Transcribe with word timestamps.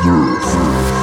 Nerf. 0.00 1.01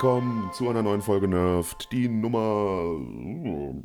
Willkommen 0.00 0.52
zu 0.52 0.68
einer 0.68 0.84
neuen 0.84 1.02
Folge 1.02 1.26
Nerft, 1.26 1.90
die 1.90 2.08
Nummer 2.08 2.84
uh, 2.84 3.82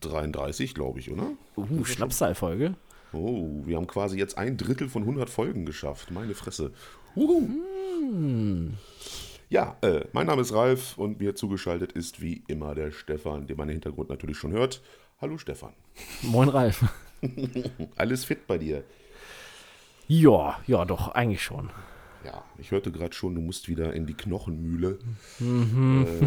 33, 0.00 0.74
glaube 0.74 0.98
ich, 0.98 1.08
oder? 1.08 1.28
Uh, 1.56 1.84
Schnapszahlfolge. 1.84 2.74
Oh, 3.12 3.60
wir 3.64 3.76
haben 3.76 3.86
quasi 3.86 4.18
jetzt 4.18 4.36
ein 4.36 4.56
Drittel 4.56 4.88
von 4.88 5.02
100 5.02 5.30
Folgen 5.30 5.64
geschafft. 5.64 6.10
Meine 6.10 6.34
Fresse. 6.34 6.72
Uhu. 7.14 8.70
Ja, 9.50 9.76
äh, 9.82 10.00
mein 10.12 10.26
Name 10.26 10.42
ist 10.42 10.52
Ralf 10.52 10.98
und 10.98 11.20
mir 11.20 11.36
zugeschaltet 11.36 11.92
ist 11.92 12.20
wie 12.20 12.42
immer 12.48 12.74
der 12.74 12.90
Stefan, 12.90 13.46
den 13.46 13.56
man 13.56 13.68
im 13.68 13.74
Hintergrund 13.74 14.08
natürlich 14.08 14.38
schon 14.38 14.50
hört. 14.50 14.82
Hallo 15.20 15.38
Stefan. 15.38 15.74
Moin 16.22 16.48
Ralf. 16.48 16.92
Alles 17.96 18.24
fit 18.24 18.48
bei 18.48 18.58
dir? 18.58 18.82
Ja, 20.08 20.58
ja, 20.66 20.84
doch, 20.84 21.14
eigentlich 21.14 21.44
schon. 21.44 21.70
Ja, 22.24 22.44
ich 22.58 22.70
hörte 22.70 22.92
gerade 22.92 23.14
schon, 23.14 23.34
du 23.34 23.40
musst 23.40 23.68
wieder 23.68 23.92
in 23.94 24.06
die 24.06 24.14
Knochenmühle. 24.14 24.98
Äh, 25.40 26.26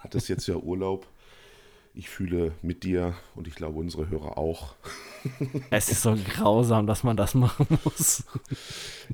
hattest 0.00 0.28
jetzt 0.28 0.46
ja 0.46 0.56
Urlaub. 0.56 1.06
Ich 1.94 2.08
fühle 2.08 2.52
mit 2.62 2.84
dir 2.84 3.14
und 3.34 3.46
ich 3.46 3.54
glaube 3.54 3.78
unsere 3.78 4.08
Hörer 4.08 4.38
auch. 4.38 4.76
Es 5.70 5.90
ist 5.90 6.02
so 6.02 6.16
grausam, 6.16 6.86
dass 6.86 7.04
man 7.04 7.16
das 7.16 7.34
machen 7.34 7.66
muss. 7.84 8.24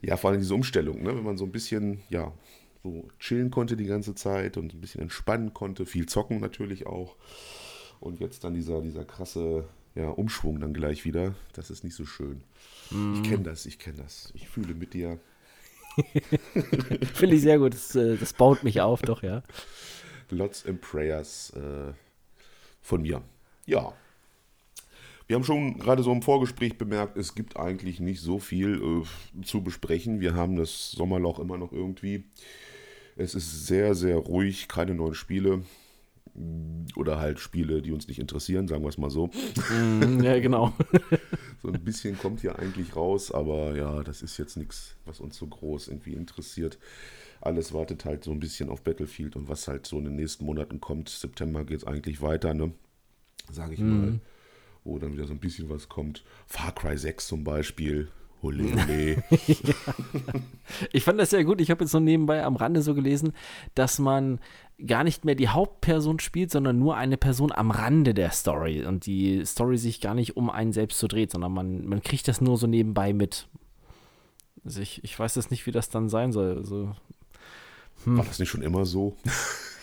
Ja, 0.01 0.17
vor 0.17 0.31
allem 0.31 0.41
diese 0.41 0.55
Umstellung, 0.55 1.03
ne? 1.03 1.15
wenn 1.17 1.25
man 1.25 1.37
so 1.37 1.45
ein 1.45 1.53
bisschen, 1.53 2.01
ja, 2.09 2.33
so 2.83 3.09
chillen 3.19 3.51
konnte 3.51 3.77
die 3.77 3.87
ganze 3.87 4.15
Zeit 4.15 4.57
und 4.57 4.73
ein 4.73 4.81
bisschen 4.81 5.03
entspannen 5.03 5.53
konnte, 5.53 5.87
viel 5.87 6.07
zocken 6.07 6.41
natürlich 6.41 6.87
auch. 6.87 7.17
Und 8.01 8.21
jetzt 8.21 8.45
dann 8.45 8.55
dieser, 8.55 8.81
dieser 8.81 9.05
krasse 9.05 9.65
ja, 9.95 10.09
Umschwung 10.09 10.61
dann 10.61 10.73
gleich 10.73 11.05
wieder. 11.05 11.35
Das 11.53 11.71
ist 11.71 11.83
nicht 11.83 11.97
so 11.97 12.07
schön. 12.07 12.43
Ich 13.15 13.23
kenne 13.29 13.43
das, 13.43 13.67
ich 13.67 13.79
kenne 13.79 13.99
das. 13.99 14.31
Ich 14.35 14.49
fühle 14.49 14.75
mit 14.75 14.95
dir. 14.95 15.19
Finde 17.15 17.37
ich 17.37 17.43
sehr 17.43 17.59
gut. 17.59 17.75
Das, 17.75 17.95
äh, 17.95 18.17
das 18.17 18.33
baut 18.33 18.63
mich 18.65 18.81
auf, 18.81 19.03
doch, 19.03 19.23
ja. 19.23 19.43
Lots 20.31 20.67
and 20.67 20.81
Prayers 20.81 21.53
äh, 21.57 21.93
von 22.83 23.03
mir. 23.03 23.23
Ja. 23.67 23.93
Wir 25.27 25.37
haben 25.37 25.45
schon 25.45 25.79
gerade 25.79 26.03
so 26.03 26.11
im 26.11 26.23
Vorgespräch 26.23 26.79
bemerkt, 26.79 27.19
es 27.19 27.35
gibt 27.35 27.59
eigentlich 27.59 28.01
nicht 28.01 28.21
so 28.21 28.39
viel 28.39 29.05
äh, 29.05 29.43
zu 29.43 29.63
besprechen. 29.63 30.21
Wir 30.21 30.35
haben 30.35 30.57
das 30.57 30.91
Sommerloch 30.93 31.39
immer 31.39 31.59
noch 31.59 31.73
irgendwie. 31.73 32.25
Es 33.17 33.35
ist 33.35 33.67
sehr, 33.67 33.95
sehr 33.95 34.17
ruhig, 34.17 34.69
keine 34.69 34.95
neuen 34.95 35.15
Spiele. 35.15 35.65
Oder 36.97 37.19
halt 37.19 37.39
Spiele, 37.39 37.83
die 37.83 37.93
uns 37.93 38.09
nicht 38.09 38.19
interessieren, 38.19 38.67
sagen 38.69 38.83
wir 38.83 38.89
es 38.89 38.99
mal 38.99 39.11
so. 39.11 39.31
Mm, 39.71 40.21
ja, 40.23 40.39
genau. 40.41 40.73
So 41.61 41.73
ein 41.73 41.85
bisschen 41.85 42.17
kommt 42.17 42.41
hier 42.41 42.57
eigentlich 42.57 42.95
raus, 42.95 43.33
aber 43.33 43.77
ja, 43.77 44.05
das 44.05 44.23
ist 44.23 44.39
jetzt 44.39 44.57
nichts, 44.57 44.95
was 45.05 45.19
uns 45.19 45.37
so 45.37 45.49
groß 45.49 45.89
irgendwie 45.89 46.13
interessiert. 46.13 46.79
Alles 47.41 47.73
wartet 47.73 48.05
halt 48.05 48.23
so 48.23 48.31
ein 48.31 48.39
bisschen 48.39 48.71
auf 48.71 48.83
Battlefield 48.83 49.35
und 49.35 49.49
was 49.49 49.67
halt 49.67 49.85
so 49.85 49.99
in 49.99 50.05
den 50.05 50.15
nächsten 50.15 50.45
Monaten 50.45 50.81
kommt. 50.81 51.09
September 51.09 51.65
geht 51.65 51.79
es 51.79 51.85
eigentlich 51.85 52.23
weiter, 52.23 52.55
ne? 52.55 52.73
Sage 53.51 53.75
ich 53.75 53.81
mal. 53.81 54.21
Wo 54.85 54.99
dann 54.99 55.13
wieder 55.15 55.27
so 55.27 55.33
ein 55.33 55.41
bisschen 55.41 55.69
was 55.69 55.89
kommt. 55.89 56.25
Far 56.47 56.73
Cry 56.75 56.97
6 56.97 57.27
zum 57.27 57.43
Beispiel. 57.43 58.09
Ole, 58.41 58.65
ole. 58.65 59.23
Ich 60.93 61.03
fand 61.03 61.19
das 61.19 61.31
sehr 61.31 61.45
gut. 61.45 61.61
Ich 61.61 61.71
habe 61.71 61.83
jetzt 61.83 61.91
so 61.91 61.99
nebenbei 61.99 62.45
am 62.45 62.55
Rande 62.55 62.83
so 62.83 62.95
gelesen, 62.95 63.33
dass 63.75 63.99
man 63.99 64.39
gar 64.87 65.05
nicht 65.05 65.25
mehr 65.25 65.35
die 65.35 65.49
Hauptperson 65.49 66.21
spielt, 66.21 66.51
sondern 66.51 66.79
nur 66.79 66.97
eine 66.97 67.17
Person 67.17 67.53
am 67.53 67.71
Rande 67.71 68.15
der 68.15 68.31
Story. 68.31 68.85
Und 68.85 69.07
die 69.07 69.45
Story 69.45 69.77
sich 69.79 70.01
gar 70.01 70.15
nicht 70.15 70.37
um 70.37 70.51
einen 70.51 70.73
selbst 70.73 70.99
so 70.99 71.07
dreht, 71.07 71.31
sondern 71.31 71.53
man, 71.53 71.87
man 71.87 72.03
kriegt 72.03 72.29
das 72.29 72.41
nur 72.41 72.57
so 72.57 72.67
nebenbei 72.67 73.13
mit. 73.13 73.49
Also 74.65 74.81
ich, 74.81 75.03
ich 75.03 75.19
weiß 75.19 75.35
jetzt 75.37 75.51
nicht, 75.51 75.67
wie 75.67 75.73
das 75.73 75.89
dann 75.89 76.09
sein 76.09 76.33
soll. 76.33 76.57
Also, 76.57 76.93
War 78.05 78.25
das 78.25 78.39
nicht 78.39 78.49
schon 78.49 78.63
immer 78.63 78.85
so? 78.85 79.17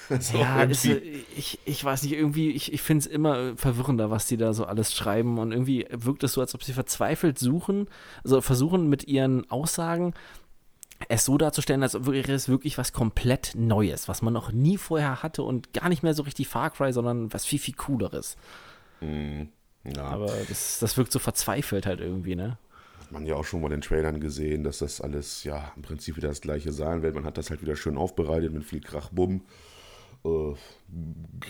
So 0.19 0.37
ja, 0.37 0.63
ist, 0.63 0.85
äh, 0.85 1.01
ich, 1.35 1.59
ich 1.65 1.83
weiß 1.83 2.03
nicht, 2.03 2.13
irgendwie, 2.13 2.51
ich, 2.51 2.73
ich 2.73 2.81
finde 2.81 2.99
es 3.01 3.07
immer 3.07 3.37
äh, 3.37 3.55
verwirrender, 3.55 4.11
was 4.11 4.27
die 4.27 4.37
da 4.37 4.53
so 4.53 4.65
alles 4.65 4.93
schreiben. 4.93 5.37
Und 5.37 5.51
irgendwie 5.51 5.85
wirkt 5.91 6.23
es 6.23 6.33
so, 6.33 6.41
als 6.41 6.53
ob 6.55 6.63
sie 6.63 6.73
verzweifelt 6.73 7.39
suchen, 7.39 7.87
also 8.23 8.41
versuchen 8.41 8.87
mit 8.89 9.07
ihren 9.07 9.49
Aussagen 9.49 10.13
es 11.09 11.25
so 11.25 11.37
darzustellen, 11.37 11.83
als 11.83 11.93
wäre 12.05 12.31
es 12.31 12.49
wirklich 12.49 12.77
was 12.77 12.93
komplett 12.93 13.53
Neues, 13.55 14.07
was 14.07 14.21
man 14.21 14.33
noch 14.33 14.51
nie 14.51 14.77
vorher 14.77 15.23
hatte 15.23 15.43
und 15.43 15.73
gar 15.73 15.89
nicht 15.89 16.03
mehr 16.03 16.13
so 16.13 16.23
richtig 16.23 16.47
Far 16.47 16.69
Cry, 16.71 16.93
sondern 16.93 17.33
was 17.33 17.45
viel, 17.45 17.59
viel 17.59 17.75
Cooleres. 17.75 18.37
ja. 19.83 20.03
Aber 20.05 20.31
das, 20.47 20.79
das 20.79 20.97
wirkt 20.97 21.11
so 21.11 21.19
verzweifelt 21.19 21.85
halt 21.85 21.99
irgendwie, 21.99 22.35
ne? 22.35 22.57
Hat 23.01 23.11
man 23.11 23.25
ja 23.25 23.35
auch 23.35 23.45
schon 23.45 23.61
mal 23.61 23.67
in 23.67 23.73
den 23.73 23.81
Trailern 23.81 24.19
gesehen, 24.19 24.63
dass 24.63 24.79
das 24.79 24.99
alles 24.99 25.43
ja 25.43 25.71
im 25.75 25.83
Prinzip 25.83 26.17
wieder 26.17 26.29
das 26.29 26.41
gleiche 26.41 26.71
sein 26.71 27.03
wird. 27.03 27.13
Man 27.13 27.25
hat 27.25 27.37
das 27.37 27.49
halt 27.49 27.61
wieder 27.61 27.75
schön 27.75 27.97
aufbereitet 27.97 28.51
mit 28.51 28.63
viel 28.63 28.81
Krachbumm. 28.81 29.41
Äh, 30.25 30.55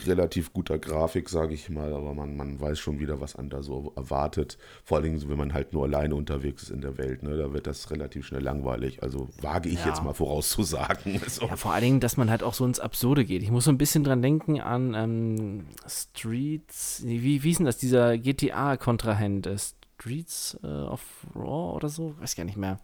relativ 0.06 0.52
guter 0.54 0.78
Grafik, 0.80 1.30
sage 1.30 1.54
ich 1.54 1.70
mal, 1.70 1.94
aber 1.94 2.14
man, 2.14 2.36
man 2.36 2.60
weiß 2.60 2.80
schon 2.80 3.00
wieder, 3.00 3.22
was 3.22 3.36
einen 3.36 3.50
da 3.50 3.62
so 3.64 3.94
erwartet. 3.96 4.58
Vor 4.84 4.98
allen 4.98 5.06
Dingen, 5.06 5.30
wenn 5.30 5.38
man 5.38 5.54
halt 5.54 5.72
nur 5.74 5.84
alleine 5.84 6.16
unterwegs 6.16 6.64
ist 6.64 6.70
in 6.72 6.82
der 6.82 6.98
Welt, 6.98 7.24
ne? 7.24 7.38
da 7.38 7.54
wird 7.54 7.68
das 7.68 7.90
relativ 7.92 8.26
schnell 8.26 8.42
langweilig. 8.42 9.02
Also 9.04 9.30
wage 9.42 9.70
ich 9.70 9.80
Ja. 9.80 9.88
jetzt 9.88 10.04
mal 10.04 10.14
vorauszusagen. 10.14 11.22
So. 11.28 11.46
Ja, 11.48 11.56
vor 11.56 11.74
allen 11.74 11.84
Dingen, 11.84 12.00
dass 12.00 12.18
man 12.18 12.30
halt 12.30 12.44
auch 12.44 12.54
so 12.54 12.66
ins 12.66 12.80
Absurde 12.80 13.26
geht. 13.26 13.42
Ich 13.44 13.52
muss 13.52 13.66
so 13.66 13.72
ein 13.72 13.78
bisschen 13.78 14.04
dran 14.04 14.22
denken 14.22 14.60
an 14.62 14.94
ähm, 14.94 15.66
Streets, 15.88 17.04
wie, 17.06 17.44
wie 17.44 17.52
ist 17.52 17.58
denn 17.60 17.66
das, 17.66 17.78
dieser 17.78 18.18
GTA-Kontrahent, 18.18 19.48
äh, 19.48 19.58
Streets 19.58 20.58
äh, 20.64 20.68
of 20.68 21.02
Raw 21.36 21.76
oder 21.76 21.90
so? 21.90 22.16
Weiß 22.20 22.36
gar 22.36 22.44
nicht 22.46 22.58
mehr. 22.58 22.80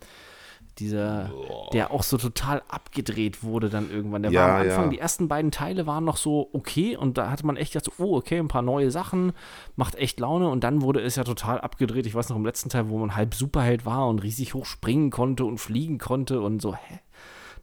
Dieser, 0.80 1.32
der 1.74 1.92
auch 1.92 2.02
so 2.04 2.18
total 2.18 2.64
abgedreht 2.68 3.44
wurde 3.44 3.70
dann 3.70 3.92
irgendwann. 3.92 4.24
Der 4.24 4.32
Ja, 4.32 4.42
war 4.48 4.56
am 4.56 4.62
Anfang, 4.62 4.84
ja. 4.86 4.90
die 4.90 5.00
ersten 5.00 5.28
beiden 5.28 5.52
Teile 5.52 5.86
waren 5.86 6.06
noch 6.06 6.18
so 6.18 6.50
okay 6.54 6.96
und 6.96 7.18
da 7.18 7.30
hatte 7.30 7.46
man 7.46 7.58
echt 7.58 7.74
gedacht, 7.74 7.92
so, 7.98 8.04
oh, 8.04 8.16
okay, 8.18 8.40
ein 8.40 8.48
paar 8.48 8.62
neue 8.62 8.90
Sachen, 8.90 9.34
macht 9.76 9.96
echt 9.96 10.20
Laune 10.20 10.50
und 10.50 10.64
dann 10.64 10.82
wurde 10.82 11.02
es 11.02 11.18
ja 11.18 11.24
total 11.24 11.60
abgedreht. 11.62 12.06
Ich 12.06 12.16
weiß 12.16 12.30
noch 12.30 12.38
im 12.38 12.46
letzten 12.46 12.70
Teil, 12.70 12.90
wo 12.90 12.98
man 12.98 13.16
halb 13.16 13.36
Superheld 13.36 13.86
war 13.86 14.08
und 14.08 14.20
riesig 14.24 14.54
hoch 14.54 14.66
springen 14.66 15.10
konnte 15.12 15.46
und 15.46 15.58
fliegen 15.60 15.98
konnte 15.98 16.42
und 16.42 16.62
so, 16.62 16.74
hä? 16.74 17.00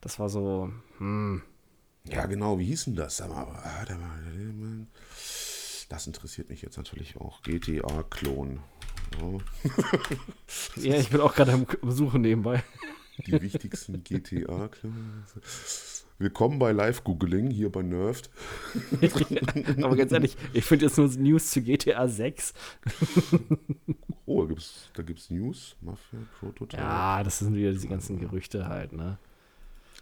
Das 0.00 0.18
war 0.20 0.28
so, 0.28 0.70
hm. 0.98 1.42
Ja, 2.10 2.26
genau, 2.26 2.58
wie 2.58 2.66
hieß 2.66 2.84
denn 2.86 2.94
das? 2.96 3.20
Ah, 3.20 3.84
Das 5.88 6.06
interessiert 6.06 6.50
mich 6.50 6.62
jetzt 6.62 6.76
natürlich 6.76 7.16
auch. 7.16 7.42
GTA-Klon. 7.42 8.60
Ja, 9.20 9.38
Ja, 10.82 10.94
ich 10.96 11.08
bin 11.08 11.20
auch 11.20 11.34
gerade 11.34 11.52
am 11.52 11.66
am 11.82 11.90
Suchen 11.90 12.20
nebenbei. 12.20 12.62
die 13.26 13.40
wichtigsten 13.40 14.02
GTA-Klone. 14.02 15.24
Willkommen 16.18 16.58
bei 16.58 16.72
Live-Googling 16.72 17.50
hier 17.50 17.70
bei 17.70 17.82
Nerft. 17.82 18.30
Aber 19.82 19.96
ganz 19.96 20.10
ehrlich, 20.12 20.36
ich 20.52 20.64
finde 20.64 20.86
jetzt 20.86 20.98
nur 20.98 21.08
News 21.08 21.50
zu 21.50 21.62
GTA 21.62 22.08
6. 22.08 22.54
Oh, 24.26 24.42
da 24.42 24.48
gibt's, 24.48 24.90
da 24.94 25.02
gibt's 25.02 25.30
News. 25.30 25.76
Mafia, 25.80 26.18
Prototype. 26.40 26.82
Ja, 26.82 27.22
das 27.22 27.38
sind 27.38 27.54
wieder 27.54 27.72
diese 27.72 27.88
ganzen 27.88 28.18
Gerüchte 28.18 28.68
halt, 28.68 28.92
ne? 28.92 29.18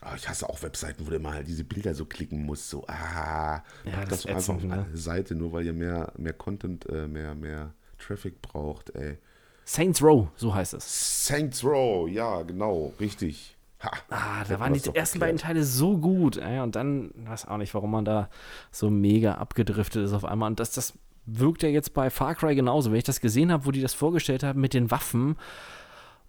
Ah, 0.00 0.14
ich 0.16 0.28
hasse 0.28 0.48
auch 0.48 0.62
Webseiten, 0.62 1.06
wo 1.06 1.10
du 1.10 1.16
immer 1.16 1.32
halt 1.32 1.48
diese 1.48 1.64
Bilder 1.64 1.94
so 1.94 2.04
klicken 2.04 2.44
musst. 2.44 2.68
So, 2.70 2.86
ah, 2.86 3.62
Ja, 3.84 4.00
das 4.00 4.08
das, 4.08 4.18
ist 4.20 4.26
einfach 4.26 4.54
ätzend, 4.54 4.56
auf 4.56 4.64
ne? 4.64 4.84
eine 4.88 4.96
Seite, 4.96 5.34
nur 5.34 5.52
weil 5.52 5.66
ihr 5.66 5.72
mehr, 5.72 6.12
mehr 6.16 6.32
Content, 6.32 6.86
äh, 6.88 7.08
mehr, 7.08 7.34
mehr 7.34 7.74
Traffic 7.98 8.40
braucht, 8.42 8.90
ey. 8.90 9.18
Saints 9.68 10.00
Row, 10.00 10.28
so 10.36 10.54
heißt 10.54 10.74
es. 10.74 11.26
Saints 11.26 11.64
Row, 11.64 12.08
ja, 12.08 12.42
genau, 12.42 12.94
richtig. 13.00 13.56
Ha, 13.82 13.90
Ah, 14.10 14.44
da 14.48 14.60
waren 14.60 14.72
die 14.72 14.94
ersten 14.94 15.18
beiden 15.18 15.38
Teile 15.38 15.64
so 15.64 15.98
gut, 15.98 16.36
ey, 16.36 16.60
und 16.60 16.76
dann, 16.76 17.10
weiß 17.16 17.48
auch 17.48 17.58
nicht, 17.58 17.74
warum 17.74 17.90
man 17.90 18.04
da 18.04 18.30
so 18.70 18.90
mega 18.90 19.34
abgedriftet 19.34 20.04
ist 20.04 20.12
auf 20.12 20.24
einmal. 20.24 20.50
Und 20.50 20.60
das, 20.60 20.70
das 20.70 20.94
wirkt 21.26 21.64
ja 21.64 21.68
jetzt 21.68 21.94
bei 21.94 22.10
Far 22.10 22.36
Cry 22.36 22.54
genauso. 22.54 22.90
Wenn 22.92 22.98
ich 22.98 23.04
das 23.04 23.20
gesehen 23.20 23.50
habe, 23.50 23.66
wo 23.66 23.72
die 23.72 23.82
das 23.82 23.92
vorgestellt 23.92 24.44
haben 24.44 24.60
mit 24.60 24.72
den 24.72 24.92
Waffen, 24.92 25.36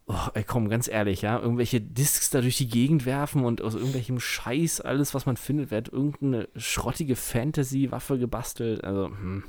oh, 0.07 0.15
ey, 0.33 0.43
komm, 0.43 0.67
ganz 0.67 0.87
ehrlich, 0.87 1.21
ja, 1.21 1.39
irgendwelche 1.39 1.79
Discs 1.79 2.31
da 2.31 2.41
durch 2.41 2.57
die 2.57 2.67
Gegend 2.67 3.05
werfen 3.05 3.45
und 3.45 3.61
aus 3.61 3.75
irgendwelchem 3.75 4.19
Scheiß, 4.19 4.81
alles, 4.81 5.13
was 5.13 5.27
man 5.27 5.37
findet, 5.37 5.69
wird 5.69 5.89
irgendeine 5.89 6.49
schrottige 6.55 7.15
Fantasy-Waffe 7.15 8.17
gebastelt. 8.17 8.83
Also, 8.83 9.09
hm. 9.09 9.43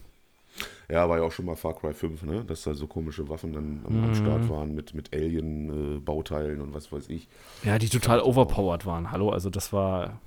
Ja, 0.90 1.08
war 1.08 1.18
ja 1.18 1.24
auch 1.24 1.32
schon 1.32 1.44
mal 1.44 1.56
Far 1.56 1.74
Cry 1.78 1.92
5, 1.92 2.22
ne? 2.22 2.44
Dass 2.44 2.62
da 2.62 2.74
so 2.74 2.86
komische 2.86 3.28
Waffen 3.28 3.52
dann 3.52 3.82
am, 3.86 3.96
Mhm. 3.98 4.04
am 4.04 4.14
Start 4.14 4.48
waren 4.50 4.74
mit, 4.74 4.94
mit 4.94 5.14
Alien-Bauteilen 5.14 6.60
und 6.60 6.74
was 6.74 6.90
weiß 6.92 7.08
ich. 7.08 7.28
Ja, 7.62 7.78
die 7.78 7.88
total 7.88 8.20
overpowered 8.20 8.86
waren. 8.86 9.10
Hallo, 9.10 9.30
also 9.30 9.50
das 9.50 9.72
war. 9.72 10.20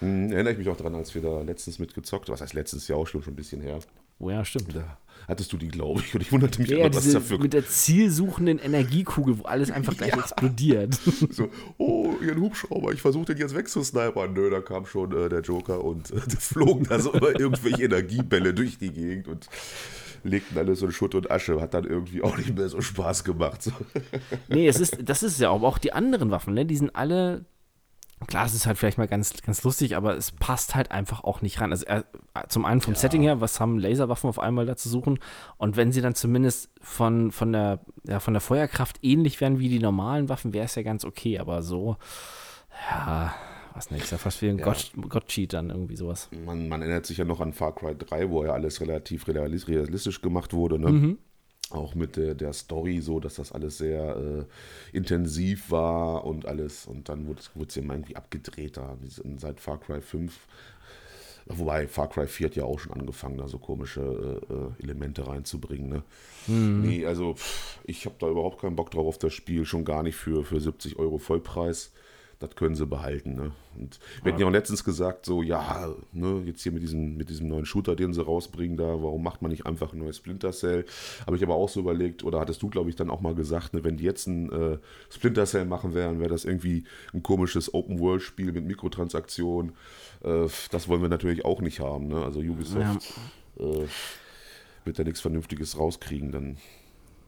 Hm, 0.00 0.32
erinnere 0.32 0.52
ich 0.52 0.58
mich 0.58 0.68
auch 0.68 0.76
daran, 0.76 0.94
als 0.94 1.14
wir 1.14 1.22
da 1.22 1.42
letztens 1.42 1.78
mitgezockt 1.78 2.28
Was 2.28 2.40
heißt 2.40 2.54
letztes 2.54 2.86
Jahr 2.88 2.98
auch 2.98 3.06
schon, 3.06 3.22
schon 3.22 3.32
ein 3.32 3.36
bisschen 3.36 3.60
her. 3.60 3.78
Oh 4.18 4.30
ja, 4.30 4.44
stimmt. 4.44 4.74
Da 4.74 4.98
hattest 5.28 5.52
du 5.52 5.56
die, 5.56 5.68
glaube 5.68 6.00
ich. 6.00 6.14
Und 6.14 6.20
ich 6.22 6.32
wunderte 6.32 6.60
mich 6.60 6.70
Ja, 6.70 6.78
immer, 6.86 6.94
was 6.94 7.10
dafür 7.12 7.38
mit 7.38 7.52
der 7.52 7.66
zielsuchenden 7.66 8.58
Energiekugel, 8.58 9.38
wo 9.38 9.44
alles 9.44 9.70
einfach 9.70 9.96
gleich 9.96 10.10
Ja. 10.16 10.18
explodiert. 10.18 10.98
So, 11.30 11.48
oh, 11.76 12.14
ihren 12.22 12.40
Hubschrauber, 12.40 12.92
ich 12.92 13.00
versuche 13.02 13.26
den 13.26 13.38
jetzt 13.38 13.54
wegzusnipern. 13.54 14.32
Nö, 14.32 14.50
da 14.50 14.60
kam 14.60 14.86
schon 14.86 15.12
äh, 15.12 15.28
der 15.28 15.40
Joker 15.42 15.84
und 15.84 16.10
äh, 16.10 16.20
flogen 16.38 16.84
da 16.88 16.98
so 16.98 17.12
immer 17.12 17.38
irgendwelche 17.38 17.84
Energiebälle 17.84 18.54
durch 18.54 18.78
die 18.78 18.90
Gegend 18.90 19.28
und 19.28 19.48
legten 20.24 20.58
alles 20.58 20.82
in 20.82 20.90
Schutt 20.90 21.14
und 21.14 21.30
Asche. 21.30 21.60
Hat 21.60 21.74
dann 21.74 21.84
irgendwie 21.84 22.22
auch 22.22 22.36
nicht 22.36 22.56
mehr 22.56 22.68
so 22.68 22.80
Spaß 22.80 23.22
gemacht. 23.24 23.62
So. 23.62 23.70
Nee, 24.48 24.66
es 24.66 24.80
ist, 24.80 24.96
das 25.04 25.22
ist 25.22 25.38
ja 25.38 25.50
auch, 25.50 25.62
auch 25.62 25.78
die 25.78 25.92
anderen 25.92 26.30
Waffen, 26.30 26.54
ne? 26.54 26.66
Die 26.66 26.76
sind 26.76 26.94
alle. 26.96 27.44
Klar, 28.26 28.46
es 28.46 28.54
ist 28.54 28.66
halt 28.66 28.76
vielleicht 28.78 28.98
mal 28.98 29.06
ganz, 29.06 29.32
ganz 29.42 29.62
lustig, 29.62 29.96
aber 29.96 30.16
es 30.16 30.32
passt 30.32 30.74
halt 30.74 30.90
einfach 30.90 31.22
auch 31.22 31.40
nicht 31.40 31.60
rein. 31.60 31.70
Also 31.70 31.86
äh, 31.86 32.02
zum 32.48 32.64
einen 32.64 32.80
vom 32.80 32.94
Setting 32.96 33.22
her, 33.22 33.40
was 33.40 33.60
haben 33.60 33.78
Laserwaffen 33.78 34.28
auf 34.28 34.38
einmal 34.40 34.66
da 34.66 34.76
zu 34.76 34.88
suchen? 34.88 35.20
Und 35.56 35.76
wenn 35.76 35.92
sie 35.92 36.00
dann 36.00 36.14
zumindest 36.16 36.70
von, 36.80 37.30
von, 37.30 37.52
der, 37.52 37.80
ja, 38.04 38.18
von 38.18 38.34
der 38.34 38.40
Feuerkraft 38.40 38.98
ähnlich 39.02 39.40
wären 39.40 39.58
wie 39.60 39.68
die 39.68 39.78
normalen 39.78 40.28
Waffen, 40.28 40.52
wäre 40.52 40.64
es 40.64 40.74
ja 40.74 40.82
ganz 40.82 41.04
okay. 41.04 41.38
Aber 41.38 41.62
so, 41.62 41.96
ja, 42.90 43.34
was 43.74 43.90
nicht, 43.90 44.02
ist 44.04 44.10
ja 44.10 44.18
fast 44.18 44.42
wie 44.42 44.48
ein 44.48 44.58
Ja. 44.58 44.64
Gott, 44.64 44.90
Gott-Cheat 45.08 45.52
dann 45.52 45.70
irgendwie 45.70 45.96
sowas. 45.96 46.28
Man, 46.44 46.68
man 46.68 46.82
erinnert 46.82 47.06
sich 47.06 47.18
ja 47.18 47.24
noch 47.24 47.40
an 47.40 47.52
Far 47.52 47.74
Cry 47.74 47.94
3, 47.96 48.30
wo 48.30 48.44
ja 48.44 48.52
alles 48.52 48.80
relativ 48.80 49.26
realis- 49.28 49.68
realistisch 49.68 50.20
gemacht 50.22 50.52
wurde. 50.52 50.78
Ne? 50.78 50.90
Mhm. 50.90 51.18
Auch 51.70 51.94
mit 51.94 52.16
der, 52.16 52.34
der 52.34 52.52
Story 52.52 53.00
so, 53.00 53.20
dass 53.20 53.34
das 53.34 53.52
alles 53.52 53.78
sehr 53.78 54.16
äh, 54.16 54.96
intensiv 54.96 55.70
war 55.70 56.24
und 56.24 56.46
alles. 56.46 56.86
Und 56.86 57.08
dann 57.08 57.26
wurde 57.26 57.40
es 57.68 57.74
ja 57.74 57.82
immer 57.82 57.94
irgendwie 57.94 58.16
abgedrehter. 58.16 58.96
Seit 59.36 59.60
Far 59.60 59.78
Cry 59.78 60.00
5 60.00 60.32
Wobei 61.50 61.88
Far 61.88 62.08
Cry 62.08 62.26
4 62.26 62.48
hat 62.48 62.56
ja 62.56 62.64
auch 62.64 62.78
schon 62.78 62.92
angefangen, 62.92 63.38
da 63.38 63.48
so 63.48 63.58
komische 63.58 64.00
äh, 64.50 64.52
äh, 64.52 64.82
Elemente 64.82 65.26
reinzubringen. 65.26 65.88
Ne? 65.88 66.02
Nee, 66.86 67.06
also 67.06 67.34
pff, 67.34 67.78
ich 67.84 68.04
habe 68.04 68.16
da 68.18 68.28
überhaupt 68.28 68.60
keinen 68.60 68.76
Bock 68.76 68.90
drauf 68.90 69.06
auf 69.06 69.18
das 69.18 69.32
Spiel, 69.32 69.64
schon 69.64 69.84
gar 69.84 70.02
nicht 70.02 70.16
für, 70.16 70.44
für 70.44 70.60
70 70.60 70.98
Euro 70.98 71.18
Vollpreis. 71.18 71.92
Das 72.40 72.54
können 72.54 72.76
sie 72.76 72.86
behalten. 72.86 73.34
Ne? 73.34 73.52
Und 73.76 73.98
wir 74.22 74.30
hatten 74.30 74.40
ja 74.40 74.46
auch 74.46 74.52
letztens 74.52 74.84
gesagt, 74.84 75.26
so, 75.26 75.42
ja, 75.42 75.92
ne, 76.12 76.42
jetzt 76.46 76.62
hier 76.62 76.70
mit 76.70 76.84
diesem, 76.84 77.16
mit 77.16 77.30
diesem 77.30 77.48
neuen 77.48 77.66
Shooter, 77.66 77.96
den 77.96 78.12
sie 78.12 78.24
rausbringen 78.24 78.76
da, 78.76 78.84
warum 78.84 79.24
macht 79.24 79.42
man 79.42 79.50
nicht 79.50 79.66
einfach 79.66 79.92
ein 79.92 79.98
neues 79.98 80.18
Splinter 80.18 80.52
Cell? 80.52 80.84
Habe 81.26 81.36
ich 81.36 81.42
aber 81.42 81.56
auch 81.56 81.68
so 81.68 81.80
überlegt, 81.80 82.22
oder 82.22 82.38
hattest 82.38 82.62
du, 82.62 82.68
glaube 82.68 82.90
ich, 82.90 82.96
dann 82.96 83.10
auch 83.10 83.20
mal 83.20 83.34
gesagt, 83.34 83.74
ne, 83.74 83.82
wenn 83.82 83.96
die 83.96 84.04
jetzt 84.04 84.28
ein 84.28 84.52
äh, 84.52 84.78
Splinter 85.10 85.46
Cell 85.46 85.64
machen 85.64 85.94
wären, 85.94 86.20
wäre 86.20 86.30
das 86.30 86.44
irgendwie 86.44 86.84
ein 87.12 87.24
komisches 87.24 87.74
Open-World-Spiel 87.74 88.52
mit 88.52 88.64
Mikrotransaktionen. 88.64 89.72
Äh, 90.22 90.46
das 90.70 90.86
wollen 90.86 91.02
wir 91.02 91.08
natürlich 91.08 91.44
auch 91.44 91.60
nicht 91.60 91.80
haben. 91.80 92.06
Ne? 92.06 92.22
Also 92.22 92.38
Ubisoft 92.38 93.14
äh, 93.58 93.86
wird 94.84 94.98
da 94.98 95.02
nichts 95.02 95.20
Vernünftiges 95.20 95.76
rauskriegen, 95.76 96.30
dann 96.30 96.56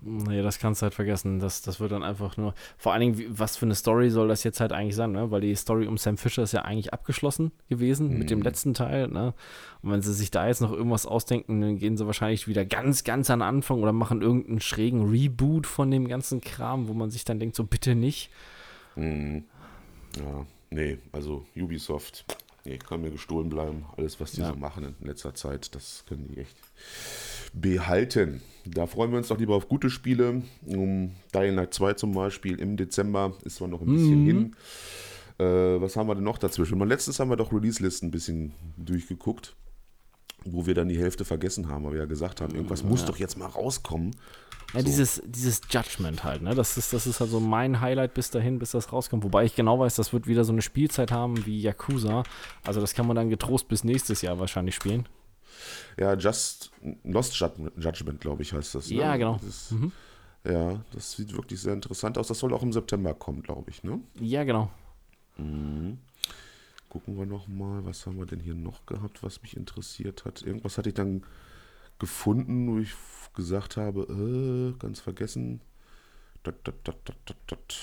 Nee, 0.02 0.42
das 0.42 0.58
kannst 0.58 0.80
du 0.80 0.84
halt 0.84 0.94
vergessen. 0.94 1.40
Das, 1.40 1.62
das 1.62 1.78
wird 1.78 1.92
dann 1.92 2.02
einfach 2.02 2.36
nur. 2.36 2.54
Vor 2.78 2.92
allen 2.92 3.00
Dingen, 3.00 3.38
was 3.38 3.56
für 3.56 3.66
eine 3.66 3.74
Story 3.74 4.10
soll 4.10 4.28
das 4.28 4.44
jetzt 4.44 4.60
halt 4.60 4.72
eigentlich 4.72 4.96
sein, 4.96 5.12
ne? 5.12 5.30
Weil 5.30 5.42
die 5.42 5.54
Story 5.54 5.86
um 5.86 5.98
Sam 5.98 6.16
Fisher 6.16 6.42
ist 6.42 6.52
ja 6.52 6.62
eigentlich 6.62 6.92
abgeschlossen 6.92 7.52
gewesen 7.68 8.18
mit 8.18 8.30
dem 8.30 8.40
letzten 8.40 8.72
Teil, 8.72 9.08
ne? 9.08 9.34
Und 9.82 9.92
wenn 9.92 10.02
sie 10.02 10.14
sich 10.14 10.30
da 10.30 10.46
jetzt 10.46 10.60
noch 10.60 10.72
irgendwas 10.72 11.06
ausdenken, 11.06 11.60
dann 11.60 11.78
gehen 11.78 11.96
sie 11.96 12.06
wahrscheinlich 12.06 12.48
wieder 12.48 12.64
ganz, 12.64 13.04
ganz 13.04 13.30
an 13.30 13.40
den 13.40 13.48
Anfang 13.48 13.82
oder 13.82 13.92
machen 13.92 14.22
irgendeinen 14.22 14.60
schrägen 14.60 15.08
Reboot 15.10 15.66
von 15.66 15.90
dem 15.90 16.08
ganzen 16.08 16.40
Kram, 16.40 16.88
wo 16.88 16.94
man 16.94 17.10
sich 17.10 17.24
dann 17.24 17.38
denkt, 17.38 17.56
so 17.56 17.64
bitte 17.64 17.94
nicht. 17.94 18.30
Mhm. 18.96 19.44
Ja, 20.16 20.46
nee, 20.70 20.98
also 21.12 21.44
Ubisoft, 21.56 22.24
nee, 22.64 22.78
kann 22.78 23.00
mir 23.02 23.10
gestohlen 23.10 23.48
bleiben. 23.50 23.84
Alles, 23.96 24.20
was 24.20 24.32
die 24.32 24.40
Ja. 24.40 24.48
so 24.50 24.56
machen 24.56 24.94
in 25.00 25.06
letzter 25.06 25.34
Zeit, 25.34 25.74
das 25.74 26.04
können 26.08 26.28
die 26.28 26.38
echt 26.40 26.56
behalten. 27.52 28.42
Da 28.64 28.86
freuen 28.86 29.10
wir 29.10 29.18
uns 29.18 29.28
doch 29.28 29.38
lieber 29.38 29.54
auf 29.56 29.68
gute 29.68 29.90
Spiele. 29.90 30.42
Um 30.66 31.12
Dying 31.34 31.54
Light 31.56 31.74
2 31.74 31.94
zum 31.94 32.12
Beispiel 32.12 32.58
im 32.60 32.76
Dezember 32.76 33.34
ist 33.44 33.56
zwar 33.56 33.68
noch 33.68 33.80
ein 33.80 33.92
bisschen 33.92 34.24
hin. 34.24 34.56
Äh, 35.38 35.80
was 35.80 35.96
haben 35.96 36.06
wir 36.08 36.14
denn 36.14 36.24
noch 36.24 36.38
dazwischen? 36.38 36.78
Mal 36.78 36.86
letztens 36.88 37.18
haben 37.18 37.30
wir 37.30 37.36
doch 37.36 37.52
Release-Listen 37.52 38.08
ein 38.08 38.10
bisschen 38.10 38.52
durchgeguckt, 38.76 39.56
wo 40.44 40.66
wir 40.66 40.74
dann 40.74 40.88
die 40.88 40.98
Hälfte 40.98 41.24
vergessen 41.24 41.68
haben, 41.68 41.84
weil 41.84 41.92
wir 41.92 42.00
ja 42.00 42.06
gesagt 42.06 42.40
haben, 42.40 42.54
irgendwas 42.54 42.82
muss 42.84 43.04
doch 43.04 43.16
jetzt 43.16 43.38
mal 43.38 43.46
rauskommen. 43.46 44.14
Ja, 44.72 44.80
So. 44.80 44.86
dieses, 44.86 45.22
dieses 45.26 45.60
Judgment 45.70 46.22
halt, 46.22 46.42
ne? 46.42 46.54
Das 46.54 46.76
ist, 46.76 46.92
das 46.92 47.06
ist 47.06 47.18
halt 47.20 47.30
so 47.30 47.40
mein 47.40 47.80
Highlight 47.80 48.14
bis 48.14 48.30
dahin, 48.30 48.58
bis 48.60 48.70
das 48.70 48.92
rauskommt. 48.92 49.24
Wobei 49.24 49.44
ich 49.44 49.56
genau 49.56 49.78
weiß, 49.80 49.96
das 49.96 50.12
wird 50.12 50.26
wieder 50.28 50.44
so 50.44 50.52
eine 50.52 50.62
Spielzeit 50.62 51.10
haben 51.10 51.44
wie 51.44 51.60
Yakuza. 51.60 52.22
Also 52.64 52.80
das 52.80 52.94
kann 52.94 53.06
man 53.06 53.16
dann 53.16 53.30
getrost 53.30 53.66
bis 53.68 53.82
nächstes 53.82 54.22
Jahr 54.22 54.38
wahrscheinlich 54.38 54.76
spielen. 54.76 55.08
Ja, 55.98 56.14
Just 56.14 56.70
Lost 57.04 57.34
Judgment, 57.36 58.20
glaube 58.20 58.42
ich, 58.42 58.52
heißt 58.52 58.74
das. 58.76 58.88
Ne? 58.90 58.96
Ja, 58.96 59.16
genau. 59.16 59.40
Das, 59.42 59.74
Ja, 60.48 60.80
das 60.92 61.12
sieht 61.12 61.34
wirklich 61.36 61.60
sehr 61.60 61.74
interessant 61.74 62.16
aus. 62.16 62.28
Das 62.28 62.38
soll 62.38 62.54
auch 62.54 62.62
im 62.62 62.72
September 62.72 63.12
kommen, 63.12 63.42
glaube 63.42 63.70
ich. 63.70 63.82
Ne? 63.82 64.00
Ja, 64.20 64.44
genau. 64.44 64.70
Gucken 66.90 67.16
wir 67.16 67.24
noch 67.24 67.48
mal, 67.48 67.84
was 67.86 68.04
haben 68.04 68.18
wir 68.18 68.26
denn 68.26 68.40
hier 68.40 68.54
noch 68.54 68.84
gehabt, 68.84 69.22
was 69.22 69.40
mich 69.42 69.56
interessiert 69.56 70.24
hat. 70.24 70.42
Irgendwas 70.42 70.76
hatte 70.76 70.88
ich 70.88 70.94
dann 70.94 71.22
gefunden, 72.00 72.68
wo 72.68 72.78
ich 72.78 72.94
gesagt 73.34 73.76
habe, 73.76 74.02
äh, 74.02 74.78
ganz 74.78 74.98
vergessen. 74.98 75.60
Dat, 76.42 76.56
dat, 76.64 76.74
dat. 77.46 77.76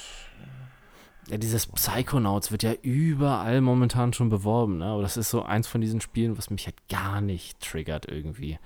Ja, 1.30 1.38
dieses 1.38 1.68
Psychonauts 1.68 2.52
wird 2.52 2.64
ja 2.64 2.74
überall 2.82 3.62
momentan 3.62 4.12
schon 4.12 4.30
beworben, 4.30 4.80
ne? 4.80 4.86
Aber 4.86 5.04
das 5.04 5.16
ist 5.16 5.30
so 5.30 5.44
eins 5.44 5.68
von 5.68 5.80
diesen 5.80 6.02
Spielen, 6.02 6.38
was 6.38 6.50
mich 6.50 6.66
halt 6.66 6.76
gar 6.90 7.22
nicht 7.22 7.62
triggert 7.62 8.10
irgendwie. 8.10 8.60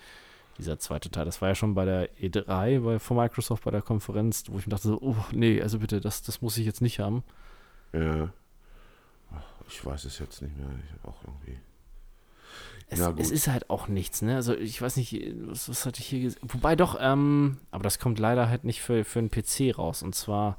Dieser 0.57 0.79
zweite 0.79 1.11
Teil. 1.11 1.25
Das 1.25 1.41
war 1.41 1.49
ja 1.49 1.55
schon 1.55 1.75
bei 1.75 1.85
der 1.85 2.09
E3 2.17 2.79
bei, 2.81 2.99
von 2.99 3.17
Microsoft 3.17 3.63
bei 3.63 3.71
der 3.71 3.81
Konferenz, 3.83 4.45
wo 4.47 4.57
ich 4.57 4.65
mir 4.65 4.71
dachte 4.71 4.87
so, 4.87 4.99
oh 5.01 5.15
nee, 5.31 5.61
also 5.61 5.79
bitte, 5.79 6.01
das, 6.01 6.23
das 6.23 6.41
muss 6.41 6.57
ich 6.57 6.65
jetzt 6.65 6.81
nicht 6.81 6.99
haben. 6.99 7.23
Ja. 7.93 8.31
Ich 9.67 9.85
weiß 9.85 10.05
es 10.05 10.19
jetzt 10.19 10.41
nicht 10.41 10.57
mehr. 10.57 10.67
Ich 10.69 11.07
auch 11.07 11.23
irgendwie. 11.23 11.57
Es, 12.93 12.99
es 12.99 13.31
ist 13.31 13.47
halt 13.47 13.69
auch 13.69 13.87
nichts, 13.87 14.21
ne? 14.21 14.35
Also 14.35 14.53
ich 14.53 14.81
weiß 14.81 14.97
nicht, 14.97 15.15
was, 15.45 15.69
was 15.69 15.85
hatte 15.85 16.01
ich 16.01 16.07
hier 16.07 16.19
gesehen? 16.19 16.41
Wobei 16.45 16.75
doch, 16.75 16.97
ähm, 16.99 17.57
aber 17.71 17.83
das 17.83 17.99
kommt 17.99 18.19
leider 18.19 18.49
halt 18.49 18.65
nicht 18.65 18.81
für, 18.81 19.05
für 19.05 19.19
einen 19.19 19.31
PC 19.31 19.77
raus. 19.77 20.03
Und 20.03 20.13
zwar 20.13 20.57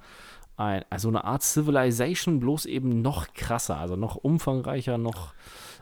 ein, 0.57 0.83
also 0.89 1.09
eine 1.09 1.25
Art 1.25 1.43
Civilization, 1.43 2.41
bloß 2.41 2.65
eben 2.67 3.03
noch 3.03 3.35
krasser, 3.35 3.77
also 3.77 3.97
noch 3.97 4.17
umfangreicher, 4.17 4.97
noch. 4.97 5.35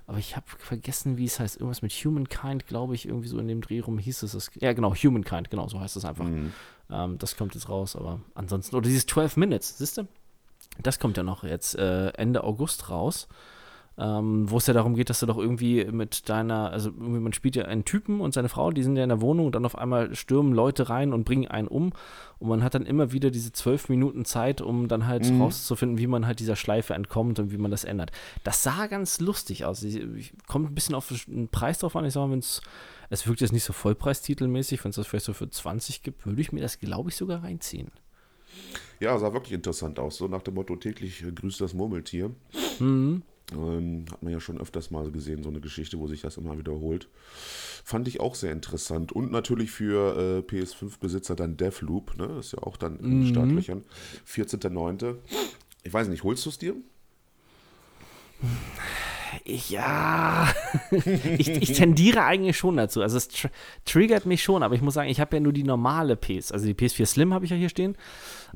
Aber 0.09 0.19
ich 0.19 0.35
habe 0.35 0.47
vergessen, 0.59 1.19
wie 1.19 1.27
es 1.27 1.39
heißt. 1.39 1.57
Irgendwas 1.57 1.83
mit 1.83 1.93
Humankind, 1.93 2.67
glaube 2.67 2.97
ich, 2.97 3.07
irgendwie 3.07 3.29
so 3.29 3.39
in 3.39 3.47
dem 3.47 3.61
Dreh 3.61 3.79
rum 3.79 3.99
hieß 3.99 4.25
es. 4.25 4.33
Das, 4.33 4.51
ja, 4.57 4.73
genau, 4.73 4.93
Humankind, 4.93 5.51
genau, 5.51 5.69
so 5.69 5.79
heißt 5.79 5.97
es 5.97 6.05
einfach. 6.05 6.25
Mhm. 6.25 6.53
Ähm, 6.91 7.19
das 7.19 7.37
kommt 7.37 7.55
jetzt 7.55 7.69
raus, 7.69 7.95
aber 7.95 8.21
ansonsten. 8.35 8.75
Oder 8.75 8.89
dieses 8.89 9.07
12 9.07 9.37
Minutes, 9.37 9.79
siehst 9.79 9.99
du? 9.99 10.09
Das 10.83 10.99
kommt 10.99 11.17
ja 11.17 11.23
noch 11.23 11.45
jetzt 11.45 11.77
äh, 11.77 12.09
Ende 12.11 12.45
August 12.45 12.91
raus. 12.91 13.29
Ähm, 13.99 14.51
wo 14.51 14.57
es 14.57 14.67
ja 14.67 14.73
darum 14.73 14.95
geht, 14.95 15.11
dass 15.11 15.21
du 15.21 15.27
doch 15.27 15.37
irgendwie 15.37 15.85
mit 15.85 16.31
deiner, 16.31 16.71
also 16.71 16.89
irgendwie 16.89 17.21
man 17.21 17.35
spielt 17.35 17.55
ja 17.55 17.67
einen 17.67 17.85
Typen 17.85 18.23
und 18.23 18.33
seine 18.33 18.49
Frau, 18.49 18.71
die 18.71 18.83
sind 18.83 18.97
ja 18.97 19.03
in 19.03 19.11
der 19.11 19.21
Wohnung 19.21 19.45
und 19.45 19.55
dann 19.55 19.67
auf 19.67 19.77
einmal 19.77 20.15
stürmen 20.15 20.55
Leute 20.55 20.89
rein 20.89 21.13
und 21.13 21.25
bringen 21.25 21.49
einen 21.49 21.69
um 21.69 21.93
und 22.39 22.49
man 22.49 22.63
hat 22.65 22.75
dann 22.75 22.87
immer 22.87 23.13
wieder 23.13 23.31
diese 23.31 23.53
zwölf 23.53 23.91
Minuten 23.91 24.25
Zeit, 24.25 24.63
um 24.63 24.89
dann 24.89 25.07
halt 25.07 25.29
Mhm. 25.31 25.43
rauszufinden, 25.43 25.99
wie 25.99 26.07
man 26.07 26.27
halt 26.27 26.41
dieser 26.41 26.57
Schleife 26.57 26.95
entkommt 26.95 27.41
und 27.41 27.53
wie 27.53 27.59
man 27.59 27.71
das 27.71 27.85
ändert. 27.85 28.11
Das 28.43 28.63
sah 28.63 28.87
ganz 28.87 29.21
lustig 29.21 29.67
aus. 29.67 29.83
Ich, 29.83 29.97
ich, 29.97 30.33
kommt 30.47 30.71
ein 30.71 30.75
bisschen 30.75 30.95
auf 30.95 31.13
den 31.27 31.49
Preis 31.49 31.81
drauf 31.81 31.95
an. 31.95 32.07
Ich 32.07 32.15
sag 32.15 32.23
mal, 32.23 32.31
wenn 32.31 32.39
es, 32.39 32.63
es 33.11 33.27
wirkt 33.27 33.43
jetzt 33.43 33.53
nicht 33.53 33.65
so 33.65 33.75
vollpreistitelmäßig, 33.75 34.83
wenn 34.83 34.91
es 34.91 34.97
das 34.97 35.09
vielleicht 35.09 35.27
so 35.27 35.35
für 35.35 35.51
20 35.51 36.03
gibt, 36.03 36.25
würde 36.25 36.41
ich 36.41 36.53
mir 36.53 36.63
das, 36.63 36.79
glaube 36.79 37.11
ich, 37.11 37.17
sogar 37.17 37.43
reinziehen. 37.43 37.91
Ja, 39.01 39.19
sah 39.19 39.33
wirklich 39.33 39.53
interessant 39.53 39.99
aus. 39.99 40.17
So 40.17 40.29
nach 40.29 40.43
dem 40.43 40.55
Motto: 40.55 40.77
täglich 40.77 41.25
grüßt 41.35 41.61
das 41.61 41.75
Murmeltier. 41.75 42.31
Mhm. 42.79 43.23
Ähm, 43.53 44.05
hat 44.11 44.23
man 44.23 44.33
ja 44.33 44.39
schon 44.41 44.61
öfters 44.61 44.91
mal 44.93 45.11
gesehen, 45.11 45.43
so 45.43 45.49
eine 45.49 45.61
Geschichte, 45.61 45.99
wo 45.99 46.07
sich 46.07 46.21
das 46.21 46.37
immer 46.37 46.57
wiederholt. 46.59 47.09
Fand 47.85 48.07
ich 48.07 48.21
auch 48.21 48.37
sehr 48.37 48.53
interessant. 48.53 49.11
Und 49.11 49.33
natürlich 49.33 49.71
für 49.73 50.17
äh, 50.17 50.49
PS5-Besitzer 50.49 51.35
dann 51.35 51.57
Deathloop, 51.57 52.17
ne? 52.17 52.29
Das 52.29 52.47
ist 52.47 52.53
ja 52.53 52.59
auch 52.63 52.77
dann 52.77 52.97
in 53.01 53.11
den 53.11 53.21
Mhm. 53.21 53.27
Startlöchern. 53.27 53.85
14.09. 54.29 55.17
Ich 55.83 55.93
weiß 55.93 56.09
nicht, 56.09 56.23
holst 56.23 56.45
du 56.47 56.51
es 56.51 56.59
dir? 56.59 56.77
Ich, 59.45 59.71
ja, 59.71 60.49
ich, 61.39 61.49
ich 61.49 61.73
tendiere 61.73 62.25
eigentlich 62.25 62.57
schon 62.57 62.77
dazu. 62.77 63.03
Also 63.03 63.17
es 63.17 63.29
tr 63.29 63.51
triggert 63.85 64.27
mich 64.27 64.43
schon, 64.43 64.63
aber 64.63 64.75
ich 64.75 64.83
muss 64.83 64.95
sagen, 64.95 65.09
ich 65.09 65.21
habe 65.21 65.37
ja 65.37 65.41
nur 65.41 65.53
die 65.53 65.65
normale 65.65 66.17
PS, 66.17 66.53
also 66.53 66.67
die 66.67 66.75
PS4 66.75 67.07
Slim 67.07 67.35
habe 67.35 67.45
ich 67.45 67.51
ja 67.51 67.57
hier 67.57 67.69
stehen. 67.69 67.97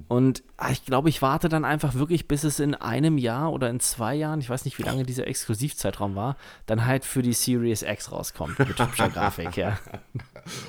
Und 0.08 0.42
ah, 0.56 0.70
ich 0.70 0.84
glaube, 0.84 1.08
ich 1.08 1.22
warte 1.22 1.48
dann 1.48 1.64
einfach 1.64 1.94
wirklich, 1.94 2.26
bis 2.26 2.44
es 2.44 2.60
in 2.60 2.74
einem 2.74 3.18
Jahr 3.18 3.52
oder 3.52 3.70
in 3.70 3.80
zwei 3.80 4.14
Jahren, 4.14 4.40
ich 4.40 4.50
weiß 4.50 4.64
nicht, 4.64 4.78
wie 4.78 4.82
lange 4.82 5.04
dieser 5.04 5.26
Exklusivzeitraum 5.26 6.14
war, 6.14 6.36
dann 6.66 6.84
halt 6.84 7.04
für 7.04 7.22
die 7.22 7.32
Series 7.32 7.82
X 7.82 8.10
rauskommt 8.10 8.58
mit 8.58 8.78
hübscher 8.78 9.08
Grafik, 9.08 9.56
ja. 9.56 9.78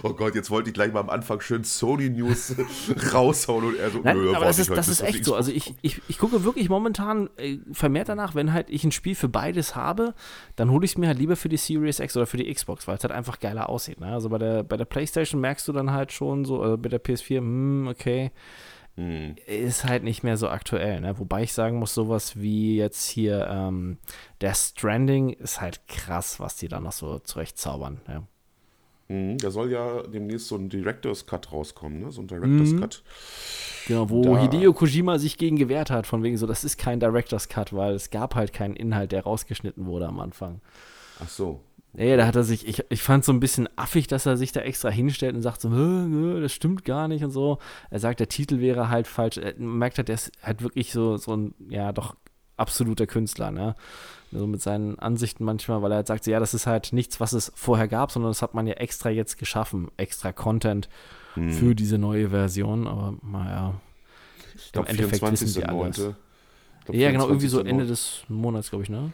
oh 0.03 0.13
Gott, 0.13 0.35
jetzt 0.35 0.49
wollte 0.49 0.69
ich 0.69 0.73
gleich 0.73 0.91
mal 0.93 0.99
am 0.99 1.09
Anfang 1.09 1.41
schön 1.41 1.63
Sony 1.63 2.09
News 2.09 2.55
raushauen 3.13 3.65
und 3.65 3.77
er 3.77 3.91
so, 3.91 3.99
Nein, 4.03 4.17
nö, 4.17 4.29
aber 4.29 4.45
warte 4.45 4.47
das 4.47 4.59
ist, 4.59 4.69
das 4.69 4.87
ist 4.87 5.01
echt 5.01 5.25
so. 5.25 5.35
Also 5.35 5.51
ich, 5.51 5.73
ich, 5.81 6.01
ich 6.07 6.17
gucke 6.17 6.43
wirklich 6.43 6.69
momentan 6.69 7.29
äh, 7.37 7.57
vermehrt 7.71 8.09
danach, 8.09 8.35
wenn 8.35 8.53
halt 8.53 8.69
ich 8.69 8.83
ein 8.83 8.91
Spiel 8.91 9.15
für 9.15 9.29
beides 9.29 9.75
habe, 9.75 9.94
dann 10.55 10.71
hole 10.71 10.85
ich 10.85 10.91
es 10.91 10.97
mir 10.97 11.07
halt 11.07 11.19
lieber 11.19 11.35
für 11.35 11.49
die 11.49 11.57
Series 11.57 11.99
X 11.99 12.15
oder 12.15 12.25
für 12.25 12.37
die 12.37 12.53
Xbox, 12.53 12.87
weil 12.87 12.97
es 12.97 13.03
halt 13.03 13.13
einfach 13.13 13.39
geiler 13.39 13.69
aussieht. 13.69 13.99
Ne? 13.99 14.07
Also 14.07 14.29
bei 14.29 14.37
der, 14.37 14.63
bei 14.63 14.77
der 14.77 14.85
Playstation 14.85 15.41
merkst 15.41 15.67
du 15.67 15.73
dann 15.73 15.91
halt 15.91 16.11
schon 16.11 16.45
so, 16.45 16.73
äh, 16.73 16.77
bei 16.77 16.89
der 16.89 17.03
PS4, 17.03 17.37
hm, 17.37 17.87
okay, 17.87 18.31
Hm. 18.97 19.35
ist 19.45 19.83
halt 19.83 20.03
nicht 20.03 20.23
mehr 20.23 20.37
so 20.37 20.47
aktuell. 20.47 21.01
Ne? 21.01 21.19
Wobei 21.19 21.43
ich 21.43 21.53
sagen 21.53 21.79
muss, 21.79 21.93
sowas 21.93 22.39
wie 22.39 22.77
jetzt 22.77 23.09
hier 23.09 23.45
ähm, 23.49 23.97
der 24.39 24.53
Stranding 24.53 25.31
ist 25.31 25.59
halt 25.59 25.85
krass, 25.87 26.39
was 26.39 26.55
die 26.55 26.69
da 26.69 26.79
noch 26.79 26.93
so 26.93 27.19
zurechtzaubern. 27.19 27.99
Ja. 28.07 28.23
Mhm, 29.07 29.37
Da 29.37 29.51
soll 29.51 29.71
ja 29.71 30.01
demnächst 30.03 30.47
so 30.47 30.55
ein 30.55 30.67
Director's 30.69 31.25
Cut 31.25 31.51
rauskommen, 31.51 32.01
ne? 32.01 32.11
So 32.11 32.21
ein 32.21 32.27
Director's 32.27 32.71
Mhm. 32.71 32.79
Cut. 32.81 33.03
Genau, 33.87 34.09
wo 34.09 34.23
Da- 34.23 34.41
Hideo 34.41 34.73
Kojima 34.73 35.19
sich 35.19 35.37
gegen 35.37 35.57
gewehrt 35.57 35.91
hat, 35.91 36.07
von 36.07 36.23
wegen 36.23 36.37
so, 36.37 36.47
das 36.47 36.63
ist 36.63 36.77
kein 36.77 36.99
Director's 36.99 37.47
Cut, 37.49 37.71
weil 37.73 37.93
es 37.93 38.09
gab 38.09 38.33
halt 38.35 38.51
keinen 38.51 38.75
Inhalt, 38.75 39.11
der 39.11 39.23
rausgeschnitten 39.23 39.85
wurde 39.85 40.07
am 40.07 40.19
Anfang. 40.19 40.59
Ach 41.23 41.29
so. 41.29 41.61
Nee, 41.93 42.17
da 42.17 42.25
hat 42.27 42.35
er 42.35 42.43
sich, 42.43 42.67
ich, 42.67 42.83
ich 42.89 43.01
fand 43.01 43.23
so 43.23 43.31
ein 43.31 43.39
bisschen 43.39 43.69
affig, 43.77 44.07
dass 44.07 44.25
er 44.25 44.35
sich 44.35 44.51
da 44.51 44.59
extra 44.61 44.89
hinstellt 44.89 45.33
und 45.35 45.41
sagt 45.41 45.61
so, 45.61 45.69
"Hä, 45.69 45.75
hä, 46.35 46.41
das 46.41 46.51
stimmt 46.51 46.83
gar 46.83 47.07
nicht 47.07 47.23
und 47.23 47.31
so. 47.31 47.59
Er 47.89 47.99
sagt, 47.99 48.19
der 48.19 48.27
Titel 48.27 48.59
wäre 48.59 48.89
halt 48.89 49.07
falsch. 49.07 49.37
Er- 49.37 49.53
Man 49.57 49.77
merkt 49.77 49.97
halt, 49.97 50.09
der 50.09 50.15
ist 50.15 50.31
halt 50.43 50.61
wirklich 50.61 50.91
so, 50.91 51.15
so 51.15 51.37
ein, 51.37 51.53
ja, 51.69 51.93
doch 51.93 52.15
absoluter 52.57 53.05
Künstler, 53.07 53.51
ne? 53.51 53.75
So 54.37 54.47
mit 54.47 54.61
seinen 54.61 54.99
Ansichten 54.99 55.43
manchmal, 55.45 55.81
weil 55.81 55.91
er 55.91 55.97
halt 55.97 56.07
sagt, 56.07 56.27
ja, 56.27 56.39
das 56.39 56.53
ist 56.53 56.67
halt 56.67 56.93
nichts, 56.93 57.19
was 57.19 57.33
es 57.33 57.51
vorher 57.55 57.87
gab, 57.87 58.11
sondern 58.11 58.31
das 58.31 58.41
hat 58.41 58.53
man 58.53 58.67
ja 58.67 58.73
extra 58.75 59.09
jetzt 59.09 59.37
geschaffen, 59.37 59.87
extra 59.97 60.31
Content 60.31 60.89
Hm. 61.35 61.51
für 61.51 61.75
diese 61.75 61.97
neue 61.97 62.29
Version, 62.29 62.87
aber 62.87 63.13
naja. 63.21 63.73
Ich 64.55 64.71
glaube, 64.71 64.87
im 64.89 64.95
Endeffekt 64.97 65.21
wissen 65.31 65.47
die 65.47 65.67
24.9. 65.67 65.89
Ich 65.89 66.85
glaub, 66.85 66.95
Ja, 66.95 67.11
genau, 67.11 67.27
irgendwie 67.27 67.47
so 67.47 67.59
24.9. 67.59 67.67
Ende 67.67 67.85
des 67.87 68.23
Monats, 68.29 68.69
glaube 68.69 68.83
ich, 68.83 68.89
ne? 68.89 69.11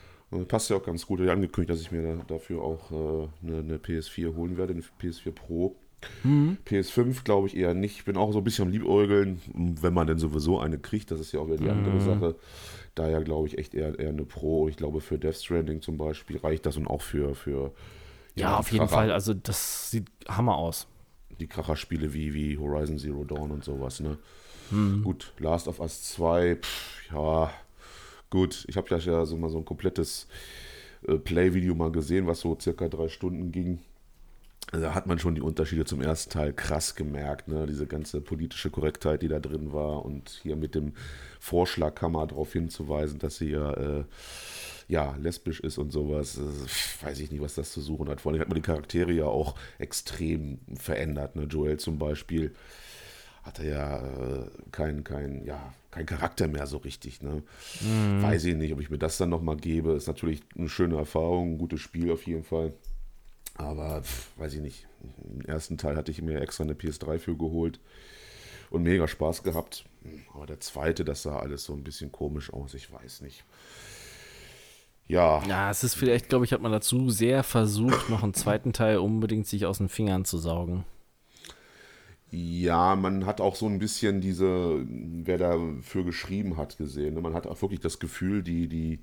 Passt 0.47 0.69
ja 0.69 0.75
auch 0.77 0.83
ganz 0.83 1.05
gut. 1.07 1.19
Ich 1.19 1.23
habe 1.25 1.33
angekündigt, 1.33 1.71
dass 1.71 1.81
ich 1.81 1.91
mir 1.91 2.03
da, 2.03 2.23
dafür 2.35 2.61
auch 2.61 2.91
äh, 2.91 3.27
eine, 3.47 3.57
eine 3.59 3.77
PS4 3.77 4.35
holen 4.35 4.55
werde, 4.55 4.73
eine 4.73 4.83
PS4 5.01 5.31
Pro. 5.31 5.75
Mhm. 6.23 6.57
PS5 6.67 7.23
glaube 7.23 7.47
ich 7.47 7.57
eher 7.57 7.73
nicht. 7.73 7.97
Ich 7.97 8.05
bin 8.05 8.17
auch 8.17 8.31
so 8.31 8.37
ein 8.39 8.43
bisschen 8.43 8.65
am 8.65 8.71
Liebäugeln, 8.71 9.41
wenn 9.53 9.93
man 9.93 10.07
denn 10.07 10.19
sowieso 10.19 10.59
eine 10.59 10.77
kriegt. 10.79 11.11
Das 11.11 11.19
ist 11.19 11.31
ja 11.31 11.39
auch 11.39 11.47
wieder 11.47 11.57
die 11.57 11.69
andere 11.69 11.95
Mhm. 11.95 11.99
Sache. 12.01 12.35
Daher 12.95 13.21
glaube 13.23 13.47
ich 13.47 13.57
echt 13.57 13.73
eher, 13.73 13.97
eher 13.97 14.09
eine 14.09 14.25
Pro. 14.25 14.67
Ich 14.67 14.75
glaube, 14.77 14.99
für 15.01 15.17
Death 15.17 15.35
Stranding 15.37 15.81
zum 15.81 15.97
Beispiel 15.97 16.37
reicht 16.37 16.65
das 16.65 16.77
und 16.77 16.87
auch 16.87 17.01
für, 17.01 17.35
für 17.35 17.71
Ja, 18.35 18.57
auf 18.57 18.71
jeden 18.71 18.85
Kracher- 18.85 18.95
Fall. 18.95 19.11
Also, 19.11 19.33
das 19.33 19.91
sieht 19.91 20.07
Hammer 20.27 20.55
aus. 20.57 20.87
die 21.39 21.47
Kracherspiele 21.47 22.13
wie, 22.13 22.33
wie 22.33 22.57
Horizon 22.57 22.97
Zero 22.99 23.23
Dawn 23.23 23.51
und 23.51 23.63
sowas. 23.63 23.99
Ne? 24.01 24.17
Mhm. 24.71 25.03
Gut, 25.03 25.33
Last 25.39 25.67
of 25.67 25.79
Us 25.79 26.03
2, 26.03 26.55
pff, 26.57 27.11
ja, 27.11 27.51
gut. 28.29 28.63
Ich 28.67 28.77
habe 28.77 28.87
ja 28.89 28.97
ja 28.97 29.25
so 29.25 29.37
mal 29.37 29.49
so 29.49 29.57
ein 29.57 29.65
komplettes 29.65 30.27
äh, 31.07 31.15
Play-Video 31.17 31.73
mal 31.75 31.91
gesehen, 31.91 32.27
was 32.27 32.41
so 32.41 32.57
circa 32.59 32.87
drei 32.89 33.07
Stunden 33.07 33.51
ging. 33.51 33.79
Da 34.71 34.93
hat 34.95 35.05
man 35.05 35.19
schon 35.19 35.35
die 35.35 35.41
Unterschiede 35.41 35.83
zum 35.83 36.01
ersten 36.01 36.31
Teil 36.31 36.53
krass 36.53 36.95
gemerkt, 36.95 37.49
ne? 37.49 37.65
diese 37.65 37.87
ganze 37.87 38.21
politische 38.21 38.69
Korrektheit, 38.69 39.21
die 39.21 39.27
da 39.27 39.39
drin 39.39 39.73
war 39.73 40.05
und 40.05 40.39
hier 40.43 40.55
mit 40.55 40.75
dem 40.75 40.93
Vorschlag 41.41 41.93
kam 41.95 42.13
man 42.13 42.29
darauf 42.29 42.53
hinzuweisen, 42.53 43.19
dass 43.19 43.35
sie 43.35 43.49
ja, 43.49 43.73
äh, 43.73 44.05
ja 44.87 45.15
lesbisch 45.17 45.59
ist 45.59 45.77
und 45.77 45.91
sowas. 45.91 46.37
Äh, 46.37 47.05
weiß 47.05 47.19
ich 47.19 47.31
nicht, 47.31 47.41
was 47.41 47.55
das 47.55 47.73
zu 47.73 47.81
suchen 47.81 48.07
hat. 48.07 48.21
Vor 48.21 48.31
allem 48.31 48.39
hat 48.39 48.47
man 48.47 48.55
die 48.55 48.61
Charaktere 48.61 49.11
ja 49.11 49.25
auch 49.25 49.55
extrem 49.77 50.59
verändert. 50.77 51.35
Ne? 51.35 51.43
Joel 51.43 51.77
zum 51.77 51.99
Beispiel 51.99 52.53
hatte 53.43 53.67
ja 53.67 53.97
äh, 53.97 54.45
kein, 54.71 55.03
kein, 55.03 55.43
ja, 55.43 55.73
kein 55.89 56.05
Charakter 56.05 56.47
mehr 56.47 56.67
so 56.67 56.77
richtig. 56.77 57.21
Ne? 57.21 57.43
Weiß 58.21 58.45
ich 58.45 58.55
nicht, 58.55 58.71
ob 58.71 58.79
ich 58.79 58.89
mir 58.89 58.99
das 58.99 59.17
dann 59.17 59.29
nochmal 59.29 59.57
gebe. 59.57 59.93
Ist 59.93 60.07
natürlich 60.07 60.41
eine 60.57 60.69
schöne 60.69 60.95
Erfahrung, 60.95 61.53
ein 61.53 61.57
gutes 61.57 61.81
Spiel 61.81 62.09
auf 62.11 62.25
jeden 62.25 62.43
Fall. 62.43 62.73
Aber 63.61 64.01
pf, 64.01 64.31
weiß 64.37 64.53
ich 64.55 64.61
nicht. 64.61 64.87
Im 65.23 65.41
ersten 65.45 65.77
Teil 65.77 65.95
hatte 65.95 66.11
ich 66.11 66.21
mir 66.21 66.41
extra 66.41 66.63
eine 66.63 66.73
PS3 66.73 67.19
für 67.19 67.35
geholt 67.35 67.79
und 68.69 68.83
mega 68.83 69.07
Spaß 69.07 69.43
gehabt. 69.43 69.85
Aber 70.33 70.45
der 70.45 70.59
zweite, 70.59 71.05
das 71.05 71.23
sah 71.23 71.39
alles 71.39 71.63
so 71.63 71.73
ein 71.73 71.83
bisschen 71.83 72.11
komisch 72.11 72.51
aus. 72.51 72.73
Ich 72.73 72.91
weiß 72.91 73.21
nicht. 73.21 73.43
Ja, 75.07 75.43
Ja, 75.47 75.69
es 75.69 75.83
ist 75.83 75.95
vielleicht, 75.95 76.29
glaube 76.29 76.45
ich, 76.45 76.53
hat 76.53 76.61
man 76.61 76.71
dazu 76.71 77.09
sehr 77.09 77.43
versucht, 77.43 78.09
noch 78.09 78.23
einen 78.23 78.33
zweiten 78.33 78.73
Teil 78.73 78.97
unbedingt 78.97 79.45
sich 79.45 79.65
aus 79.65 79.77
den 79.77 79.89
Fingern 79.89 80.25
zu 80.25 80.37
saugen. 80.37 80.85
Ja, 82.31 82.95
man 82.95 83.25
hat 83.25 83.41
auch 83.41 83.55
so 83.55 83.65
ein 83.65 83.77
bisschen 83.77 84.21
diese, 84.21 84.85
wer 84.87 85.37
dafür 85.37 86.05
geschrieben 86.05 86.55
hat, 86.55 86.77
gesehen. 86.77 87.21
Man 87.21 87.33
hat 87.33 87.45
auch 87.45 87.61
wirklich 87.61 87.81
das 87.81 87.99
Gefühl, 87.99 88.41
die, 88.41 88.69
die, 88.69 89.01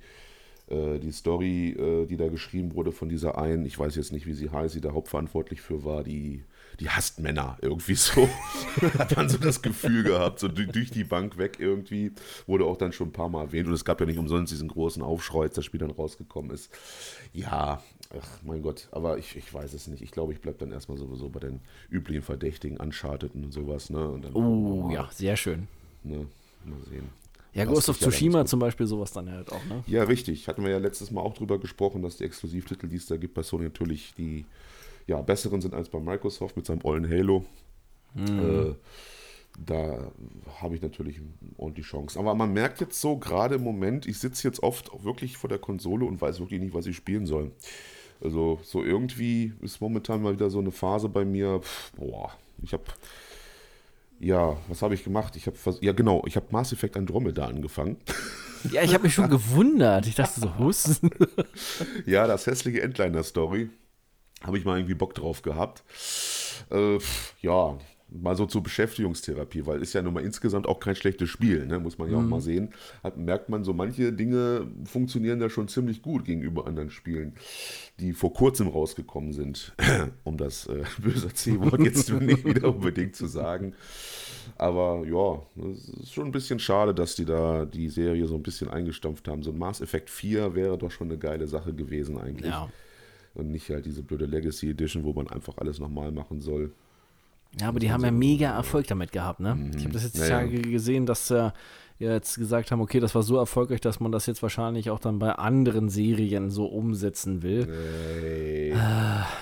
äh, 0.69 0.99
die 0.99 1.11
Story, 1.11 1.69
äh, 1.69 2.05
die 2.05 2.17
da 2.17 2.27
geschrieben 2.27 2.75
wurde 2.75 2.91
von 2.91 3.09
dieser 3.09 3.37
einen, 3.37 3.65
ich 3.65 3.77
weiß 3.77 3.95
jetzt 3.95 4.11
nicht, 4.11 4.25
wie 4.25 4.33
sie 4.33 4.49
heißt, 4.49 4.75
die 4.75 4.81
da 4.81 4.91
hauptverantwortlich 4.91 5.61
für 5.61 5.83
war, 5.83 6.03
die, 6.03 6.43
die 6.79 6.89
hasst 6.89 7.19
Männer 7.19 7.57
irgendwie 7.61 7.95
so. 7.95 8.29
hat 8.97 9.15
man 9.15 9.29
so 9.29 9.37
das 9.37 9.61
Gefühl 9.61 10.03
gehabt, 10.03 10.39
so 10.39 10.47
durch, 10.47 10.91
die 10.91 11.03
Bank 11.03 11.37
weg 11.37 11.57
irgendwie. 11.59 12.11
Wurde 12.47 12.65
auch 12.65 12.77
dann 12.77 12.91
schon 12.91 13.09
ein 13.09 13.13
paar 13.13 13.29
Mal 13.29 13.45
erwähnt 13.45 13.67
und 13.67 13.73
es 13.73 13.85
gab 13.85 13.99
ja 13.99 14.05
nicht 14.05 14.19
umsonst 14.19 14.51
diesen 14.51 14.67
großen 14.67 15.01
Aufschrei, 15.01 15.43
als 15.43 15.55
das 15.55 15.65
Spiel 15.65 15.79
dann 15.79 15.91
rausgekommen 15.91 16.51
ist. 16.51 16.69
Ja, 17.33 17.81
ach 18.17 18.27
mein 18.43 18.61
Gott, 18.61 18.87
aber 18.91 19.17
ich, 19.17 19.35
ich 19.35 19.53
weiß 19.53 19.73
es 19.73 19.87
nicht. 19.87 20.01
Ich 20.01 20.11
glaube, 20.11 20.33
ich 20.33 20.41
bleibe 20.41 20.57
dann 20.59 20.71
erstmal 20.71 20.97
sowieso 20.97 21.29
bei 21.29 21.39
den 21.39 21.61
üblichen 21.89 22.21
Verdächtigen, 22.21 22.77
Uncharted 22.77 23.33
und 23.35 23.51
sowas, 23.51 23.89
ne? 23.89 24.07
Und 24.07 24.25
dann 24.25 24.33
Oh, 24.33 24.89
ja, 24.91 25.09
sehr 25.11 25.35
schön. 25.35 25.67
Ne? 26.03 26.27
Mal 26.65 26.79
sehen. 26.89 27.09
Ja, 27.53 27.65
Ghost 27.65 27.89
of 27.89 27.99
Tsushima 27.99 28.45
zum 28.45 28.59
Beispiel, 28.59 28.85
sowas 28.85 29.11
dann 29.11 29.31
halt 29.31 29.51
auch, 29.51 29.63
ne? 29.65 29.83
Ja, 29.87 30.03
richtig. 30.03 30.47
Hatten 30.47 30.63
wir 30.63 30.71
ja 30.71 30.77
letztes 30.77 31.11
Mal 31.11 31.21
auch 31.21 31.33
drüber 31.33 31.57
gesprochen, 31.57 32.01
dass 32.01 32.17
die 32.17 32.23
Exklusivtitel, 32.23 32.87
die 32.87 32.97
es 32.97 33.07
da 33.07 33.17
gibt 33.17 33.33
bei 33.33 33.43
Sony, 33.43 33.63
natürlich 33.63 34.13
die 34.17 34.45
ja, 35.07 35.21
besseren 35.21 35.59
sind 35.59 35.73
als 35.73 35.89
bei 35.89 35.99
Microsoft 35.99 36.55
mit 36.55 36.65
seinem 36.65 36.81
ollen 36.83 37.09
Halo. 37.09 37.45
Äh, 38.15 38.73
da 39.65 40.11
habe 40.61 40.75
ich 40.75 40.81
natürlich 40.81 41.19
ordentlich 41.57 41.87
Chance. 41.87 42.17
Aber 42.19 42.35
man 42.35 42.53
merkt 42.53 42.79
jetzt 42.81 43.01
so, 43.01 43.17
gerade 43.17 43.55
im 43.55 43.63
Moment, 43.63 44.05
ich 44.05 44.19
sitze 44.19 44.47
jetzt 44.47 44.61
oft 44.61 44.91
auch 44.91 45.03
wirklich 45.03 45.37
vor 45.37 45.49
der 45.49 45.59
Konsole 45.59 46.05
und 46.05 46.21
weiß 46.21 46.39
wirklich 46.39 46.59
nicht, 46.59 46.73
was 46.73 46.85
ich 46.85 46.95
spielen 46.95 47.25
soll. 47.25 47.51
Also 48.21 48.59
so 48.63 48.83
irgendwie 48.83 49.53
ist 49.61 49.81
momentan 49.81 50.21
mal 50.21 50.33
wieder 50.33 50.49
so 50.49 50.59
eine 50.59 50.71
Phase 50.71 51.09
bei 51.09 51.25
mir, 51.25 51.61
pff, 51.61 51.91
boah, 51.93 52.31
ich 52.61 52.73
habe 52.73 52.83
ja, 54.19 54.57
was 54.67 54.81
habe 54.81 54.93
ich 54.93 55.03
gemacht? 55.03 55.35
Ich 55.35 55.47
habe 55.47 55.57
ja 55.81 55.93
genau, 55.93 56.23
ich 56.25 56.35
habe 56.35 56.47
Mass 56.51 56.73
Effect 56.73 56.97
Andromeda 56.97 57.45
angefangen. 57.45 57.97
Ja, 58.73 58.83
ich 58.83 58.93
habe 58.93 59.03
mich 59.03 59.13
schon 59.13 59.29
gewundert. 59.29 60.05
Ich 60.05 60.15
dachte 60.15 60.41
so, 60.41 60.57
Hus? 60.57 60.99
Ja, 62.05 62.27
das 62.27 62.45
hässliche 62.45 62.81
Endliner-Story. 62.81 63.69
Habe 64.43 64.57
ich 64.57 64.65
mal 64.65 64.77
irgendwie 64.77 64.95
Bock 64.95 65.13
drauf 65.13 65.43
gehabt. 65.43 65.81
Äh, 66.69 66.97
ja, 67.41 67.77
mal 68.11 68.35
so 68.35 68.45
zur 68.45 68.63
Beschäftigungstherapie, 68.63 69.65
weil 69.65 69.81
ist 69.81 69.93
ja 69.93 70.01
nun 70.01 70.13
mal 70.13 70.23
insgesamt 70.23 70.67
auch 70.67 70.79
kein 70.79 70.95
schlechtes 70.95 71.29
Spiel, 71.29 71.65
ne? 71.65 71.79
muss 71.79 71.97
man 71.97 72.11
ja 72.11 72.17
auch 72.17 72.23
mal 72.23 72.41
sehen. 72.41 72.73
Hat, 73.03 73.17
merkt 73.17 73.49
man, 73.49 73.63
so 73.63 73.73
manche 73.73 74.11
Dinge 74.11 74.67
funktionieren 74.85 75.39
da 75.39 75.49
schon 75.49 75.67
ziemlich 75.67 76.01
gut 76.01 76.25
gegenüber 76.25 76.65
anderen 76.67 76.89
Spielen, 76.89 77.33
die 77.99 78.13
vor 78.13 78.33
kurzem 78.33 78.67
rausgekommen 78.67 79.33
sind, 79.33 79.73
um 80.23 80.37
das 80.37 80.67
äh, 80.67 80.83
böse 81.01 81.33
C-Wort 81.33 81.81
jetzt 81.81 82.11
nicht 82.11 82.45
wieder 82.45 82.69
unbedingt 82.75 83.15
zu 83.15 83.27
sagen. 83.27 83.73
Aber 84.57 85.05
ja, 85.05 85.71
es 85.71 85.89
ist 85.89 86.13
schon 86.13 86.25
ein 86.25 86.31
bisschen 86.31 86.59
schade, 86.59 86.93
dass 86.93 87.15
die 87.15 87.25
da 87.25 87.65
die 87.65 87.89
Serie 87.89 88.25
so 88.25 88.35
ein 88.35 88.43
bisschen 88.43 88.69
eingestampft 88.69 89.27
haben. 89.27 89.43
So 89.43 89.51
ein 89.51 89.57
Mass 89.57 89.81
Effect 89.81 90.09
4 90.09 90.55
wäre 90.55 90.77
doch 90.77 90.91
schon 90.91 91.07
eine 91.07 91.17
geile 91.17 91.47
Sache 91.47 91.73
gewesen 91.73 92.17
eigentlich. 92.17 92.51
Ja. 92.51 92.69
Und 93.35 93.51
nicht 93.51 93.69
halt 93.69 93.85
diese 93.85 94.01
blöde 94.01 94.25
Legacy 94.25 94.71
Edition, 94.71 95.03
wo 95.03 95.13
man 95.13 95.27
einfach 95.29 95.57
alles 95.59 95.79
nochmal 95.79 96.11
machen 96.11 96.41
soll. 96.41 96.71
Ja, 97.59 97.67
aber 97.69 97.79
die 97.79 97.91
haben 97.91 98.03
ja 98.03 98.11
mega 98.11 98.51
Erfolg 98.51 98.87
damit 98.87 99.11
gehabt, 99.11 99.39
ne? 99.39 99.71
Ich 99.75 99.83
habe 99.83 99.93
das 99.93 100.03
jetzt 100.03 100.15
die 100.17 100.19
Ja, 100.21 100.27
ja. 100.27 100.39
Tage 100.41 100.61
gesehen, 100.61 101.05
dass 101.05 101.31
äh, 101.31 101.49
jetzt 101.97 102.37
gesagt 102.37 102.71
haben, 102.71 102.79
okay, 102.79 102.99
das 102.99 103.15
war 103.15 103.23
so 103.23 103.37
erfolgreich, 103.37 103.81
dass 103.81 103.99
man 103.99 104.11
das 104.11 104.25
jetzt 104.27 104.41
wahrscheinlich 104.43 104.89
auch 104.91 104.99
dann 104.99 105.19
bei 105.19 105.33
anderen 105.33 105.89
Serien 105.89 106.49
so 106.51 106.65
umsetzen 106.67 107.41
will. 107.41 107.67
Hey. 108.21 108.73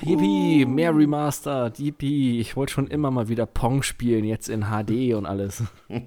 Yippie, 0.01 0.65
mehr 0.65 0.95
Remastered, 0.95 1.77
yippie. 1.79 2.39
Ich 2.39 2.55
wollte 2.55 2.73
schon 2.73 2.87
immer 2.87 3.11
mal 3.11 3.27
wieder 3.27 3.45
Pong 3.45 3.83
spielen, 3.83 4.23
jetzt 4.23 4.47
in 4.49 4.65
HD 4.71 5.13
und 5.15 5.25
alles. 5.25 5.63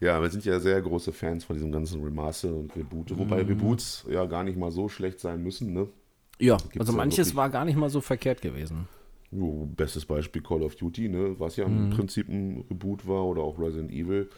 Ja, 0.00 0.20
wir 0.22 0.30
sind 0.30 0.44
ja 0.46 0.58
sehr 0.60 0.80
große 0.80 1.12
Fans 1.12 1.44
von 1.44 1.56
diesem 1.56 1.72
ganzen 1.72 2.02
Remaster 2.02 2.54
und 2.54 2.74
Reboot. 2.74 3.16
Wobei 3.18 3.42
Reboots 3.42 4.06
ja 4.10 4.24
gar 4.24 4.44
nicht 4.44 4.56
mal 4.56 4.70
so 4.70 4.88
schlecht 4.88 5.20
sein 5.20 5.42
müssen, 5.42 5.74
ne? 5.74 5.88
Ja, 6.38 6.56
Gibt's 6.56 6.80
also 6.80 6.92
ja 6.92 6.96
manches 6.96 7.18
wirklich- 7.18 7.36
war 7.36 7.50
gar 7.50 7.64
nicht 7.66 7.76
mal 7.76 7.90
so 7.90 8.00
verkehrt 8.00 8.40
gewesen. 8.40 8.88
Jo, 9.32 9.68
bestes 9.76 10.06
Beispiel 10.06 10.42
Call 10.42 10.62
of 10.62 10.74
Duty, 10.74 11.08
ne? 11.08 11.38
was 11.38 11.56
ja 11.56 11.64
im 11.64 11.90
Prinzip 11.90 12.28
ein 12.28 12.64
Reboot 12.68 13.06
war 13.06 13.24
oder 13.26 13.42
auch 13.42 13.60
Resident 13.60 13.92
Evil. 13.92 14.28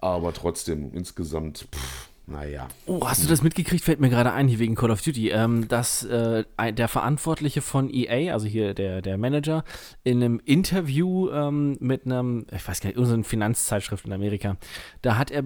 Aber 0.00 0.32
trotzdem, 0.32 0.90
insgesamt, 0.94 1.68
pff, 1.70 2.11
naja. 2.26 2.68
Oh, 2.86 3.06
hast 3.06 3.24
du 3.24 3.28
das 3.28 3.42
mitgekriegt? 3.42 3.82
Fällt 3.84 4.00
mir 4.00 4.08
gerade 4.08 4.32
ein, 4.32 4.46
hier 4.46 4.60
wegen 4.60 4.76
Call 4.76 4.92
of 4.92 5.02
Duty, 5.02 5.30
ähm, 5.30 5.66
dass 5.66 6.04
äh, 6.04 6.44
der 6.72 6.86
Verantwortliche 6.86 7.62
von 7.62 7.90
EA, 7.92 8.32
also 8.32 8.46
hier 8.46 8.74
der, 8.74 9.02
der 9.02 9.18
Manager, 9.18 9.64
in 10.04 10.22
einem 10.22 10.40
Interview 10.44 11.30
ähm, 11.30 11.76
mit 11.80 12.06
einem, 12.06 12.46
ich 12.54 12.66
weiß 12.66 12.80
gar 12.80 12.88
nicht, 12.88 12.96
irgendeiner 12.96 13.24
Finanzzeitschrift 13.24 14.06
in 14.06 14.12
Amerika, 14.12 14.56
da 15.02 15.18
hat 15.18 15.32
er, 15.32 15.42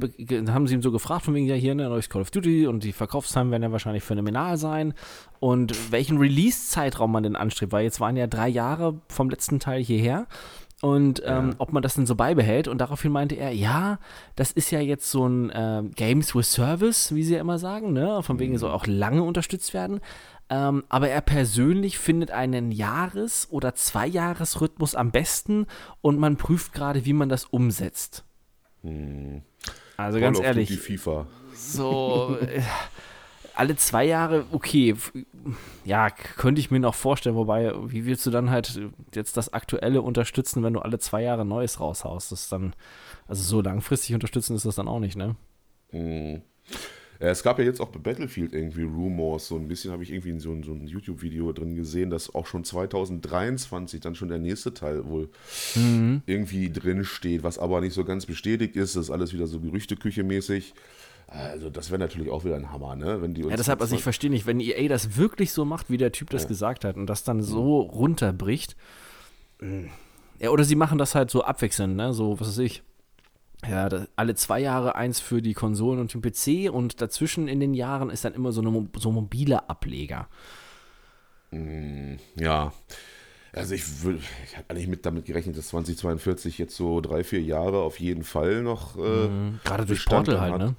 haben 0.52 0.66
sie 0.66 0.74
ihm 0.74 0.82
so 0.82 0.92
gefragt, 0.92 1.24
von 1.24 1.34
wegen, 1.34 1.46
ja, 1.46 1.54
hier, 1.54 1.74
ne, 1.74 1.88
neues 1.88 2.10
Call 2.10 2.20
of 2.20 2.30
Duty 2.30 2.66
und 2.66 2.84
die 2.84 2.92
Verkaufszahlen 2.92 3.50
werden 3.50 3.62
ja 3.62 3.72
wahrscheinlich 3.72 4.04
phänomenal 4.04 4.58
sein 4.58 4.92
und 5.40 5.92
welchen 5.92 6.18
Release-Zeitraum 6.18 7.10
man 7.10 7.22
denn 7.22 7.36
anstrebt, 7.36 7.72
weil 7.72 7.84
jetzt 7.84 8.00
waren 8.00 8.16
ja 8.16 8.26
drei 8.26 8.48
Jahre 8.48 9.00
vom 9.08 9.30
letzten 9.30 9.60
Teil 9.60 9.82
hierher 9.82 10.26
und 10.82 11.22
ähm, 11.24 11.50
ja. 11.50 11.54
ob 11.58 11.72
man 11.72 11.82
das 11.82 11.94
denn 11.94 12.06
so 12.06 12.14
beibehält. 12.14 12.68
Und 12.68 12.78
daraufhin 12.78 13.10
meinte 13.10 13.34
er, 13.34 13.50
ja, 13.50 13.98
das 14.34 14.52
ist 14.52 14.70
ja 14.70 14.80
jetzt 14.80 15.10
so 15.10 15.26
ein 15.26 15.50
äh, 15.50 15.82
Games 15.94 16.34
with 16.34 16.52
Service, 16.52 17.14
wie 17.14 17.22
sie 17.22 17.34
ja 17.34 17.40
immer 17.40 17.58
sagen, 17.58 17.92
ne? 17.92 18.22
Von 18.22 18.38
wegen 18.38 18.52
mhm. 18.52 18.58
soll 18.58 18.70
auch 18.70 18.86
lange 18.86 19.22
unterstützt 19.22 19.72
werden. 19.72 20.00
Ähm, 20.48 20.84
aber 20.88 21.08
er 21.08 21.22
persönlich 21.22 21.98
findet 21.98 22.30
einen 22.30 22.70
Jahres- 22.70 23.48
oder 23.50 23.74
Zweijahresrhythmus 23.74 24.94
am 24.94 25.10
besten 25.10 25.66
und 26.02 26.18
man 26.18 26.36
prüft 26.36 26.72
gerade, 26.72 27.04
wie 27.04 27.14
man 27.14 27.28
das 27.28 27.46
umsetzt. 27.46 28.24
Mhm. 28.82 29.42
Also 29.96 30.18
Call 30.18 30.28
ganz 30.28 30.40
ehrlich. 30.40 30.68
Die 30.68 30.76
FIFA. 30.76 31.26
So. 31.54 32.36
Alle 33.56 33.76
zwei 33.76 34.04
Jahre, 34.04 34.44
okay, 34.52 34.94
ja, 35.84 36.10
könnte 36.10 36.60
ich 36.60 36.70
mir 36.70 36.78
noch 36.78 36.94
vorstellen, 36.94 37.36
wobei, 37.36 37.72
wie 37.86 38.06
willst 38.06 38.24
du 38.26 38.30
dann 38.30 38.50
halt 38.50 38.80
jetzt 39.14 39.36
das 39.36 39.52
Aktuelle 39.52 40.02
unterstützen, 40.02 40.62
wenn 40.62 40.74
du 40.74 40.80
alle 40.80 40.98
zwei 40.98 41.22
Jahre 41.22 41.44
Neues 41.44 41.80
raushaust? 41.80 42.30
Das 42.32 42.42
ist 42.42 42.52
dann, 42.52 42.74
also 43.26 43.42
so 43.42 43.62
langfristig 43.62 44.14
unterstützen 44.14 44.54
ist 44.54 44.66
das 44.66 44.76
dann 44.76 44.88
auch 44.88 45.00
nicht, 45.00 45.16
ne? 45.16 45.36
Mhm. 45.90 46.42
Es 47.18 47.42
gab 47.42 47.58
ja 47.58 47.64
jetzt 47.64 47.80
auch 47.80 47.88
bei 47.88 47.98
Battlefield 47.98 48.52
irgendwie 48.52 48.82
Rumors, 48.82 49.48
so 49.48 49.56
ein 49.56 49.68
bisschen 49.68 49.90
habe 49.90 50.02
ich 50.02 50.12
irgendwie 50.12 50.30
in 50.30 50.40
so, 50.40 50.54
so 50.62 50.72
ein 50.72 50.86
YouTube-Video 50.86 51.50
drin 51.52 51.74
gesehen, 51.74 52.10
dass 52.10 52.34
auch 52.34 52.46
schon 52.46 52.64
2023 52.64 54.00
dann 54.00 54.14
schon 54.14 54.28
der 54.28 54.38
nächste 54.38 54.74
Teil 54.74 55.06
wohl 55.06 55.30
mhm. 55.74 56.22
irgendwie 56.26 56.70
drin 56.70 57.04
steht, 57.04 57.42
was 57.42 57.58
aber 57.58 57.80
nicht 57.80 57.94
so 57.94 58.04
ganz 58.04 58.26
bestätigt 58.26 58.76
ist. 58.76 58.96
Das 58.96 59.04
ist 59.04 59.10
alles 59.10 59.32
wieder 59.32 59.46
so 59.46 59.60
Gerüchteküche 59.60 60.24
mäßig. 60.24 60.74
Also 61.28 61.70
das 61.70 61.90
wäre 61.90 61.98
natürlich 61.98 62.30
auch 62.30 62.44
wieder 62.44 62.54
ein 62.54 62.70
Hammer, 62.70 62.94
ne? 62.94 63.20
Wenn 63.20 63.34
die 63.34 63.42
ja, 63.42 63.56
deshalb, 63.56 63.80
also 63.80 63.96
ich 63.96 64.02
verstehe 64.02 64.30
nicht, 64.30 64.46
wenn 64.46 64.60
EA 64.60 64.88
das 64.88 65.16
wirklich 65.16 65.52
so 65.52 65.64
macht, 65.64 65.90
wie 65.90 65.96
der 65.96 66.12
Typ 66.12 66.30
das 66.30 66.42
ja. 66.42 66.48
gesagt 66.48 66.84
hat 66.84 66.96
und 66.96 67.06
das 67.06 67.24
dann 67.24 67.42
so 67.42 67.80
runterbricht. 67.80 68.76
Ja, 70.38 70.50
oder 70.50 70.64
sie 70.64 70.76
machen 70.76 70.98
das 70.98 71.14
halt 71.14 71.30
so 71.30 71.42
abwechselnd, 71.42 71.96
ne? 71.96 72.12
So, 72.12 72.38
was 72.38 72.48
weiß 72.48 72.58
ich. 72.58 72.82
Ja, 73.68 73.88
da, 73.88 74.06
alle 74.14 74.34
zwei 74.34 74.60
Jahre 74.60 74.94
eins 74.94 75.18
für 75.18 75.42
die 75.42 75.54
Konsolen 75.54 75.98
und 75.98 76.14
den 76.14 76.20
PC 76.20 76.72
und 76.72 77.00
dazwischen 77.00 77.48
in 77.48 77.58
den 77.58 77.74
Jahren 77.74 78.10
ist 78.10 78.24
dann 78.24 78.34
immer 78.34 78.52
so 78.52 78.60
eine 78.60 78.88
so 78.98 79.10
mobile 79.10 79.68
Ableger. 79.68 80.28
Mm, 81.50 82.16
ja. 82.38 82.72
Also 83.52 83.74
ich 83.74 84.02
würde, 84.02 84.20
ich 84.44 84.56
habe 84.56 84.66
eigentlich 84.68 84.88
mit 84.88 85.06
damit 85.06 85.24
gerechnet, 85.24 85.56
dass 85.56 85.68
2042 85.68 86.58
jetzt 86.58 86.76
so 86.76 87.00
drei, 87.00 87.24
vier 87.24 87.40
Jahre 87.40 87.78
auf 87.78 87.98
jeden 87.98 88.22
Fall 88.22 88.62
noch. 88.62 88.96
Äh, 88.96 89.28
mhm. 89.28 89.60
Gerade 89.64 89.86
durch 89.86 90.04
Portal 90.04 90.40
halt, 90.40 90.58
ne? 90.58 90.74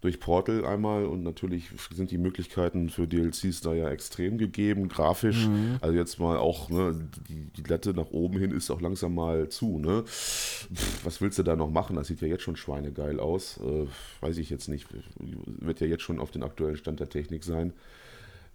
Durch 0.00 0.18
Portal 0.18 0.64
einmal 0.64 1.04
und 1.04 1.22
natürlich 1.22 1.70
sind 1.92 2.10
die 2.10 2.18
Möglichkeiten 2.18 2.88
für 2.88 3.06
DLCs 3.06 3.60
da 3.60 3.74
ja 3.74 3.90
extrem 3.90 4.38
gegeben, 4.38 4.88
grafisch. 4.88 5.46
Mhm. 5.46 5.76
Also 5.80 5.94
jetzt 5.94 6.18
mal 6.18 6.38
auch, 6.38 6.70
ne, 6.70 7.08
die, 7.28 7.50
die 7.50 7.68
Latte 7.68 7.92
nach 7.92 8.10
oben 8.10 8.38
hin 8.38 8.50
ist 8.50 8.70
auch 8.70 8.80
langsam 8.80 9.14
mal 9.14 9.48
zu, 9.50 9.78
ne? 9.78 10.04
Pff, 10.06 11.04
was 11.04 11.20
willst 11.20 11.38
du 11.38 11.42
da 11.42 11.54
noch 11.54 11.70
machen? 11.70 11.96
Das 11.96 12.08
sieht 12.08 12.22
ja 12.22 12.28
jetzt 12.28 12.42
schon 12.42 12.56
schweinegeil 12.56 13.20
aus. 13.20 13.60
Äh, 13.62 13.86
weiß 14.22 14.38
ich 14.38 14.48
jetzt 14.48 14.68
nicht. 14.68 14.86
Wird 15.18 15.80
ja 15.80 15.86
jetzt 15.86 16.02
schon 16.02 16.18
auf 16.18 16.30
den 16.30 16.42
aktuellen 16.42 16.76
Stand 16.76 17.00
der 17.00 17.08
Technik 17.10 17.44
sein. 17.44 17.74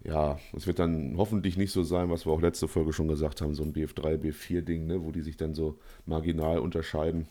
Ja, 0.04 0.38
es 0.54 0.66
wird 0.66 0.78
dann 0.78 1.14
hoffentlich 1.16 1.56
nicht 1.56 1.72
so 1.72 1.82
sein, 1.82 2.10
was 2.10 2.26
wir 2.26 2.32
auch 2.32 2.40
letzte 2.40 2.68
Folge 2.68 2.92
schon 2.92 3.08
gesagt 3.08 3.40
haben, 3.40 3.54
so 3.54 3.62
ein 3.62 3.72
BF3, 3.72 4.18
BF4-Ding, 4.18 4.86
ne, 4.86 5.02
wo 5.02 5.10
die 5.10 5.22
sich 5.22 5.36
dann 5.36 5.54
so 5.54 5.78
marginal 6.06 6.58
unterscheiden. 6.58 7.26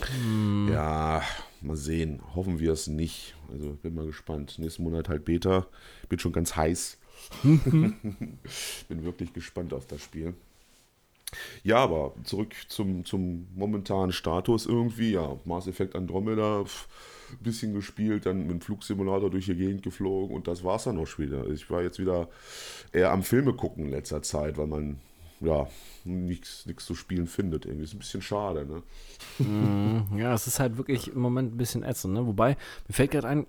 Hm. 0.00 0.68
Ja, 0.72 1.22
mal 1.60 1.76
sehen. 1.76 2.20
Hoffen 2.34 2.58
wir 2.58 2.72
es 2.72 2.86
nicht. 2.86 3.34
Also 3.52 3.74
bin 3.82 3.94
mal 3.94 4.06
gespannt. 4.06 4.58
Nächsten 4.58 4.82
Monat 4.82 5.08
halt 5.08 5.24
Beta. 5.24 5.66
Bin 6.08 6.18
schon 6.18 6.32
ganz 6.32 6.56
heiß. 6.56 6.98
bin 7.42 8.38
wirklich 8.88 9.32
gespannt 9.32 9.72
auf 9.72 9.86
das 9.86 10.02
Spiel. 10.02 10.34
Ja, 11.62 11.78
aber 11.78 12.14
zurück 12.24 12.54
zum, 12.68 13.04
zum 13.04 13.48
momentanen 13.54 14.12
Status 14.12 14.66
irgendwie. 14.66 15.12
Ja, 15.12 15.38
Mass 15.44 15.66
Effect 15.66 15.96
Andromeda, 15.96 16.60
ein 16.60 17.38
bisschen 17.40 17.74
gespielt, 17.74 18.26
dann 18.26 18.42
mit 18.42 18.50
dem 18.50 18.60
Flugsimulator 18.60 19.30
durch 19.30 19.46
die 19.46 19.56
Gegend 19.56 19.82
geflogen 19.82 20.34
und 20.34 20.46
das 20.46 20.62
war 20.62 20.76
es 20.76 20.84
dann 20.84 20.98
auch 20.98 21.06
schon 21.06 21.26
wieder. 21.26 21.46
Ich 21.48 21.70
war 21.70 21.82
jetzt 21.82 21.98
wieder 21.98 22.28
eher 22.92 23.10
am 23.10 23.22
Filme 23.22 23.54
gucken 23.54 23.86
in 23.86 23.90
letzter 23.90 24.22
Zeit, 24.22 24.58
weil 24.58 24.66
man 24.66 25.00
ja, 25.40 25.68
nichts 26.04 26.64
zu 26.78 26.94
spielen 26.94 27.26
findet. 27.26 27.66
Irgendwie 27.66 27.84
ist 27.84 27.94
ein 27.94 27.98
bisschen 27.98 28.22
schade, 28.22 28.66
ne? 28.66 28.82
Mm, 29.44 30.18
ja, 30.18 30.34
es 30.34 30.46
ist 30.46 30.60
halt 30.60 30.76
wirklich 30.76 31.08
im 31.08 31.20
Moment 31.20 31.54
ein 31.54 31.56
bisschen 31.56 31.82
ätzend, 31.82 32.14
ne? 32.14 32.26
Wobei, 32.26 32.56
mir 32.88 32.94
fällt 32.94 33.10
gerade 33.10 33.28
ein, 33.28 33.46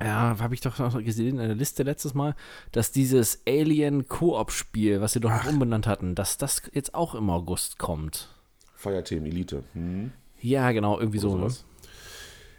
ja, 0.00 0.36
habe 0.38 0.54
ich 0.54 0.60
doch 0.60 0.78
noch 0.78 1.02
gesehen 1.02 1.38
in 1.38 1.46
der 1.46 1.54
Liste 1.54 1.82
letztes 1.82 2.14
Mal, 2.14 2.34
dass 2.72 2.92
dieses 2.92 3.42
Alien 3.46 4.08
Koop-Spiel, 4.08 5.00
was 5.00 5.12
sie 5.12 5.20
doch 5.20 5.30
noch 5.30 5.46
umbenannt 5.46 5.86
hatten, 5.86 6.14
dass 6.14 6.36
das 6.36 6.62
jetzt 6.72 6.94
auch 6.94 7.14
im 7.14 7.30
August 7.30 7.78
kommt. 7.78 8.28
Fireteam 8.74 9.24
Elite. 9.24 9.64
Hm. 9.72 10.12
Ja, 10.40 10.72
genau, 10.72 10.98
irgendwie 10.98 11.18
so. 11.18 11.36
Ne? 11.36 11.48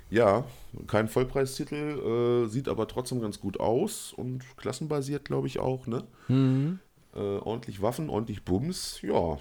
Ja, 0.10 0.46
kein 0.88 1.08
Vollpreistitel, 1.08 2.46
äh, 2.46 2.48
sieht 2.48 2.68
aber 2.68 2.88
trotzdem 2.88 3.22
ganz 3.22 3.40
gut 3.40 3.60
aus 3.60 4.14
und 4.14 4.44
klassenbasiert, 4.58 5.26
glaube 5.26 5.48
ich, 5.48 5.60
auch, 5.60 5.88
ne? 5.88 6.04
Mhm. 6.28 6.80
Äh, 7.16 7.20
ordentlich 7.20 7.82
Waffen, 7.82 8.10
ordentlich 8.10 8.44
Bums, 8.44 9.02
ja, 9.02 9.38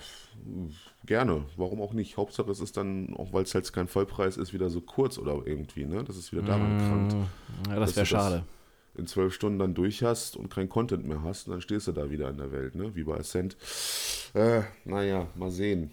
gerne. 1.05 1.45
Warum 1.57 1.83
auch 1.83 1.93
nicht? 1.93 2.17
Hauptsache 2.17 2.49
es 2.49 2.61
ist 2.61 2.77
dann, 2.77 3.17
auch 3.17 3.33
weil 3.33 3.43
es 3.43 3.55
halt 3.55 3.73
kein 3.73 3.89
Vollpreis 3.89 4.37
ist, 4.37 4.53
wieder 4.53 4.71
so 4.71 4.81
kurz 4.81 5.19
oder 5.19 5.43
irgendwie, 5.45 5.85
ne? 5.85 6.05
Das 6.05 6.17
ist 6.17 6.31
wieder 6.31 6.43
daran 6.43 6.77
mmh, 6.77 6.89
krankt. 6.89 7.17
Ja, 7.69 7.81
das 7.81 7.97
wäre 7.97 8.07
schade. 8.07 8.45
Das 8.93 9.01
in 9.01 9.09
zwölf 9.09 9.35
Stunden 9.35 9.59
dann 9.59 9.75
durch 9.75 10.05
hast 10.05 10.37
und 10.37 10.51
kein 10.51 10.69
Content 10.69 11.05
mehr 11.05 11.25
hast, 11.25 11.49
und 11.49 11.53
dann 11.55 11.61
stehst 11.61 11.89
du 11.89 11.93
da 11.93 12.11
wieder 12.11 12.31
in 12.31 12.37
der 12.37 12.53
Welt, 12.53 12.77
ne? 12.77 12.95
Wie 12.95 13.03
bei 13.03 13.17
Ascent. 13.17 13.57
Äh, 14.35 14.63
naja, 14.85 15.27
mal 15.35 15.51
sehen. 15.51 15.91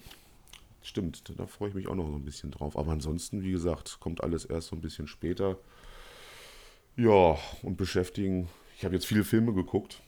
Stimmt, 0.84 1.36
da 1.36 1.46
freue 1.48 1.70
ich 1.70 1.74
mich 1.74 1.88
auch 1.88 1.96
noch 1.96 2.08
so 2.08 2.14
ein 2.14 2.24
bisschen 2.24 2.52
drauf. 2.52 2.78
Aber 2.78 2.92
ansonsten, 2.92 3.42
wie 3.42 3.50
gesagt, 3.50 3.98
kommt 3.98 4.22
alles 4.22 4.44
erst 4.44 4.68
so 4.68 4.76
ein 4.76 4.82
bisschen 4.82 5.08
später. 5.08 5.58
Ja, 6.96 7.36
und 7.62 7.76
beschäftigen. 7.76 8.48
Ich 8.78 8.84
habe 8.84 8.94
jetzt 8.94 9.06
viele 9.06 9.24
Filme 9.24 9.52
geguckt 9.52 10.00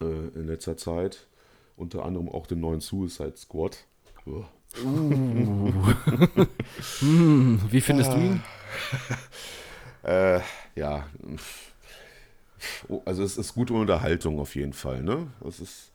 äh, 0.00 0.38
in 0.38 0.46
letzter 0.46 0.76
Zeit. 0.76 1.26
Unter 1.76 2.04
anderem 2.04 2.28
auch 2.28 2.46
den 2.46 2.60
neuen 2.60 2.80
Suicide 2.80 3.36
Squad. 3.36 3.84
Uh. 4.26 4.44
hm, 7.00 7.60
wie 7.70 7.80
findest 7.80 8.12
du 8.12 8.16
ihn? 8.16 8.42
äh, 10.02 10.40
ja. 10.74 11.06
Also 13.04 13.22
es 13.22 13.38
ist 13.38 13.54
gute 13.54 13.74
Unterhaltung 13.74 14.40
auf 14.40 14.56
jeden 14.56 14.72
Fall, 14.72 15.02
ne? 15.02 15.28
Es 15.46 15.60
ist 15.60 15.92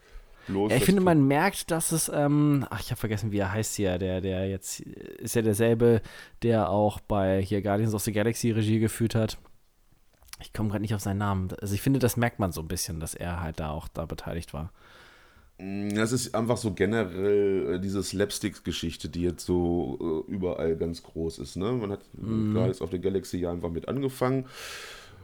bloß. 0.48 0.72
Ja, 0.72 0.78
ich 0.78 0.86
finde, 0.86 1.02
man 1.02 1.28
merkt, 1.28 1.72
dass 1.72 1.92
es, 1.92 2.10
ähm, 2.14 2.66
ach, 2.70 2.80
ich 2.80 2.92
habe 2.92 3.00
vergessen, 3.00 3.32
wie 3.32 3.40
er 3.40 3.52
heißt 3.52 3.76
hier, 3.76 3.98
der, 3.98 4.22
der 4.22 4.48
jetzt 4.50 4.80
ist 4.80 5.36
ja 5.36 5.42
derselbe, 5.42 6.02
der 6.42 6.70
auch 6.70 7.00
bei 7.02 7.42
hier 7.42 7.62
Guardians 7.62 7.94
of 7.94 8.04
the 8.04 8.12
Galaxy 8.12 8.52
Regie 8.52 8.80
geführt 8.80 9.16
hat. 9.16 9.38
Ich 10.42 10.54
komme 10.54 10.70
gerade 10.70 10.82
nicht 10.82 10.96
auf 10.96 11.02
seinen 11.02 11.20
Namen. 11.20 11.50
Also 11.62 11.74
ich 11.74 11.82
finde, 11.82 12.00
das 12.00 12.18
merkt 12.18 12.40
man 12.40 12.52
so 12.52 12.62
ein 12.62 12.68
bisschen, 12.68 13.00
dass 13.00 13.14
er 13.14 13.42
halt 13.42 13.60
da 13.60 13.72
auch 13.72 13.88
da 13.88 14.06
beteiligt 14.06 14.54
war. 14.54 14.72
Mm, 15.60 15.90
das 15.90 16.12
ist 16.12 16.36
einfach 16.36 16.58
so 16.58 16.74
generell 16.74 17.76
äh, 17.76 17.80
diese 17.80 18.04
Slapstick-Geschichte, 18.04 19.10
die 19.10 19.22
jetzt 19.22 19.46
so 19.46 20.26
äh, 20.28 20.32
überall 20.32 20.76
ganz 20.76 21.04
groß 21.04 21.40
ist. 21.40 21.56
Ne? 21.56 21.72
Man 21.72 21.92
hat 21.92 22.02
mm. 22.14 22.54
gerade 22.54 22.82
auf 22.82 22.90
der 22.90 23.00
Galaxy 23.00 23.38
ja 23.38 23.52
einfach 23.52 23.70
mit 23.70 23.88
angefangen 23.88 24.46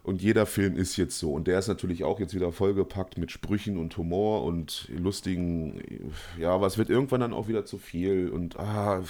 und 0.04 0.22
jeder 0.22 0.46
Film 0.46 0.76
ist 0.76 0.98
jetzt 0.98 1.20
so. 1.20 1.34
Und 1.34 1.48
der 1.48 1.60
ist 1.60 1.68
natürlich 1.68 2.04
auch 2.04 2.20
jetzt 2.20 2.34
wieder 2.34 2.52
vollgepackt 2.52 3.18
mit 3.18 3.32
Sprüchen 3.32 3.78
und 3.78 3.96
Humor 3.98 4.44
und 4.44 4.88
lustigen, 4.90 5.82
ja, 6.40 6.52
aber 6.52 6.68
es 6.68 6.78
wird 6.78 6.90
irgendwann 6.90 7.22
dann 7.22 7.34
auch 7.34 7.48
wieder 7.48 7.66
zu 7.66 7.78
viel 7.78 8.30
und 8.30 8.58
ah, 8.60 9.04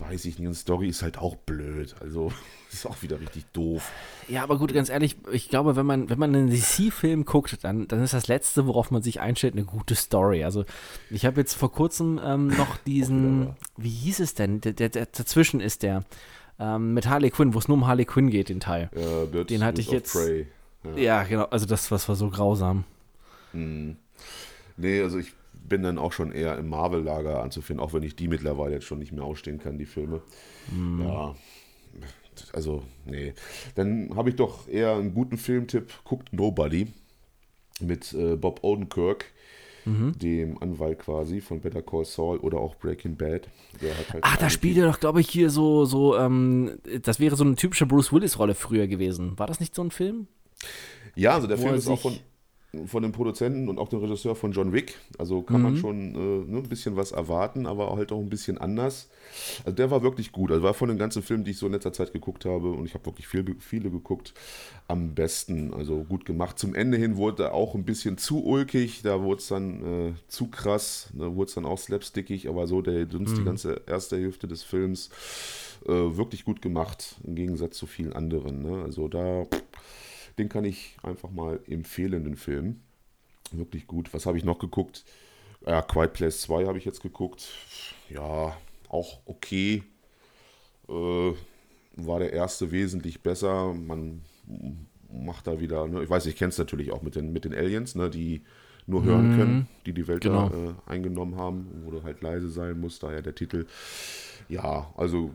weiß 0.00 0.24
ich 0.24 0.38
nicht, 0.38 0.48
und 0.48 0.54
Story 0.54 0.88
ist 0.88 1.02
halt 1.02 1.18
auch 1.18 1.36
blöd. 1.36 1.94
Also 2.00 2.32
ist 2.72 2.86
auch 2.86 3.02
wieder 3.02 3.20
richtig 3.20 3.44
doof. 3.52 3.90
Ja, 4.28 4.42
aber 4.42 4.58
gut, 4.58 4.72
ganz 4.72 4.88
ehrlich, 4.88 5.16
ich 5.32 5.48
glaube, 5.48 5.76
wenn 5.76 5.86
man, 5.86 6.08
wenn 6.10 6.18
man 6.18 6.34
einen 6.34 6.50
DC-Film 6.50 7.24
guckt, 7.24 7.58
dann, 7.62 7.86
dann 7.88 8.02
ist 8.02 8.14
das 8.14 8.28
Letzte, 8.28 8.66
worauf 8.66 8.90
man 8.90 9.02
sich 9.02 9.20
einstellt, 9.20 9.54
eine 9.54 9.64
gute 9.64 9.94
Story. 9.94 10.44
Also 10.44 10.64
ich 11.10 11.26
habe 11.26 11.40
jetzt 11.40 11.54
vor 11.54 11.72
kurzem 11.72 12.20
ähm, 12.24 12.48
noch 12.48 12.76
diesen, 12.86 13.54
wie 13.76 13.90
hieß 13.90 14.20
es 14.20 14.34
denn? 14.34 14.60
Der, 14.60 14.72
der, 14.72 14.88
der, 14.88 15.06
dazwischen 15.06 15.60
ist 15.60 15.82
der. 15.82 16.04
Ähm, 16.58 16.92
mit 16.92 17.08
Harley 17.08 17.30
Quinn, 17.30 17.54
wo 17.54 17.58
es 17.58 17.68
nur 17.68 17.78
um 17.78 17.86
Harley 17.86 18.04
Quinn 18.04 18.28
geht, 18.28 18.50
den 18.50 18.60
Teil. 18.60 18.90
Ja, 18.94 19.44
den 19.44 19.64
hatte 19.64 19.80
ich 19.80 19.90
jetzt. 19.90 20.14
Ja. 20.84 20.96
ja. 20.96 21.22
genau. 21.22 21.44
Also 21.44 21.64
das 21.64 21.90
was 21.90 22.08
war 22.08 22.16
so 22.16 22.28
grausam. 22.28 22.84
Hm. 23.52 23.96
Nee, 24.76 25.00
also 25.00 25.18
ich 25.18 25.32
bin 25.70 25.82
dann 25.82 25.96
auch 25.96 26.12
schon 26.12 26.32
eher 26.32 26.58
im 26.58 26.68
Marvel-Lager 26.68 27.42
anzufinden, 27.42 27.82
auch 27.82 27.94
wenn 27.94 28.02
ich 28.02 28.14
die 28.14 28.28
mittlerweile 28.28 28.74
jetzt 28.74 28.84
schon 28.84 28.98
nicht 28.98 29.12
mehr 29.12 29.24
ausstehen 29.24 29.58
kann, 29.58 29.78
die 29.78 29.86
Filme. 29.86 30.20
Mm. 30.70 31.00
Ja, 31.00 31.34
also, 32.52 32.82
nee. 33.06 33.32
Dann 33.74 34.14
habe 34.14 34.30
ich 34.30 34.36
doch 34.36 34.68
eher 34.68 34.92
einen 34.94 35.14
guten 35.14 35.38
Filmtipp. 35.38 35.92
Guckt 36.04 36.32
Nobody 36.32 36.88
mit 37.80 38.12
äh, 38.12 38.36
Bob 38.36 38.62
Odenkirk, 38.62 39.26
mhm. 39.84 40.18
dem 40.18 40.62
Anwalt 40.62 40.98
quasi 40.98 41.40
von 41.40 41.60
Better 41.60 41.82
Call 41.82 42.04
Saul 42.04 42.38
oder 42.38 42.58
auch 42.58 42.74
Breaking 42.76 43.16
Bad. 43.16 43.48
Halt 43.80 44.22
Ach, 44.22 44.36
da 44.36 44.50
spielt 44.50 44.76
er 44.76 44.86
doch, 44.86 45.00
glaube 45.00 45.20
ich, 45.20 45.30
hier 45.30 45.50
so, 45.50 45.84
so 45.84 46.16
ähm, 46.16 46.78
das 47.02 47.20
wäre 47.20 47.36
so 47.36 47.44
eine 47.44 47.56
typische 47.56 47.86
Bruce 47.86 48.12
Willis-Rolle 48.12 48.54
früher 48.54 48.86
gewesen. 48.86 49.38
War 49.38 49.46
das 49.46 49.60
nicht 49.60 49.74
so 49.74 49.82
ein 49.82 49.90
Film? 49.90 50.26
Ja, 51.14 51.34
also 51.34 51.46
der 51.46 51.58
Film 51.58 51.74
ist 51.74 51.88
auch 51.88 52.00
von 52.00 52.18
von 52.86 53.02
dem 53.02 53.10
Produzenten 53.10 53.68
und 53.68 53.78
auch 53.78 53.88
dem 53.88 53.98
Regisseur 53.98 54.36
von 54.36 54.52
John 54.52 54.72
Wick. 54.72 54.96
Also 55.18 55.42
kann 55.42 55.58
mhm. 55.58 55.62
man 55.62 55.76
schon 55.76 56.14
äh, 56.14 56.50
ne, 56.50 56.58
ein 56.58 56.68
bisschen 56.68 56.96
was 56.96 57.10
erwarten, 57.10 57.66
aber 57.66 57.96
halt 57.96 58.12
auch 58.12 58.20
ein 58.20 58.28
bisschen 58.28 58.58
anders. 58.58 59.08
Also 59.64 59.74
der 59.74 59.90
war 59.90 60.02
wirklich 60.02 60.30
gut. 60.30 60.52
Also 60.52 60.62
war 60.62 60.74
von 60.74 60.88
den 60.88 60.98
ganzen 60.98 61.22
Filmen, 61.22 61.42
die 61.42 61.50
ich 61.50 61.58
so 61.58 61.66
in 61.66 61.72
letzter 61.72 61.92
Zeit 61.92 62.12
geguckt 62.12 62.44
habe, 62.44 62.70
und 62.70 62.86
ich 62.86 62.94
habe 62.94 63.06
wirklich 63.06 63.26
viel, 63.26 63.56
viele 63.58 63.90
geguckt, 63.90 64.34
am 64.86 65.14
besten. 65.14 65.74
Also 65.74 66.04
gut 66.04 66.24
gemacht. 66.24 66.58
Zum 66.58 66.74
Ende 66.74 66.96
hin 66.96 67.16
wurde 67.16 67.44
er 67.44 67.54
auch 67.54 67.74
ein 67.74 67.84
bisschen 67.84 68.18
zu 68.18 68.44
ulkig, 68.44 69.02
da 69.02 69.20
wurde 69.20 69.40
es 69.40 69.48
dann 69.48 70.10
äh, 70.10 70.12
zu 70.28 70.46
krass, 70.46 71.10
da 71.12 71.34
wurde 71.34 71.48
es 71.48 71.54
dann 71.54 71.66
auch 71.66 71.78
slapstickig, 71.78 72.48
aber 72.48 72.68
so 72.68 72.82
der, 72.82 73.08
sonst 73.10 73.32
mhm. 73.32 73.36
die 73.36 73.44
ganze 73.44 73.82
erste 73.86 74.16
Hälfte 74.16 74.46
des 74.46 74.62
Films 74.62 75.10
äh, 75.86 75.90
wirklich 75.90 76.44
gut 76.44 76.62
gemacht, 76.62 77.16
im 77.24 77.34
Gegensatz 77.34 77.76
zu 77.76 77.86
vielen 77.86 78.12
anderen. 78.12 78.62
Ne? 78.62 78.84
Also 78.84 79.08
da. 79.08 79.46
Pff, 79.46 79.62
den 80.40 80.48
kann 80.48 80.64
ich 80.64 80.96
einfach 81.02 81.30
mal 81.30 81.60
empfehlen, 81.66 82.24
den 82.24 82.36
Film. 82.36 82.80
Wirklich 83.52 83.86
gut. 83.86 84.12
Was 84.14 84.26
habe 84.26 84.38
ich 84.38 84.44
noch 84.44 84.58
geguckt? 84.58 85.04
Ja, 85.66 85.82
Quiet 85.82 86.14
Place 86.14 86.40
2 86.42 86.66
habe 86.66 86.78
ich 86.78 86.84
jetzt 86.84 87.02
geguckt. 87.02 87.48
Ja, 88.08 88.56
auch 88.88 89.20
okay. 89.26 89.82
Äh, 90.88 91.32
war 91.96 92.18
der 92.18 92.32
erste 92.32 92.72
wesentlich 92.72 93.22
besser. 93.22 93.74
Man 93.74 94.22
macht 95.12 95.46
da 95.46 95.60
wieder, 95.60 95.86
ne? 95.86 96.02
ich 96.02 96.08
weiß, 96.08 96.26
ich 96.26 96.36
kenne 96.36 96.50
es 96.50 96.58
natürlich 96.58 96.90
auch 96.90 97.02
mit 97.02 97.16
den, 97.16 97.32
mit 97.32 97.44
den 97.44 97.54
Aliens, 97.54 97.94
ne? 97.94 98.08
die 98.08 98.42
nur 98.86 99.04
hören 99.04 99.32
mhm. 99.32 99.36
können, 99.36 99.68
die 99.84 99.92
die 99.92 100.08
Welt 100.08 100.22
genau. 100.22 100.48
da, 100.48 100.56
äh, 100.56 100.74
eingenommen 100.86 101.36
haben, 101.36 101.68
wo 101.84 101.90
du 101.90 102.02
halt 102.02 102.22
leise 102.22 102.48
sein 102.48 102.80
musst, 102.80 103.02
daher 103.02 103.20
der 103.20 103.34
Titel. 103.34 103.66
Ja, 104.48 104.90
also 104.96 105.32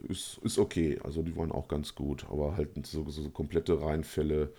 ist, 0.00 0.38
ist 0.42 0.58
okay. 0.58 0.98
Also 1.02 1.22
die 1.22 1.36
waren 1.36 1.52
auch 1.52 1.68
ganz 1.68 1.94
gut, 1.94 2.26
aber 2.30 2.56
halt 2.56 2.86
so, 2.86 3.08
so 3.08 3.28
komplette 3.30 3.80
Reinfälle 3.80 4.52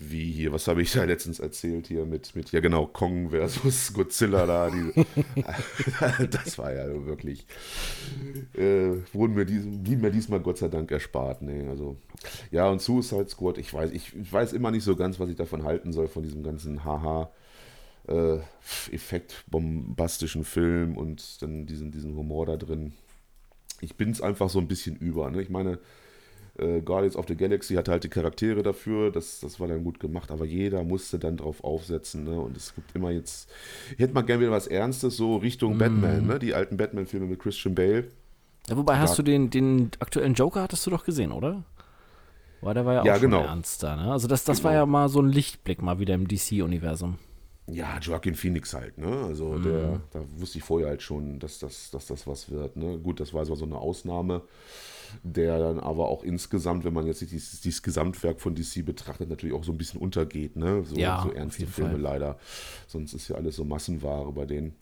wie 0.00 0.32
hier, 0.32 0.50
was 0.50 0.66
habe 0.66 0.80
ich 0.80 0.92
da 0.92 1.04
letztens 1.04 1.40
erzählt 1.40 1.86
hier 1.86 2.06
mit, 2.06 2.34
mit 2.34 2.52
ja 2.52 2.60
genau, 2.60 2.86
Kong 2.86 3.30
versus 3.30 3.92
Godzilla 3.92 4.46
da. 4.46 4.70
Die, 4.70 5.04
das 6.30 6.56
war 6.58 6.72
ja 6.72 7.06
wirklich, 7.06 7.46
äh, 8.54 8.92
wurden 9.12 9.34
mir 9.34 9.44
dies, 9.44 9.62
blieb 9.66 10.00
mir 10.00 10.10
diesmal 10.10 10.40
Gott 10.40 10.56
sei 10.56 10.68
Dank 10.68 10.90
erspart. 10.90 11.42
Nee, 11.42 11.68
also, 11.68 11.98
ja, 12.50 12.68
und 12.70 12.80
Suicide 12.80 13.28
Squad, 13.28 13.58
ich 13.58 13.74
weiß, 13.74 13.90
ich, 13.92 14.16
ich 14.16 14.32
weiß 14.32 14.54
immer 14.54 14.70
nicht 14.70 14.84
so 14.84 14.96
ganz, 14.96 15.20
was 15.20 15.28
ich 15.28 15.36
davon 15.36 15.64
halten 15.64 15.92
soll, 15.92 16.08
von 16.08 16.22
diesem 16.22 16.42
ganzen 16.42 16.84
Haha. 16.84 17.30
Äh, 18.08 18.38
Effekt, 18.90 19.44
bombastischen 19.48 20.42
Film 20.42 20.96
und 20.96 21.42
dann 21.42 21.66
diesen, 21.66 21.92
diesen 21.92 22.16
Humor 22.16 22.46
da 22.46 22.56
drin 22.56 22.94
ich 23.80 23.96
bin 23.96 24.10
es 24.10 24.20
einfach 24.20 24.50
so 24.50 24.58
ein 24.58 24.68
bisschen 24.68 24.96
über. 24.96 25.30
Ne? 25.30 25.42
Ich 25.42 25.50
meine, 25.50 25.78
äh, 26.58 26.80
Guardians 26.80 27.16
of 27.16 27.26
the 27.28 27.36
Galaxy 27.36 27.74
hatte 27.74 27.90
halt 27.90 28.04
die 28.04 28.08
Charaktere 28.08 28.62
dafür, 28.62 29.10
das, 29.10 29.40
das 29.40 29.60
war 29.60 29.68
dann 29.68 29.84
gut 29.84 30.00
gemacht, 30.00 30.30
aber 30.30 30.44
jeder 30.44 30.82
musste 30.84 31.18
dann 31.18 31.36
drauf 31.36 31.64
aufsetzen. 31.64 32.24
Ne? 32.24 32.38
Und 32.38 32.56
es 32.56 32.74
gibt 32.74 32.94
immer 32.94 33.10
jetzt, 33.10 33.50
ich 33.92 33.98
hätte 33.98 34.14
mal 34.14 34.22
gerne 34.22 34.42
wieder 34.42 34.52
was 34.52 34.66
Ernstes, 34.66 35.16
so 35.16 35.36
Richtung 35.36 35.76
mm. 35.76 35.78
Batman, 35.78 36.26
ne? 36.26 36.38
die 36.38 36.54
alten 36.54 36.76
Batman-Filme 36.76 37.26
mit 37.26 37.38
Christian 37.38 37.74
Bale. 37.74 38.08
Ja, 38.68 38.76
wobei 38.76 38.98
hast 38.98 39.18
du 39.18 39.22
den, 39.22 39.50
den 39.50 39.90
aktuellen 39.98 40.34
Joker, 40.34 40.62
hattest 40.62 40.86
du 40.86 40.90
doch 40.90 41.04
gesehen, 41.04 41.32
oder? 41.32 41.64
Weil 42.60 42.74
der 42.74 42.84
war 42.84 42.94
ja 42.94 43.00
auch 43.00 43.06
ja, 43.06 43.14
schon 43.14 43.30
genau. 43.30 43.42
ernster. 43.42 43.96
Ne? 43.96 44.12
Also 44.12 44.28
das, 44.28 44.44
das 44.44 44.58
genau. 44.58 44.68
war 44.68 44.74
ja 44.74 44.86
mal 44.86 45.08
so 45.08 45.20
ein 45.20 45.28
Lichtblick 45.28 45.80
mal 45.80 45.98
wieder 45.98 46.14
im 46.14 46.28
DC-Universum. 46.28 47.18
Ja, 47.72 47.98
Joaquin 48.00 48.34
Phoenix 48.34 48.74
halt, 48.74 48.98
ne? 48.98 49.24
Also 49.24 49.46
mhm. 49.52 49.62
der, 49.62 50.00
da 50.10 50.24
wusste 50.36 50.58
ich 50.58 50.64
vorher 50.64 50.88
halt 50.88 51.02
schon, 51.02 51.38
dass 51.38 51.58
das, 51.58 51.90
dass 51.90 52.06
das 52.06 52.26
was 52.26 52.50
wird. 52.50 52.76
Ne? 52.76 52.98
Gut, 52.98 53.20
das 53.20 53.34
war 53.34 53.44
so 53.44 53.54
eine 53.64 53.78
Ausnahme, 53.78 54.42
der 55.22 55.58
dann 55.58 55.80
aber 55.80 56.08
auch 56.08 56.22
insgesamt, 56.22 56.84
wenn 56.84 56.94
man 56.94 57.06
jetzt 57.06 57.20
dieses, 57.20 57.60
dieses 57.60 57.82
Gesamtwerk 57.82 58.40
von 58.40 58.54
DC 58.54 58.84
betrachtet, 58.84 59.28
natürlich 59.28 59.54
auch 59.54 59.64
so 59.64 59.72
ein 59.72 59.78
bisschen 59.78 60.00
untergeht, 60.00 60.56
ne? 60.56 60.84
So, 60.84 60.96
ja, 60.96 61.22
so 61.22 61.32
ernste 61.32 61.66
Filme 61.66 61.92
Fall. 61.92 62.00
leider. 62.00 62.38
Sonst 62.86 63.14
ist 63.14 63.28
ja 63.28 63.36
alles 63.36 63.56
so 63.56 63.64
Massenware 63.64 64.32
bei 64.32 64.46
denen. 64.46 64.74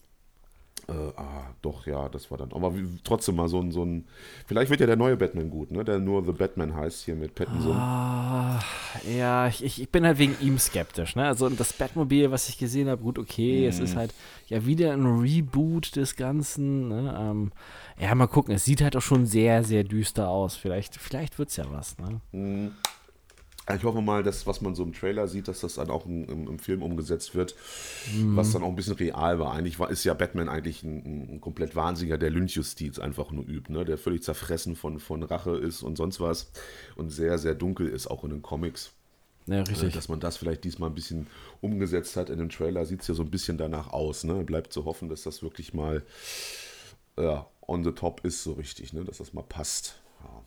Äh, 0.88 1.12
ah, 1.16 1.50
doch, 1.60 1.86
ja, 1.86 2.08
das 2.08 2.30
war 2.30 2.38
dann. 2.38 2.50
Aber 2.52 2.72
trotzdem 3.04 3.36
mal 3.36 3.48
so 3.48 3.60
ein, 3.60 3.72
so 3.72 3.84
ein. 3.84 4.06
Vielleicht 4.46 4.70
wird 4.70 4.80
ja 4.80 4.86
der 4.86 4.96
neue 4.96 5.18
Batman 5.18 5.50
gut, 5.50 5.70
ne? 5.70 5.84
Der 5.84 5.98
nur 5.98 6.24
The 6.24 6.32
Batman 6.32 6.74
heißt 6.74 7.04
hier 7.04 7.14
mit 7.14 7.34
Pattinson. 7.34 7.76
Ah, 7.76 8.58
ja, 9.06 9.48
ich, 9.48 9.62
ich 9.62 9.88
bin 9.90 10.06
halt 10.06 10.18
wegen 10.18 10.34
ihm 10.40 10.58
skeptisch, 10.58 11.14
ne? 11.14 11.26
Also 11.26 11.50
das 11.50 11.74
Batmobil, 11.74 12.30
was 12.30 12.48
ich 12.48 12.56
gesehen 12.56 12.88
habe, 12.88 13.02
gut, 13.02 13.18
okay, 13.18 13.66
mm. 13.66 13.68
es 13.68 13.80
ist 13.80 13.94
mhm. 13.94 13.98
halt 13.98 14.14
ja 14.46 14.64
wieder 14.64 14.94
ein 14.94 15.04
Reboot 15.04 15.94
des 15.94 16.16
Ganzen. 16.16 16.88
Ne? 16.88 17.14
Ähm, 17.20 17.52
ja, 18.00 18.14
mal 18.14 18.26
gucken, 18.26 18.54
es 18.54 18.64
sieht 18.64 18.80
halt 18.80 18.96
auch 18.96 19.02
schon 19.02 19.26
sehr, 19.26 19.64
sehr 19.64 19.84
düster 19.84 20.30
aus. 20.30 20.56
Vielleicht, 20.56 20.96
vielleicht 20.96 21.38
wird 21.38 21.50
es 21.50 21.56
ja 21.56 21.66
was, 21.70 21.96
ne? 21.98 22.20
Mm. 22.32 22.68
Ich 23.76 23.84
hoffe 23.84 24.00
mal, 24.00 24.22
dass 24.22 24.46
was 24.46 24.60
man 24.60 24.74
so 24.74 24.82
im 24.82 24.92
Trailer 24.92 25.28
sieht, 25.28 25.48
dass 25.48 25.60
das 25.60 25.74
dann 25.74 25.90
auch 25.90 26.06
im, 26.06 26.24
im 26.48 26.58
Film 26.58 26.82
umgesetzt 26.82 27.34
wird, 27.34 27.54
mhm. 28.14 28.36
was 28.36 28.52
dann 28.52 28.62
auch 28.62 28.68
ein 28.68 28.76
bisschen 28.76 28.94
real 28.94 29.38
war. 29.38 29.52
Eigentlich 29.52 29.78
war, 29.78 29.90
ist 29.90 30.04
ja 30.04 30.14
Batman 30.14 30.48
eigentlich 30.48 30.82
ein, 30.82 31.34
ein 31.34 31.40
komplett 31.40 31.76
Wahnsinniger, 31.76 32.18
der 32.18 32.30
Lynchjustiz 32.30 32.98
einfach 32.98 33.30
nur 33.30 33.44
übt, 33.44 33.72
ne? 33.72 33.84
der 33.84 33.98
völlig 33.98 34.22
zerfressen 34.22 34.76
von, 34.76 35.00
von 35.00 35.22
Rache 35.22 35.56
ist 35.56 35.82
und 35.82 35.96
sonst 35.96 36.20
was 36.20 36.50
und 36.96 37.10
sehr, 37.10 37.38
sehr 37.38 37.54
dunkel 37.54 37.88
ist, 37.88 38.06
auch 38.06 38.24
in 38.24 38.30
den 38.30 38.42
Comics. 38.42 38.92
Ja, 39.46 39.62
richtig. 39.62 39.94
Dass 39.94 40.08
man 40.08 40.20
das 40.20 40.36
vielleicht 40.36 40.64
diesmal 40.64 40.90
ein 40.90 40.94
bisschen 40.94 41.26
umgesetzt 41.62 42.16
hat. 42.16 42.28
In 42.28 42.38
dem 42.38 42.50
Trailer 42.50 42.84
sieht 42.84 43.00
es 43.00 43.08
ja 43.08 43.14
so 43.14 43.22
ein 43.22 43.30
bisschen 43.30 43.56
danach 43.56 43.88
aus. 43.88 44.24
Ne? 44.24 44.44
Bleibt 44.44 44.72
zu 44.74 44.84
hoffen, 44.84 45.08
dass 45.08 45.22
das 45.22 45.42
wirklich 45.42 45.72
mal 45.72 46.02
ja, 47.18 47.46
on 47.66 47.82
the 47.82 47.92
top 47.92 48.24
ist, 48.24 48.42
so 48.42 48.52
richtig, 48.52 48.92
ne? 48.92 49.04
dass 49.04 49.18
das 49.18 49.32
mal 49.32 49.42
passt. 49.42 50.00
Ja. 50.22 50.42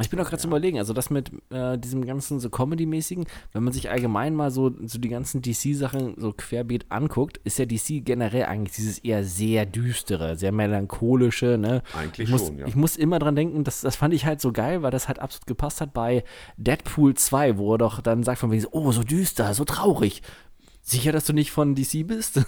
Ich 0.00 0.10
bin 0.10 0.18
auch 0.20 0.24
gerade 0.24 0.36
ja. 0.36 0.42
zu 0.42 0.48
überlegen, 0.48 0.78
also 0.78 0.92
das 0.92 1.10
mit 1.10 1.30
äh, 1.50 1.78
diesem 1.78 2.04
ganzen 2.04 2.40
so 2.40 2.50
Comedy-mäßigen, 2.50 3.26
wenn 3.52 3.62
man 3.62 3.72
sich 3.72 3.90
allgemein 3.90 4.34
mal 4.34 4.50
so, 4.50 4.72
so 4.84 4.98
die 4.98 5.08
ganzen 5.08 5.42
DC-Sachen 5.42 6.14
so 6.18 6.32
querbeet 6.32 6.86
anguckt, 6.90 7.38
ist 7.44 7.58
ja 7.58 7.66
DC 7.66 8.04
generell 8.04 8.44
eigentlich 8.44 8.76
dieses 8.76 8.98
eher 8.98 9.24
sehr 9.24 9.66
düstere, 9.66 10.36
sehr 10.36 10.52
melancholische, 10.52 11.58
ne? 11.58 11.82
Eigentlich 11.94 12.28
ich 12.28 12.32
muss, 12.32 12.46
schon, 12.46 12.58
ja. 12.58 12.66
Ich 12.66 12.76
muss 12.76 12.96
immer 12.96 13.18
dran 13.18 13.36
denken, 13.36 13.64
das, 13.64 13.80
das 13.80 13.96
fand 13.96 14.14
ich 14.14 14.26
halt 14.26 14.40
so 14.40 14.52
geil, 14.52 14.82
weil 14.82 14.90
das 14.90 15.08
halt 15.08 15.18
absolut 15.18 15.46
gepasst 15.46 15.80
hat 15.80 15.92
bei 15.94 16.24
Deadpool 16.56 17.14
2, 17.14 17.58
wo 17.58 17.74
er 17.74 17.78
doch 17.78 18.00
dann 18.00 18.22
sagt 18.22 18.40
von 18.40 18.50
wegen, 18.50 18.66
oh, 18.70 18.92
so 18.92 19.02
düster, 19.02 19.54
so 19.54 19.64
traurig. 19.64 20.22
Sicher, 20.82 21.10
dass 21.10 21.24
du 21.24 21.32
nicht 21.32 21.50
von 21.50 21.74
DC 21.74 22.06
bist? 22.06 22.42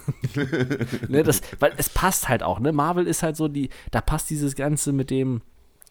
ne, 1.09 1.25
das, 1.25 1.41
weil 1.59 1.73
es 1.77 1.89
passt 1.89 2.29
halt 2.29 2.45
auch, 2.45 2.61
ne? 2.61 2.73
Marvel 2.73 3.07
ist 3.07 3.25
halt 3.25 3.37
so 3.37 3.49
die, 3.49 3.69
da 3.91 4.01
passt 4.01 4.31
dieses 4.31 4.55
Ganze 4.55 4.93
mit 4.93 5.11
dem, 5.11 5.43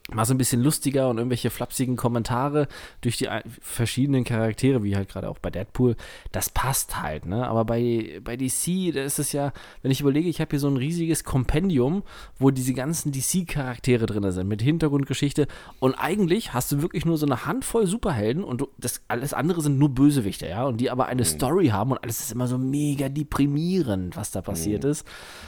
mal 0.09 0.25
so 0.25 0.33
ein 0.33 0.37
bisschen 0.37 0.63
lustiger 0.63 1.09
und 1.09 1.17
irgendwelche 1.17 1.49
flapsigen 1.49 1.97
Kommentare 1.97 2.67
durch 3.01 3.17
die 3.17 3.27
verschiedenen 3.61 4.23
Charaktere, 4.23 4.83
wie 4.83 4.95
halt 4.95 5.09
gerade 5.09 5.29
auch 5.29 5.39
bei 5.39 5.49
Deadpool, 5.49 5.95
das 6.31 6.49
passt 6.49 7.01
halt, 7.01 7.25
ne? 7.25 7.47
Aber 7.47 7.65
bei, 7.65 8.21
bei 8.23 8.37
DC, 8.37 8.93
da 8.93 9.03
ist 9.03 9.19
es 9.19 9.33
ja, 9.33 9.51
wenn 9.81 9.91
ich 9.91 10.01
überlege, 10.01 10.29
ich 10.29 10.39
habe 10.39 10.51
hier 10.51 10.59
so 10.59 10.69
ein 10.69 10.77
riesiges 10.77 11.23
Kompendium, 11.23 12.03
wo 12.39 12.51
diese 12.51 12.73
ganzen 12.73 13.11
DC-Charaktere 13.11 14.05
drin 14.05 14.31
sind, 14.31 14.47
mit 14.47 14.61
Hintergrundgeschichte 14.61 15.47
und 15.79 15.95
eigentlich 15.95 16.53
hast 16.53 16.71
du 16.71 16.81
wirklich 16.81 17.05
nur 17.05 17.17
so 17.17 17.25
eine 17.25 17.45
Handvoll 17.45 17.85
Superhelden 17.85 18.43
und 18.43 18.61
du, 18.61 18.69
das 18.77 19.01
alles 19.09 19.33
andere 19.33 19.61
sind 19.61 19.77
nur 19.77 19.89
Bösewichte, 19.89 20.47
ja? 20.47 20.65
Und 20.65 20.77
die 20.77 20.89
aber 20.89 21.07
eine 21.07 21.23
mhm. 21.23 21.25
Story 21.25 21.67
haben 21.67 21.91
und 21.91 22.01
alles 22.03 22.21
ist 22.21 22.31
immer 22.31 22.47
so 22.47 22.57
mega 22.57 23.09
deprimierend, 23.09 24.15
was 24.15 24.31
da 24.31 24.41
passiert 24.41 24.83
mhm. 24.83 24.91
ist. 24.91 25.07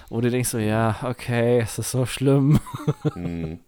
Und 0.10 0.26
du 0.26 0.30
denkst 0.30 0.50
so, 0.50 0.58
ja, 0.58 0.98
okay, 1.04 1.60
es 1.60 1.80
ist 1.80 1.92
so 1.92 2.06
schlimm. 2.06 2.60
Mhm. 3.16 3.60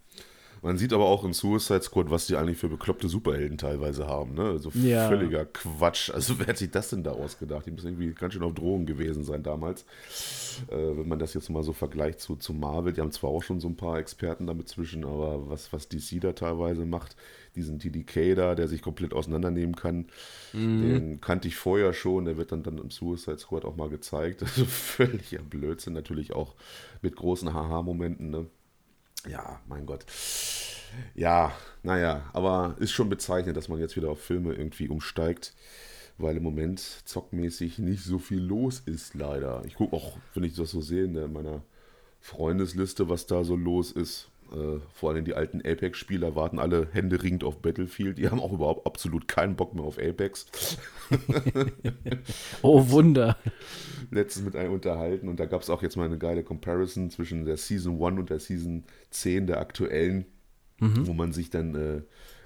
Man 0.64 0.78
sieht 0.78 0.94
aber 0.94 1.06
auch 1.06 1.26
in 1.26 1.34
Suicide 1.34 1.82
Squad, 1.82 2.12
was 2.12 2.28
die 2.28 2.36
eigentlich 2.36 2.58
für 2.58 2.70
bekloppte 2.70 3.10
Superhelden 3.10 3.58
teilweise 3.58 4.06
haben. 4.06 4.36
Ne? 4.36 4.44
Also 4.44 4.70
ja. 4.76 5.08
völliger 5.08 5.46
Quatsch. 5.46 6.12
Also 6.12 6.38
wer 6.38 6.48
hat 6.48 6.58
sich 6.58 6.70
das 6.70 6.92
denn 6.92 7.04
da 7.04 7.12
ausgedacht? 7.12 7.66
Die 7.66 7.72
müssen 7.72 7.88
irgendwie 7.88 8.14
ganz 8.14 8.34
schön 8.34 8.44
auf 8.44 8.54
Drogen 8.54 8.86
gewesen 8.86 9.24
sein 9.24 9.42
damals. 9.42 9.86
Äh, 10.70 10.76
wenn 10.76 11.08
man 11.08 11.18
das 11.18 11.34
jetzt 11.34 11.50
mal 11.50 11.64
so 11.64 11.74
vergleicht 11.74 12.20
zu, 12.20 12.36
zu 12.36 12.54
Marvel. 12.54 12.94
Die 12.94 13.02
haben 13.02 13.12
zwar 13.12 13.32
auch 13.32 13.42
schon 13.42 13.60
so 13.60 13.68
ein 13.68 13.76
paar 13.76 13.98
Experten 13.98 14.46
damit 14.46 14.70
zwischen, 14.70 15.04
aber 15.04 15.50
was, 15.50 15.74
was 15.74 15.90
DC 15.90 16.22
da 16.22 16.34
teilweise 16.34 16.86
macht, 16.86 17.16
diesen 17.56 17.80
TDK 17.80 18.36
da, 18.36 18.54
der 18.54 18.68
sich 18.68 18.84
komplett 18.84 19.14
auseinandernehmen 19.14 19.76
kann, 19.76 20.08
mhm. 20.54 20.82
den 20.82 21.22
kannte 21.22 21.48
ich 21.48 21.56
vorher 21.56 21.94
schon. 21.94 22.26
Der 22.26 22.38
wird 22.38 22.52
dann, 22.52 22.62
dann 22.62 22.78
im 22.78 22.92
Suicide 22.92 23.40
Squad 23.40 23.66
auch 23.66 23.76
mal 23.76 23.90
gezeigt. 23.90 24.44
Also 24.52 24.66
völliger 24.66 25.42
Blödsinn. 25.42 25.94
Natürlich 25.94 26.34
auch 26.34 26.56
mit 27.02 27.16
großen 27.16 27.54
Haha-Momenten. 27.54 28.30
Ne? 28.30 28.48
Ja, 29.28 29.62
mein 29.68 29.86
Gott. 29.86 30.06
Ja, 31.16 31.54
naja, 31.84 32.30
aber 32.34 32.76
ist 32.80 32.92
schon 32.92 33.10
bezeichnend, 33.10 33.56
dass 33.56 33.70
man 33.70 33.80
jetzt 33.80 33.96
wieder 33.96 34.10
auf 34.10 34.22
Filme 34.22 34.54
irgendwie 34.54 34.90
umsteigt, 34.90 35.54
weil 36.18 36.38
im 36.38 36.44
Moment 36.44 36.80
zockmäßig 36.80 37.80
nicht 37.80 38.04
so 38.04 38.20
viel 38.20 38.42
los 38.42 38.80
ist, 38.80 39.14
leider. 39.14 39.64
Ich 39.66 39.76
gucke 39.76 39.96
auch, 39.96 40.18
wenn 40.34 40.44
ich 40.44 40.56
das 40.56 40.72
so 40.72 40.82
sehe, 40.82 41.06
in 41.06 41.34
meiner 41.34 41.62
Freundesliste, 42.20 43.10
was 43.10 43.26
da 43.28 43.44
so 43.44 43.56
los 43.56 43.92
ist. 43.92 44.31
Äh, 44.52 44.80
vor 44.94 45.12
allem 45.12 45.24
die 45.24 45.34
alten 45.34 45.62
Apex-Spieler 45.62 46.36
warten 46.36 46.60
alle 46.60 46.88
händeringend 46.92 47.44
auf 47.44 47.62
Battlefield. 47.62 48.18
Die 48.18 48.30
haben 48.30 48.40
auch 48.40 48.52
überhaupt 48.52 48.86
absolut 48.86 49.28
keinen 49.28 49.56
Bock 49.56 49.74
mehr 49.74 49.84
auf 49.84 49.98
Apex. 49.98 50.78
oh 52.62 52.90
Wunder. 52.90 53.38
Letztens 54.12 54.46
mit 54.46 54.56
einem 54.56 54.74
unterhalten 54.74 55.30
und 55.30 55.40
da 55.40 55.46
gab 55.46 55.62
es 55.62 55.70
auch 55.70 55.82
jetzt 55.82 55.96
mal 55.96 56.06
eine 56.06 56.18
geile 56.18 56.44
Comparison 56.44 57.10
zwischen 57.10 57.46
der 57.46 57.58
Season 57.58 58.02
1 58.04 58.20
und 58.20 58.30
der 58.30 58.40
Season 58.40 58.84
10 59.12 59.48
der 59.48 59.62
aktuellen, 59.62 60.26
mhm. 60.80 61.08
wo 61.08 61.14
man 61.14 61.32
sich 61.32 61.50
dann 61.50 61.76
äh, 61.76 62.02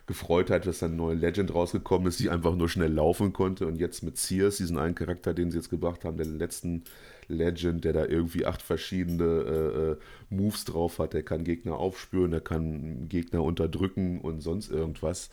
gefreut 0.06 0.52
hat, 0.52 0.68
dass 0.68 0.80
dann 0.80 0.94
ein 0.94 0.98
neuer 0.98 1.16
Legend 1.16 1.54
rausgekommen 1.54 2.08
ist, 2.08 2.20
die 2.20 2.30
einfach 2.30 2.56
nur 2.56 2.70
schnell 2.70 2.94
laufen 2.94 3.34
konnte. 3.34 3.66
Und 3.66 3.78
jetzt 3.78 4.04
mit 4.04 4.18
Sears, 4.18 4.58
diesen 4.58 4.78
einen 4.78 4.94
Charakter, 4.94 5.34
den 5.34 5.50
sie 5.50 5.58
jetzt 5.58 5.70
gebracht 5.70 6.06
haben, 6.06 6.18
den 6.18 6.38
letzten 6.38 6.84
Legend, 7.28 7.84
der 7.86 7.94
da 7.94 8.06
irgendwie 8.06 8.46
acht 8.46 8.62
verschiedene 8.62 9.24
äh, 9.24 9.92
äh, 9.92 9.98
Moves 10.30 10.66
drauf 10.66 11.00
hat. 11.00 11.14
Der 11.14 11.24
kann 11.24 11.44
Gegner 11.44 11.78
aufspüren, 11.78 12.32
der 12.32 12.42
kann 12.42 13.08
Gegner 13.10 13.44
unterdrücken 13.44 14.22
und 14.22 14.42
sonst 14.42 14.72
irgendwas. 14.72 15.30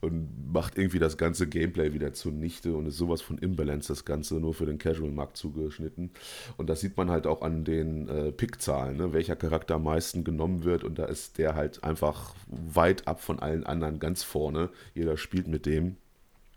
Und 0.00 0.52
macht 0.52 0.78
irgendwie 0.78 0.98
das 0.98 1.16
ganze 1.16 1.46
Gameplay 1.46 1.92
wieder 1.92 2.12
zunichte 2.12 2.74
und 2.74 2.86
ist 2.86 2.96
sowas 2.96 3.22
von 3.22 3.38
Imbalance, 3.38 3.88
das 3.88 4.04
Ganze 4.04 4.34
nur 4.36 4.54
für 4.54 4.66
den 4.66 4.78
Casual-Markt 4.78 5.36
zugeschnitten. 5.36 6.10
Und 6.56 6.68
das 6.68 6.80
sieht 6.80 6.96
man 6.96 7.10
halt 7.10 7.26
auch 7.26 7.42
an 7.42 7.64
den 7.64 8.08
äh, 8.08 8.32
Pick-Zahlen, 8.32 8.96
ne? 8.96 9.12
welcher 9.12 9.36
Charakter 9.36 9.76
am 9.76 9.84
meisten 9.84 10.24
genommen 10.24 10.64
wird. 10.64 10.84
Und 10.84 10.98
da 10.98 11.06
ist 11.06 11.38
der 11.38 11.54
halt 11.54 11.84
einfach 11.84 12.34
weit 12.46 13.06
ab 13.06 13.20
von 13.20 13.38
allen 13.38 13.64
anderen 13.64 13.98
ganz 13.98 14.22
vorne. 14.22 14.70
Jeder 14.94 15.16
spielt 15.16 15.48
mit 15.48 15.66
dem. 15.66 15.96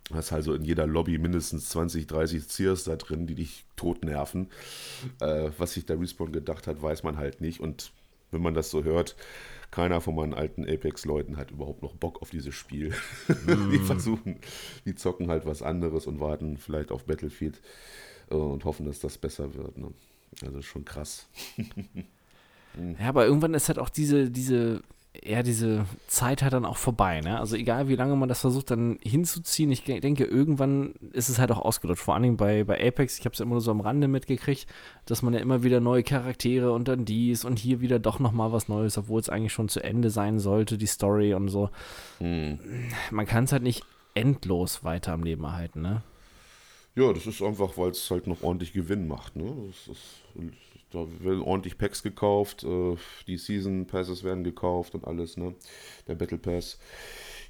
Du 0.09 0.15
hast 0.15 0.33
also 0.33 0.53
in 0.53 0.63
jeder 0.63 0.85
Lobby 0.85 1.17
mindestens 1.17 1.69
20, 1.69 2.07
30 2.07 2.47
Ziers 2.49 2.83
da 2.83 2.95
drin, 2.95 3.25
die 3.25 3.35
dich 3.35 3.65
tot 3.75 4.03
nerven. 4.03 4.49
Äh, 5.19 5.51
was 5.57 5.73
sich 5.73 5.85
der 5.85 5.99
Respawn 5.99 6.31
gedacht 6.31 6.67
hat, 6.67 6.81
weiß 6.81 7.03
man 7.03 7.17
halt 7.17 7.39
nicht. 7.39 7.61
Und 7.61 7.91
wenn 8.31 8.41
man 8.41 8.53
das 8.53 8.69
so 8.69 8.83
hört, 8.83 9.15
keiner 9.71 10.01
von 10.01 10.15
meinen 10.15 10.33
alten 10.33 10.67
Apex-Leuten 10.67 11.37
hat 11.37 11.51
überhaupt 11.51 11.81
noch 11.81 11.95
Bock 11.95 12.21
auf 12.21 12.29
dieses 12.29 12.53
Spiel. 12.53 12.93
Mm. 13.45 13.71
die 13.71 13.79
versuchen, 13.79 14.39
die 14.85 14.95
zocken 14.95 15.29
halt 15.29 15.45
was 15.45 15.61
anderes 15.61 16.07
und 16.07 16.19
warten 16.19 16.57
vielleicht 16.57 16.91
auf 16.91 17.05
Battlefield 17.05 17.61
äh, 18.29 18.35
und 18.35 18.63
hoffen, 18.65 18.85
dass 18.85 18.99
das 18.99 19.17
besser 19.17 19.53
wird. 19.55 19.77
Ne? 19.77 19.91
Also 20.45 20.61
schon 20.61 20.85
krass. 20.85 21.27
ja, 22.99 23.09
aber 23.09 23.25
irgendwann 23.25 23.53
ist 23.53 23.67
halt 23.67 23.79
auch 23.79 23.89
diese, 23.89 24.29
diese 24.29 24.81
ja, 25.21 25.43
diese 25.43 25.86
Zeit 26.08 26.41
hat 26.41 26.54
dann 26.54 26.65
auch 26.65 26.78
vorbei. 26.78 27.21
Ne? 27.21 27.39
Also 27.39 27.56
egal, 27.56 27.88
wie 27.88 27.95
lange 27.95 28.15
man 28.15 28.30
das 28.30 28.41
versucht 28.41 28.71
dann 28.71 28.97
hinzuziehen, 29.04 29.71
ich 29.71 29.84
denke, 29.84 30.26
irgendwann 30.26 30.95
ist 31.12 31.30
es 31.30 31.38
halt 31.38 31.52
auch 31.52 31.60
ausgelutscht. 31.60 32.04
Vor 32.04 32.15
allem 32.15 32.36
bei, 32.36 32.63
bei 32.63 32.86
Apex, 32.86 33.19
ich 33.19 33.26
habe 33.26 33.34
es 33.34 33.39
ja 33.39 33.43
immer 33.43 33.54
nur 33.54 33.62
so 33.62 33.71
am 33.71 33.82
Rande 33.82 34.08
mitgekriegt, 34.08 34.65
dass 35.06 35.21
man 35.21 35.34
ja 35.34 35.39
immer 35.39 35.63
wieder 35.63 35.80
neue 35.80 36.04
Charaktere 36.04 36.71
und 36.71 36.88
dann 36.88 37.06
dies 37.06 37.45
und 37.45 37.60
hier 37.60 37.80
wieder 37.80 37.99
doch 37.99 38.19
nochmal 38.19 38.52
was 38.52 38.67
Neues, 38.67 38.97
obwohl 38.97 39.19
es 39.19 39.30
eigentlich 39.30 39.54
schon 39.54 39.69
zu 39.69 39.84
Ende 39.84 40.10
sein 40.10 40.39
sollte, 40.39 40.78
die 40.78 40.88
Story 40.88 41.36
und 41.36 41.49
so. 41.49 41.69
Hm. 42.17 42.60
Man 43.12 43.28
kann 43.28 43.43
es 43.43 43.52
halt 43.52 43.63
nicht 43.63 43.86
endlos 44.15 44.84
weiter 44.84 45.13
am 45.13 45.23
Leben 45.23 45.43
erhalten, 45.43 45.82
ne? 45.82 46.02
Ja, 46.95 47.12
das 47.12 47.26
ist 47.26 47.41
einfach, 47.41 47.78
weil 47.78 47.89
es 47.89 48.12
halt 48.12 48.28
noch 48.28 48.43
ordentlich 48.43 48.73
Gewinn 48.73 49.08
macht. 49.08 49.36
Ne? 49.36 49.52
Das 49.67 49.95
ist, 49.95 50.21
da 50.93 51.06
werden 51.19 51.41
ordentlich 51.41 51.77
Packs 51.77 52.03
gekauft, 52.03 52.63
äh, 52.63 52.95
die 53.27 53.38
Season 53.38 53.88
Passes 53.88 54.23
werden 54.23 54.43
gekauft 54.43 54.95
und 54.95 55.06
alles, 55.06 55.38
ne? 55.38 55.56
Der 56.08 56.15
Battle 56.15 56.38
Pass. 56.38 56.79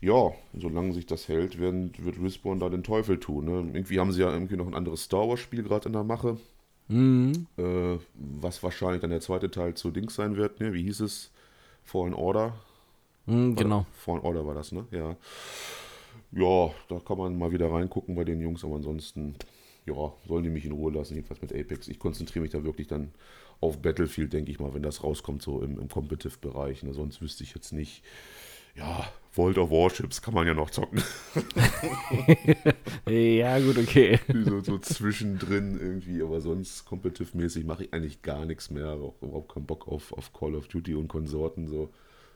Ja, 0.02 0.32
solange 0.54 0.94
sich 0.94 1.06
das 1.06 1.28
hält, 1.28 1.60
werden, 1.60 1.94
wird 1.98 2.22
Respawn 2.22 2.60
da 2.60 2.70
den 2.70 2.84
Teufel 2.84 3.20
tun. 3.20 3.46
Ne? 3.46 3.72
Irgendwie 3.74 4.00
haben 4.00 4.12
sie 4.12 4.22
ja 4.22 4.32
irgendwie 4.32 4.58
noch 4.58 4.68
ein 4.68 4.76
anderes 4.76 5.04
Star 5.04 5.30
Wars 5.30 5.40
Spiel 5.40 5.64
gerade 5.64 5.88
in 5.88 5.94
der 5.94 6.04
Mache. 6.04 6.38
Mhm. 6.90 7.48
Äh, 7.58 7.98
was 8.14 8.62
wahrscheinlich 8.64 9.02
dann 9.02 9.12
der 9.12 9.22
zweite 9.22 9.50
Teil 9.50 9.76
zu 9.76 9.92
Dings 9.92 10.16
sein 10.16 10.36
wird, 10.36 10.60
ne? 10.60 10.74
Wie 10.74 10.84
hieß 10.84 11.00
es? 11.02 11.32
Fallen 11.84 12.14
Order? 12.14 12.56
Mhm, 13.26 13.56
genau. 13.56 13.86
Fallen 13.94 14.22
Order 14.22 14.46
war 14.46 14.56
das, 14.56 14.72
ne? 14.72 14.86
Ja. 14.92 15.16
Ja, 16.32 16.72
da 16.90 17.00
kann 17.00 17.18
man 17.18 17.38
mal 17.38 17.52
wieder 17.52 17.72
reingucken 17.72 18.16
bei 18.16 18.24
den 18.24 18.42
Jungs, 18.42 18.64
aber 18.66 18.76
ansonsten 18.76 19.36
ja, 19.86 20.14
sollen 20.28 20.44
die 20.44 20.50
mich 20.50 20.66
in 20.66 20.72
Ruhe 20.72 20.92
lassen, 20.92 21.16
jedenfalls 21.16 21.42
mit 21.42 21.54
Apex. 21.54 21.88
Ich 21.88 22.00
konzentriere 22.00 22.44
mich 22.44 22.52
da 22.52 22.64
wirklich 22.64 22.88
dann 22.88 23.12
auf 23.60 23.82
Battlefield, 23.82 24.34
denke 24.34 24.52
ich 24.52 24.60
mal, 24.60 24.74
wenn 24.74 24.84
das 24.84 25.04
rauskommt, 25.04 25.42
so 25.42 25.62
im, 25.62 25.80
im 25.80 25.90
Competitive-Bereich. 25.90 26.84
Ne? 26.84 26.94
Sonst 26.94 27.22
wüsste 27.22 27.44
ich 27.44 27.54
jetzt 27.56 27.72
nicht. 27.72 28.04
Ja, 28.76 29.08
World 29.36 29.58
of 29.58 29.70
Warships 29.70 30.22
kann 30.22 30.34
man 30.34 30.48
ja 30.48 30.54
noch 30.54 30.70
zocken. 30.70 31.02
ja, 33.08 33.60
gut, 33.60 33.78
okay. 33.78 34.20
So, 34.46 34.62
so 34.62 34.78
zwischendrin 34.80 35.80
irgendwie, 35.80 36.22
aber 36.24 36.42
sonst 36.42 36.86
competitive-mäßig 36.86 37.66
mache 37.66 37.86
ich 37.86 37.94
eigentlich 37.94 38.22
gar 38.22 38.46
nichts 38.46 38.70
mehr. 38.70 38.88
Habe 38.88 39.04
auch 39.04 39.22
überhaupt 39.22 39.54
keinen 39.54 39.66
Bock 39.66 39.88
auf, 39.88 40.12
auf 40.14 40.34
Call 40.34 40.56
of 40.56 40.68
Duty 40.68 40.96
und 40.96 41.08
Konsorten. 41.08 41.68
So, 41.68 41.94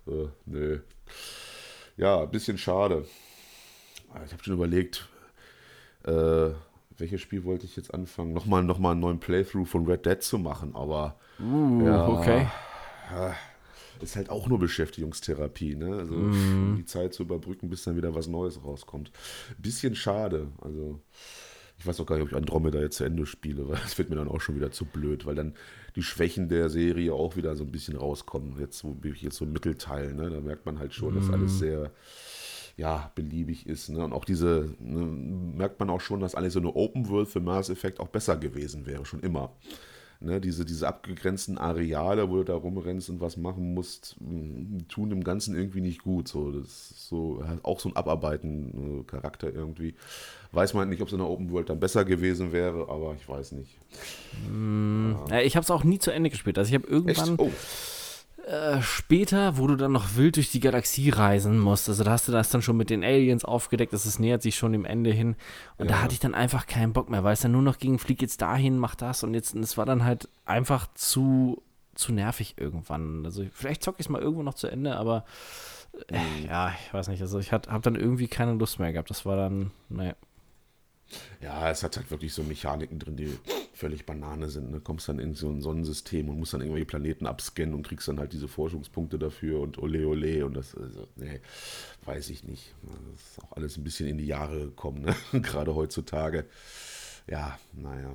äh, 0.08 0.28
nö. 0.46 0.80
Ja, 1.98 2.22
ein 2.22 2.32
bisschen 2.32 2.58
schade. 2.58 3.06
Ich 4.26 4.34
habe 4.34 4.44
schon 4.44 4.54
überlegt, 4.54 5.08
äh, 6.06 6.52
welches 6.98 7.22
Spiel 7.22 7.44
wollte 7.44 7.66
ich 7.66 7.76
jetzt 7.76 7.94
anfangen? 7.94 8.34
Nochmal 8.34 8.64
noch 8.64 8.80
mal 8.80 8.92
einen 8.92 9.00
neuen 9.00 9.20
Playthrough 9.20 9.68
von 9.68 9.86
Red 9.86 10.06
Dead 10.06 10.22
zu 10.22 10.38
machen, 10.38 10.76
aber 10.76 11.18
uh, 11.40 11.86
ja, 11.86 12.08
okay. 12.08 12.48
ist 14.02 14.16
halt 14.16 14.30
auch 14.30 14.48
nur 14.48 14.60
Beschäftigungstherapie, 14.60 15.76
ne? 15.76 15.96
Also 15.98 16.16
mm. 16.16 16.76
die 16.78 16.86
Zeit 16.86 17.14
zu 17.14 17.24
überbrücken, 17.24 17.70
bis 17.70 17.84
dann 17.84 17.96
wieder 17.96 18.14
was 18.16 18.28
Neues 18.28 18.64
rauskommt. 18.64 19.12
Bisschen 19.58 19.96
schade. 19.96 20.48
Also 20.62 21.00
ich 21.80 21.86
weiß 21.86 22.00
auch 22.00 22.06
gar 22.06 22.16
nicht, 22.16 22.24
ob 22.24 22.32
ich 22.32 22.38
Andromeda 22.38 22.80
jetzt 22.80 22.98
zu 22.98 23.04
Ende 23.04 23.26
spiele, 23.26 23.68
weil 23.68 23.78
das 23.84 23.98
wird 23.98 24.10
mir 24.10 24.16
dann 24.16 24.28
auch 24.28 24.42
schon 24.42 24.56
wieder 24.56 24.72
zu 24.72 24.86
blöd, 24.86 25.26
weil 25.26 25.36
dann 25.36 25.54
die 25.96 26.04
Schwächen 26.04 26.50
der 26.50 26.70
Serie 26.70 27.14
auch 27.14 27.36
wieder 27.36 27.56
so 27.56 27.64
ein 27.64 27.72
bisschen 27.72 27.98
rauskommen. 27.98 28.60
Jetzt, 28.60 28.84
wo 28.84 28.98
ich 29.04 29.22
jetzt 29.22 29.38
so 29.38 29.46
Mittelteil, 29.46 30.14
ne? 30.14 30.30
Da 30.30 30.42
merkt 30.42 30.66
man 30.66 30.80
halt 30.80 30.94
schon, 30.94 31.16
dass 31.16 31.30
alles 31.30 31.54
mhm. 31.54 31.58
sehr 31.58 31.92
ja, 32.78 33.12
beliebig 33.16 33.68
ist. 33.68 33.90
Ne? 33.90 34.04
Und 34.04 34.14
auch 34.14 34.24
diese, 34.24 34.74
ne, 34.80 35.06
merkt 35.06 35.80
man 35.80 35.90
auch 35.90 36.02
schon, 36.02 36.20
dass 36.20 36.36
eigentlich 36.36 36.54
so 36.54 36.60
eine 36.60 36.76
Open 36.76 37.10
World 37.10 37.28
für 37.28 37.40
Mass 37.40 37.70
Effect 37.70 38.00
auch 38.00 38.08
besser 38.08 38.38
gewesen 38.38 38.86
wäre, 38.86 39.06
schon 39.06 39.22
immer. 39.22 39.52
Ne, 40.20 40.42
diese, 40.42 40.66
diese 40.66 40.88
abgegrenzten 40.88 41.60
Areale, 41.60 42.30
wo 42.30 42.38
du 42.38 42.44
da 42.44 42.56
rumrennst 42.56 43.10
und 43.12 43.22
was 43.22 43.38
machen 43.38 43.76
musst, 43.76 44.16
tun 44.90 45.10
dem 45.12 45.24
Ganzen 45.24 45.56
irgendwie 45.56 45.82
nicht 45.82 46.02
gut. 46.02 46.28
So, 46.28 46.52
das 46.52 46.66
ist 46.66 47.08
so, 47.08 47.44
auch 47.62 47.80
so 47.80 47.90
ein 47.90 47.96
Abarbeiten 47.96 49.02
äh, 49.02 49.04
Charakter 49.04 49.54
irgendwie. 49.54 49.94
Weiß 50.54 50.74
man 50.74 50.90
nicht, 50.90 51.02
ob 51.02 51.10
so 51.10 51.18
eine 51.18 51.26
Open 51.26 51.52
World 51.52 51.70
dann 51.70 51.80
besser 51.80 52.04
gewesen 52.04 52.52
wäre, 52.52 52.90
aber 52.90 53.16
ich 53.20 53.28
weiß 53.28 53.52
nicht. 53.54 53.78
Mm, 54.52 55.14
ja. 55.30 55.42
Ich 55.42 55.56
habe 55.56 55.64
es 55.64 55.72
auch 55.72 55.84
nie 55.84 56.00
zu 56.00 56.10
Ende 56.10 56.32
gespielt. 56.32 56.58
Also 56.58 56.70
ich 56.70 56.76
habe 56.76 56.88
irgendwann. 56.88 57.30
Echt? 57.30 57.40
Oh 57.40 57.52
äh, 58.48 58.82
später, 58.82 59.58
wo 59.58 59.68
du 59.68 59.76
dann 59.76 59.92
noch 59.92 60.16
wild 60.16 60.38
durch 60.38 60.52
die 60.52 60.62
Galaxie 60.62 61.10
reisen 61.10 61.60
musst, 61.60 61.90
also 61.90 62.06
da 62.06 62.12
hast 62.12 62.30
du 62.30 62.32
das 62.32 62.50
dann 62.50 62.62
schon 62.62 62.78
mit 62.78 62.90
den 62.90 63.04
Aliens 63.04 63.44
aufgedeckt, 63.44 63.92
es 63.92 64.20
nähert 64.20 64.42
sich 64.42 64.56
schon 64.56 64.72
dem 64.72 64.86
Ende 64.86 65.12
hin. 65.12 65.36
Und 65.78 65.90
ja. 65.90 65.96
da 65.96 66.02
hatte 66.02 66.14
ich 66.14 66.22
dann 66.22 66.34
einfach 66.34 66.66
keinen 66.66 66.94
Bock 66.94 67.10
mehr, 67.10 67.26
weil 67.26 67.34
es 67.34 67.42
dann 67.42 67.52
nur 67.52 67.62
noch 67.62 67.78
ging, 67.78 68.00
flieg 68.00 68.22
jetzt 68.22 68.42
dahin, 68.42 68.78
mach 68.78 68.96
das 68.96 69.24
und 69.24 69.34
jetzt, 69.34 69.54
es 69.54 69.78
war 69.78 69.86
dann 69.86 70.06
halt 70.06 70.30
einfach 70.46 70.88
zu, 70.94 71.62
zu 71.94 72.14
nervig 72.14 72.56
irgendwann. 72.58 73.26
Also 73.26 73.44
vielleicht 73.52 73.84
zocke 73.84 73.98
ich 74.00 74.06
es 74.06 74.10
mal 74.10 74.22
irgendwo 74.22 74.44
noch 74.44 74.54
zu 74.54 74.68
Ende, 74.68 74.96
aber 74.96 75.26
äh, 76.08 76.48
ja, 76.48 76.74
ich 76.86 76.94
weiß 76.94 77.10
nicht, 77.10 77.22
also 77.22 77.40
ich 77.40 77.52
habe 77.52 77.82
dann 77.82 77.96
irgendwie 77.96 78.28
keine 78.28 78.54
Lust 78.54 78.80
mehr 78.80 78.94
gehabt. 78.94 79.10
Das 79.10 79.26
war 79.26 79.36
dann, 79.36 79.72
naja. 79.90 80.14
Ja, 81.42 81.70
es 81.70 81.84
hat 81.84 81.98
halt 81.98 82.12
wirklich 82.12 82.34
so 82.34 82.44
Mechaniken 82.44 83.00
drin, 83.00 83.16
die 83.16 83.38
völlig 83.74 84.06
Banane 84.06 84.50
sind. 84.50 84.72
Ne? 84.72 84.80
Kommst 84.80 85.08
dann 85.08 85.20
in 85.20 85.36
so 85.36 85.50
ein 85.50 85.62
Sonnensystem 85.62 86.28
und 86.30 86.40
musst 86.40 86.54
dann 86.54 86.62
irgendwelche 86.62 86.86
Planeten 86.88 87.28
abscannen 87.28 87.74
und 87.74 87.88
kriegst 87.88 88.08
dann 88.08 88.20
halt 88.20 88.34
diese 88.34 88.48
Forschungspunkte 88.48 89.20
dafür 89.20 89.60
und 89.60 89.78
ole 89.78 90.08
ole 90.08 90.46
und 90.46 90.56
das, 90.56 90.76
also, 90.76 91.08
nee, 91.16 91.40
weiß 92.06 92.30
ich 92.30 92.44
nicht. 92.44 92.74
Das 92.84 93.22
ist 93.22 93.44
auch 93.44 93.56
alles 93.56 93.78
ein 93.78 93.84
bisschen 93.84 94.08
in 94.08 94.18
die 94.18 94.28
Jahre 94.28 94.60
gekommen, 94.60 95.02
ne? 95.02 95.16
gerade 95.42 95.76
heutzutage. 95.76 96.46
Ja, 97.30 97.58
naja. 97.74 98.14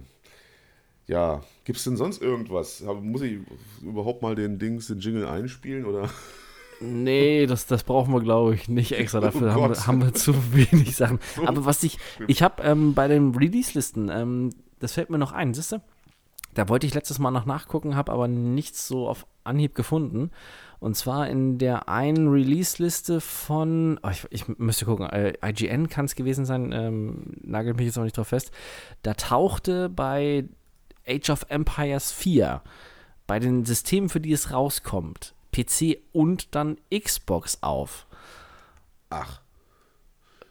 Ja, 1.06 1.42
gibt 1.64 1.78
es 1.78 1.84
denn 1.84 1.96
sonst 1.96 2.22
irgendwas? 2.22 2.80
Muss 2.80 3.22
ich 3.22 3.40
überhaupt 3.82 4.22
mal 4.22 4.34
den 4.34 4.58
Dings, 4.58 4.86
den 4.86 5.00
Jingle 5.00 5.26
einspielen 5.26 5.84
oder? 5.84 6.08
Nee, 6.82 7.46
das, 7.46 7.66
das 7.66 7.84
brauchen 7.84 8.12
wir, 8.12 8.20
glaube 8.20 8.54
ich, 8.54 8.68
nicht 8.68 8.92
extra. 8.98 9.18
Oh 9.18 9.22
Dafür 9.22 9.48
oh 9.48 9.62
haben, 9.62 9.74
wir, 9.74 9.86
haben, 9.86 10.02
wir, 10.02 10.14
zu 10.14 10.34
wenig 10.52 10.96
Sachen. 10.96 11.20
Aber 11.46 11.64
was 11.64 11.82
ich, 11.82 11.98
ich 12.26 12.42
habe 12.42 12.62
ähm, 12.62 12.94
bei 12.94 13.08
den 13.08 13.34
Release-Listen, 13.34 14.08
ähm, 14.08 14.50
das 14.80 14.94
fällt 14.94 15.10
mir 15.10 15.18
noch 15.18 15.32
ein, 15.32 15.54
siehst 15.54 15.72
du? 15.72 15.78
Da 16.54 16.68
wollte 16.68 16.86
ich 16.86 16.94
letztes 16.94 17.18
Mal 17.18 17.30
noch 17.30 17.46
nachgucken, 17.46 17.96
habe 17.96 18.12
aber 18.12 18.28
nichts 18.28 18.86
so 18.86 19.08
auf 19.08 19.26
Anhieb 19.44 19.74
gefunden. 19.74 20.30
Und 20.80 20.96
zwar 20.96 21.28
in 21.28 21.58
der 21.58 21.88
einen 21.88 22.28
Release-Liste 22.28 23.20
von, 23.20 24.00
oh, 24.02 24.08
ich, 24.10 24.26
ich, 24.30 24.48
müsste 24.58 24.84
gucken, 24.84 25.08
äh, 25.08 25.32
IGN 25.42 25.88
kann 25.88 26.06
es 26.06 26.16
gewesen 26.16 26.44
sein, 26.44 26.72
ähm, 26.72 27.36
nagelt 27.40 27.76
mich 27.76 27.86
jetzt 27.86 27.96
noch 27.96 28.04
nicht 28.04 28.16
drauf 28.16 28.28
fest. 28.28 28.50
Da 29.02 29.14
tauchte 29.14 29.88
bei 29.88 30.44
Age 31.06 31.30
of 31.30 31.46
Empires 31.48 32.12
4, 32.12 32.62
bei 33.26 33.38
den 33.38 33.64
Systemen, 33.64 34.08
für 34.08 34.20
die 34.20 34.32
es 34.32 34.50
rauskommt, 34.52 35.34
PC 35.52 35.98
und 36.12 36.54
dann 36.54 36.78
Xbox 36.92 37.58
auf. 37.62 38.06
Ach. 39.10 39.40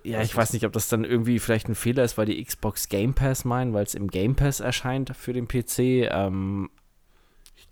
Ja, 0.04 0.22
ich 0.22 0.36
weiß 0.36 0.54
nicht, 0.54 0.66
ob 0.66 0.74
das 0.74 0.88
dann 0.88 1.04
irgendwie 1.04 1.40
vielleicht 1.40 1.68
ein 1.70 1.76
Fehler 1.76 2.04
ist, 2.04 2.18
weil 2.18 2.26
die 2.26 2.44
Xbox 2.44 2.90
Game 2.90 3.14
Pass 3.14 3.46
meinen, 3.46 3.74
weil 3.74 3.84
es 3.84 3.94
im 3.94 4.08
Game 4.08 4.36
Pass 4.36 4.60
erscheint 4.60 5.16
für 5.16 5.34
den 5.34 5.48
PC. 5.48 6.10
Ähm, 6.10 6.70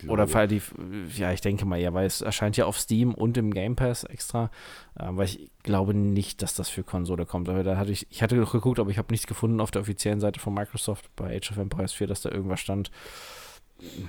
Oder 0.06 0.32
weil 0.32 0.46
die, 0.46 0.62
ja, 1.16 1.32
ich 1.32 1.40
denke 1.40 1.64
mal, 1.64 1.80
ja, 1.80 1.92
weil 1.92 2.06
es 2.06 2.20
erscheint 2.20 2.56
ja 2.56 2.66
auf 2.66 2.78
Steam 2.78 3.14
und 3.14 3.36
im 3.36 3.52
Game 3.52 3.74
Pass 3.74 4.04
extra. 4.04 4.50
Äh, 4.96 5.08
weil 5.10 5.26
ich 5.26 5.50
glaube 5.64 5.92
nicht, 5.92 6.42
dass 6.42 6.54
das 6.54 6.68
für 6.68 6.84
Konsole 6.84 7.26
kommt. 7.26 7.48
Aber 7.48 7.64
da 7.64 7.76
hatte 7.76 7.90
ich, 7.90 8.06
ich 8.10 8.22
hatte 8.22 8.36
noch 8.36 8.52
geguckt, 8.52 8.78
aber 8.78 8.90
ich 8.90 8.98
habe 8.98 9.12
nichts 9.12 9.26
gefunden 9.26 9.60
auf 9.60 9.72
der 9.72 9.82
offiziellen 9.82 10.20
Seite 10.20 10.38
von 10.38 10.54
Microsoft 10.54 11.10
bei 11.16 11.36
Age 11.36 11.50
of 11.50 11.58
Empires 11.58 11.92
4, 11.92 12.06
dass 12.06 12.20
da 12.20 12.30
irgendwas 12.30 12.60
stand. 12.60 12.92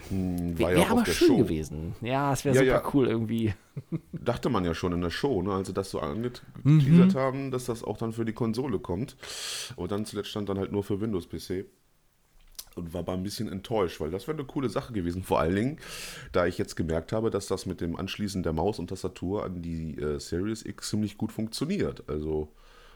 Hm, 0.09 0.57
Wäre 0.57 0.79
ja 0.79 0.89
aber 0.89 1.05
schön 1.05 1.27
Show. 1.27 1.37
gewesen. 1.37 1.95
Ja, 2.01 2.33
es 2.33 2.45
wäre 2.45 2.55
ja, 2.55 2.61
super 2.61 2.87
ja. 2.87 2.91
cool 2.93 3.07
irgendwie. 3.07 3.53
Dachte 4.11 4.49
man 4.49 4.65
ja 4.65 4.73
schon 4.73 4.93
in 4.93 5.01
der 5.01 5.09
Show, 5.09 5.41
ne? 5.41 5.53
als 5.53 5.67
sie 5.67 5.73
das 5.73 5.91
so 5.91 5.99
angeteasert 5.99 6.53
mhm. 6.63 7.13
haben, 7.13 7.51
dass 7.51 7.65
das 7.65 7.83
auch 7.83 7.97
dann 7.97 8.13
für 8.13 8.25
die 8.25 8.33
Konsole 8.33 8.79
kommt. 8.79 9.15
Und 9.75 9.91
dann 9.91 10.05
zuletzt 10.05 10.29
stand 10.29 10.49
dann 10.49 10.57
halt 10.57 10.71
nur 10.71 10.83
für 10.83 10.99
Windows-PC 10.99 11.65
und 12.75 12.93
war 12.93 12.99
aber 12.99 13.13
ein 13.13 13.23
bisschen 13.23 13.51
enttäuscht, 13.51 13.99
weil 13.99 14.11
das 14.11 14.27
wäre 14.27 14.37
eine 14.37 14.45
coole 14.45 14.69
Sache 14.69 14.93
gewesen. 14.93 15.23
Vor 15.23 15.39
allen 15.39 15.55
Dingen, 15.55 15.79
da 16.31 16.45
ich 16.45 16.57
jetzt 16.57 16.75
gemerkt 16.75 17.11
habe, 17.11 17.29
dass 17.29 17.47
das 17.47 17.65
mit 17.65 17.81
dem 17.81 17.95
Anschließen 17.95 18.43
der 18.43 18.53
Maus 18.53 18.79
und 18.79 18.87
Tastatur 18.87 19.43
an 19.43 19.61
die 19.61 19.97
äh, 19.97 20.19
Series 20.19 20.65
X 20.65 20.89
ziemlich 20.89 21.17
gut 21.17 21.31
funktioniert. 21.31 22.03
Also 22.07 22.53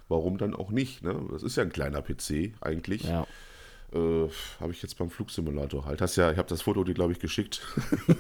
warum 0.07 0.38
dann 0.38 0.53
auch 0.53 0.71
nicht? 0.71 1.03
Ne? 1.03 1.19
Das 1.31 1.43
ist 1.43 1.57
ja 1.57 1.63
ein 1.63 1.71
kleiner 1.71 2.01
PC 2.01 2.53
eigentlich. 2.61 3.03
Ja. 3.03 3.27
Äh, 3.95 4.29
habe 4.60 4.73
ich 4.73 4.81
jetzt 4.81 4.97
beim 4.97 5.10
Flugsimulator 5.10 5.86
halt. 5.86 6.01
Hast 6.01 6.17
ja, 6.17 6.29
ich 6.29 6.38
habe 6.38 6.49
das 6.49 6.63
Foto 6.63 6.84
dir, 6.84 6.93
glaube 6.93 7.13
ich, 7.13 7.19
geschickt. 7.19 7.62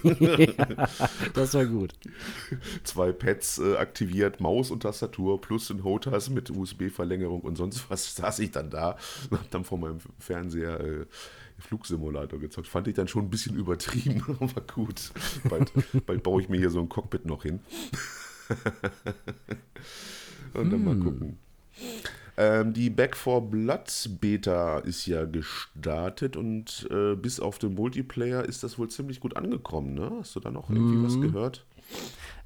ja, 0.03 0.87
das 1.33 1.53
war 1.53 1.65
gut. 1.65 1.93
Zwei 2.83 3.11
Pads 3.11 3.59
äh, 3.59 3.75
aktiviert, 3.75 4.39
Maus 4.39 4.71
und 4.71 4.83
Tastatur 4.83 5.41
plus 5.41 5.69
ein 5.69 5.83
HOTAS 5.83 6.29
mit 6.29 6.49
USB-Verlängerung 6.49 7.41
und 7.41 7.57
sonst 7.57 7.89
was 7.89 8.15
saß 8.15 8.39
ich 8.39 8.51
dann 8.51 8.69
da 8.69 8.97
und 9.29 9.39
habe 9.39 9.49
dann 9.51 9.65
vor 9.65 9.77
meinem 9.77 9.99
Fernseher 10.17 10.79
äh, 10.79 11.05
Flugsimulator 11.59 12.39
gezockt. 12.39 12.67
Fand 12.67 12.87
ich 12.87 12.93
dann 12.93 13.09
schon 13.09 13.25
ein 13.25 13.29
bisschen 13.29 13.57
übertrieben, 13.57 14.23
aber 14.39 14.61
gut. 14.61 15.11
Bald, 15.49 15.73
bald 16.05 16.23
baue 16.23 16.41
ich 16.41 16.47
mir 16.47 16.57
hier 16.57 16.69
so 16.69 16.79
ein 16.79 16.87
Cockpit 16.87 17.25
noch 17.25 17.43
hin. 17.43 17.59
und 20.53 20.71
dann 20.71 20.71
hm. 20.71 20.85
mal 20.85 20.97
gucken. 20.97 21.37
Ähm, 22.37 22.73
die 22.73 22.89
Back 22.89 23.15
4 23.15 23.41
Blood 23.41 24.09
Beta 24.19 24.79
ist 24.79 25.05
ja 25.05 25.25
gestartet 25.25 26.35
und 26.35 26.87
äh, 26.91 27.15
bis 27.15 27.39
auf 27.39 27.59
den 27.59 27.75
Multiplayer 27.75 28.43
ist 28.43 28.63
das 28.63 28.77
wohl 28.77 28.89
ziemlich 28.89 29.19
gut 29.19 29.37
angekommen, 29.37 29.93
ne? 29.93 30.11
Hast 30.19 30.35
du 30.35 30.39
da 30.39 30.51
noch 30.51 30.69
irgendwie 30.69 30.97
mm. 30.97 31.05
was 31.05 31.15
mhm. 31.15 31.21
gehört? 31.21 31.65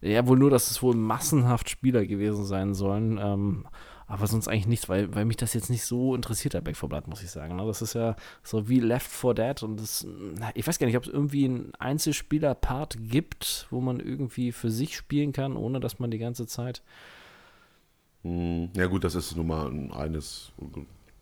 Ja, 0.02 0.28
wohl 0.28 0.38
nur, 0.38 0.50
dass 0.50 0.70
es 0.70 0.82
wohl 0.84 0.96
massenhaft 0.96 1.70
Spieler 1.70 2.06
gewesen 2.06 2.46
sein 2.46 2.74
sollen. 2.74 3.18
Ähm, 3.22 3.66
aber 4.10 4.26
sonst 4.26 4.48
eigentlich 4.48 4.68
nichts, 4.68 4.90
weil, 4.90 5.14
weil 5.14 5.26
mich 5.26 5.38
das 5.38 5.54
jetzt 5.54 5.70
nicht 5.70 5.86
so 5.86 6.16
interessiert, 6.16 6.56
der 6.56 6.62
Back 6.62 6.78
4 6.78 6.90
Blood, 6.90 7.08
muss 7.08 7.22
ich 7.22 7.30
sagen. 7.30 7.56
Ne? 7.56 7.66
Das 7.68 7.84
ist 7.84 7.94
ja 7.94 8.16
so 8.42 8.68
wie 8.68 8.80
Left 8.80 9.10
4 9.10 9.34
Dead 9.36 9.64
und 9.64 9.80
das, 9.80 10.08
ich 10.56 10.66
weiß 10.66 10.80
gar 10.80 10.88
nicht, 10.88 10.98
ob 10.98 11.04
es 11.04 11.14
irgendwie 11.14 11.46
einen 11.46 11.74
Einzelspieler-Part 11.78 12.98
gibt, 13.02 13.68
wo 13.70 13.82
man 13.82 14.00
irgendwie 14.00 14.52
für 14.52 14.72
sich 14.72 14.98
spielen 14.98 15.32
kann, 15.32 15.56
ohne 15.56 15.80
dass 15.80 16.00
man 16.00 16.10
die 16.10 16.18
ganze 16.18 16.48
Zeit 16.48 16.82
ja 18.24 18.88
gut, 18.88 19.04
das 19.04 19.16
ist 19.16 19.36
nun 19.36 19.48
mal 19.48 19.68
ein 19.68 19.92
eines 19.92 20.52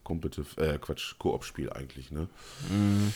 Competitive, 0.04 0.60
äh, 0.62 0.78
Quatsch, 0.80 1.16
Koop-Spiel 1.20 1.70
eigentlich, 1.72 2.12
ne? 2.12 2.28
Mhm. 2.70 3.14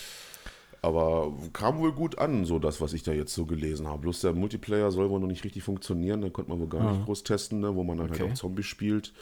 Aber 0.84 1.32
kam 1.54 1.78
wohl 1.80 1.94
gut 1.94 2.18
an, 2.18 2.46
so 2.46 2.58
das, 2.58 2.82
was 2.82 2.94
ich 2.94 3.04
da 3.04 3.12
jetzt 3.12 3.34
so 3.34 3.46
gelesen 3.46 3.88
habe. 3.88 4.02
Bloß 4.02 4.22
der 4.22 4.34
Multiplayer 4.34 4.92
soll 4.92 5.10
wohl 5.10 5.20
noch 5.20 5.28
nicht 5.28 5.44
richtig 5.44 5.64
funktionieren, 5.64 6.22
da 6.22 6.30
konnte 6.30 6.50
man 6.50 6.60
wohl 6.60 6.68
gar 6.68 6.82
mhm. 6.82 6.98
nicht 6.98 7.06
groß 7.06 7.24
testen, 7.24 7.60
ne? 7.60 7.76
wo 7.76 7.84
man 7.84 7.98
dann 7.98 8.08
halt 8.08 8.16
okay. 8.16 8.24
halt 8.24 8.34
auch 8.34 8.42
Zombies 8.42 8.66
spielt. 8.66 9.14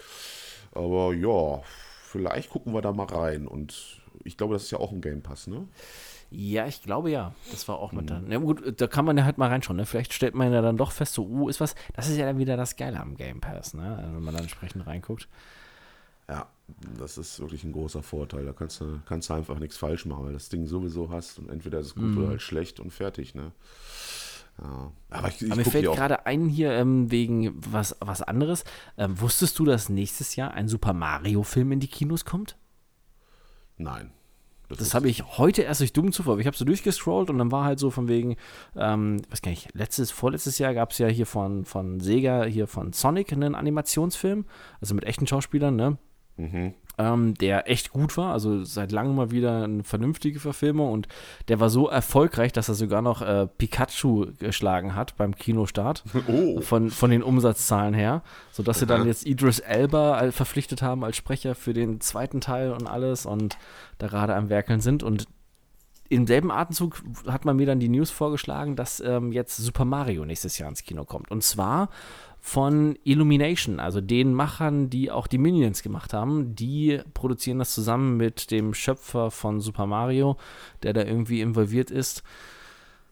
Aber 0.72 1.14
ja, 1.14 1.62
vielleicht 2.04 2.50
gucken 2.50 2.74
wir 2.74 2.82
da 2.82 2.92
mal 2.94 3.08
rein. 3.08 3.48
Und 3.48 4.02
ich 4.24 4.38
glaube, 4.38 4.54
das 4.54 4.64
ist 4.64 4.72
ja 4.72 4.80
auch 4.80 4.92
ein 4.92 5.02
Game 5.02 5.22
Pass, 5.22 5.48
ne? 5.48 5.68
Ja, 6.32 6.68
ich 6.68 6.82
glaube 6.84 7.10
ja. 7.10 7.34
Das 7.52 7.68
war 7.68 7.80
auch 7.80 7.92
mit 7.92 8.04
mhm. 8.04 8.08
dann. 8.08 8.32
Ja, 8.32 8.38
gut, 8.38 8.80
da 8.80 8.88
kann 8.88 9.06
man 9.06 9.18
ja 9.18 9.24
halt 9.24 9.38
mal 9.38 9.50
reinschauen. 9.50 9.78
Ne? 9.78 9.86
Vielleicht 9.86 10.14
stellt 10.14 10.36
man 10.36 10.54
ja 10.54 10.62
dann 10.62 10.78
doch 10.78 10.92
fest, 10.92 11.14
so, 11.14 11.26
uh, 11.26 11.50
ist 11.50 11.60
was. 11.60 11.76
Das 11.94 12.08
ist 12.08 12.18
ja 12.18 12.26
dann 12.26 12.38
wieder 12.38 12.56
das 12.56 12.76
Geile 12.76 13.00
am 13.00 13.16
Game 13.16 13.42
Pass, 13.42 13.74
ne? 13.74 13.98
Also, 13.98 14.14
wenn 14.14 14.24
man 14.24 14.34
dann 14.34 14.44
entsprechend 14.44 14.86
reinguckt. 14.86 15.28
Ja, 16.28 16.48
das 17.00 17.18
ist 17.18 17.40
wirklich 17.40 17.64
ein 17.64 17.72
großer 17.72 18.04
Vorteil. 18.04 18.46
Da 18.46 18.54
kannst 18.54 18.80
du, 18.82 19.00
kannst 19.08 19.30
du 19.30 19.34
einfach 19.34 19.58
nichts 19.58 19.78
falsch 19.78 20.06
machen, 20.06 20.26
weil 20.26 20.34
das 20.34 20.50
Ding 20.50 20.68
sowieso 20.68 21.10
hast 21.10 21.40
und 21.40 21.50
entweder 21.50 21.80
ist 21.80 21.88
es 21.88 21.96
gut 21.96 22.04
mhm. 22.04 22.18
oder 22.20 22.28
halt 22.30 22.42
schlecht 22.44 22.80
und 22.80 22.92
fertig, 22.92 23.34
ne? 23.34 23.52
Ja. 24.62 24.92
Aber, 25.10 25.28
ich, 25.30 25.42
ich 25.42 25.52
Aber 25.52 25.62
mir 25.62 25.66
fällt 25.66 25.86
gerade 25.86 26.26
ein 26.28 26.48
hier 26.48 26.74
ähm, 26.74 27.10
wegen 27.10 27.56
was, 27.56 27.96
was 28.02 28.22
anderes. 28.22 28.66
Ähm, 28.98 29.20
wusstest 29.20 29.58
du, 29.58 29.66
dass 29.66 29.90
nächstes 29.90 30.36
Jahr 30.36 30.54
ein 30.54 30.68
Super 30.68 30.94
Mario-Film 30.94 31.72
in 31.72 31.80
die 31.80 31.88
Kinos 31.88 32.26
kommt? 32.26 32.58
Nein. 33.78 34.12
Das, 34.70 34.78
das 34.78 34.94
habe 34.94 35.10
ich 35.10 35.38
heute 35.38 35.64
erst 35.64 35.82
durch 35.82 35.94
dummen 35.94 36.12
Zufall. 36.12 36.40
Ich 36.40 36.48
habe 36.48 36.56
so 36.56 36.64
durchgescrollt 36.64 37.30
und 37.30 37.38
dann 37.38 37.52
war 37.52 37.66
halt 37.66 37.80
so 37.80 37.90
von 37.90 38.08
wegen, 38.08 38.38
ähm, 38.76 39.22
weiß 39.30 39.42
gar 39.42 39.50
nicht, 39.50 39.74
letztes, 39.74 40.12
vorletztes 40.12 40.60
Jahr 40.60 40.74
gab 40.74 40.92
es 40.92 41.00
ja 41.00 41.08
hier 41.08 41.26
von, 41.26 41.66
von 41.66 42.00
Sega, 42.00 42.46
hier 42.46 42.68
von 42.68 42.94
Sonic 42.94 43.34
einen 43.34 43.56
Animationsfilm, 43.56 44.46
also 44.80 44.96
mit 44.96 45.04
echten 45.04 45.28
Schauspielern, 45.28 45.76
ne? 45.76 45.98
Mhm 46.38 46.74
ähm, 47.00 47.34
der 47.36 47.70
echt 47.70 47.92
gut 47.92 48.18
war. 48.18 48.34
Also 48.34 48.64
seit 48.66 48.92
langem 48.92 49.16
mal 49.16 49.32
wieder 49.32 49.64
eine 49.64 49.84
vernünftige 49.84 50.40
Verfilmung 50.40 50.92
und 50.92 51.08
der 51.48 51.60
war 51.60 51.70
so 51.70 51.88
erfolgreich, 51.88 52.52
dass 52.52 52.68
er 52.68 52.76
sogar 52.76 53.02
noch 53.02 53.22
äh, 53.22 53.48
Pikachu 53.48 54.28
geschlagen 54.38 54.94
hat 54.96 55.16
beim 55.18 55.36
Kinostart. 55.36 56.04
Oh. 56.28 56.60
Von, 56.62 56.92
von 56.92 57.10
den 57.10 57.24
Umsatzzahlen 57.24 57.94
her. 57.94 58.22
Sodass 58.52 58.80
sie 58.80 58.86
dann 58.86 59.08
jetzt 59.08 59.26
Idris 59.26 59.60
Elba 59.60 60.32
verpflichtet 60.32 60.82
haben 60.82 61.04
als 61.04 61.16
Sprecher 61.16 61.56
für 61.56 61.74
den 61.74 62.02
zweiten 62.02 62.42
Teil 62.42 62.72
und 62.72 62.88
alles 62.88 63.26
und 63.26 63.58
da 64.00 64.08
gerade 64.08 64.36
am 64.36 64.50
Werkeln 64.50 64.82
sind. 64.82 65.02
Und 65.02 65.28
im 66.10 66.28
selben 66.28 66.52
Atemzug 66.52 67.02
hat 67.28 67.46
man 67.46 67.56
mir 67.56 67.68
dann 67.68 67.80
die 67.80 67.88
News 67.88 68.10
vorgeschlagen, 68.12 68.76
dass 68.76 69.00
ähm, 69.00 69.32
jetzt 69.32 69.58
Super 69.58 69.86
Mario 69.86 70.26
nächstes 70.26 70.58
Jahr 70.58 70.70
ins 70.70 70.84
Kino 70.84 71.06
kommt. 71.06 71.32
Und 71.32 71.44
zwar 71.44 71.90
von 72.42 72.98
Illumination, 73.04 73.80
also 73.80 74.02
den 74.02 74.34
Machern, 74.34 74.90
die 74.90 75.12
auch 75.12 75.28
die 75.28 75.38
Minions 75.38 75.84
gemacht 75.84 76.14
haben. 76.14 76.56
Die 76.56 77.00
produzieren 77.14 77.60
das 77.60 77.74
zusammen 77.74 78.18
mit 78.18 78.52
dem 78.52 78.74
Schöpfer 78.74 79.32
von 79.32 79.60
Super 79.60 79.86
Mario, 79.86 80.38
der 80.84 80.94
da 80.94 81.04
irgendwie 81.04 81.42
involviert 81.42 81.92
ist. 81.92 82.24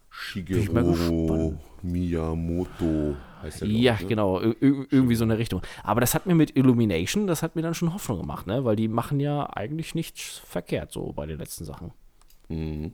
Shigeru 0.10 1.56
Miyamoto 1.84 3.16
heißt 3.42 3.62
der. 3.62 3.68
Ja, 3.68 3.98
ne? 4.00 4.08
genau, 4.08 4.42
irgendwie 4.42 5.16
so 5.16 5.24
eine 5.24 5.38
Richtung. 5.38 5.62
Aber 5.84 6.02
das 6.02 6.14
hat 6.14 6.26
mir 6.26 6.36
mit 6.36 6.56
Illumination, 6.56 7.28
das 7.28 7.44
hat 7.44 7.56
mir 7.56 7.62
dann 7.62 7.74
schon 7.74 7.94
Hoffnung 7.94 8.20
gemacht, 8.20 8.48
ne? 8.48 8.64
weil 8.66 8.76
die 8.76 8.88
machen 8.88 9.20
ja 9.20 9.48
eigentlich 9.56 9.96
nichts 9.96 10.42
verkehrt 10.46 10.92
so 10.92 11.14
bei 11.14 11.26
den 11.26 11.38
letzten 11.38 11.66
Sachen. 11.66 11.92
Mhm. 12.50 12.94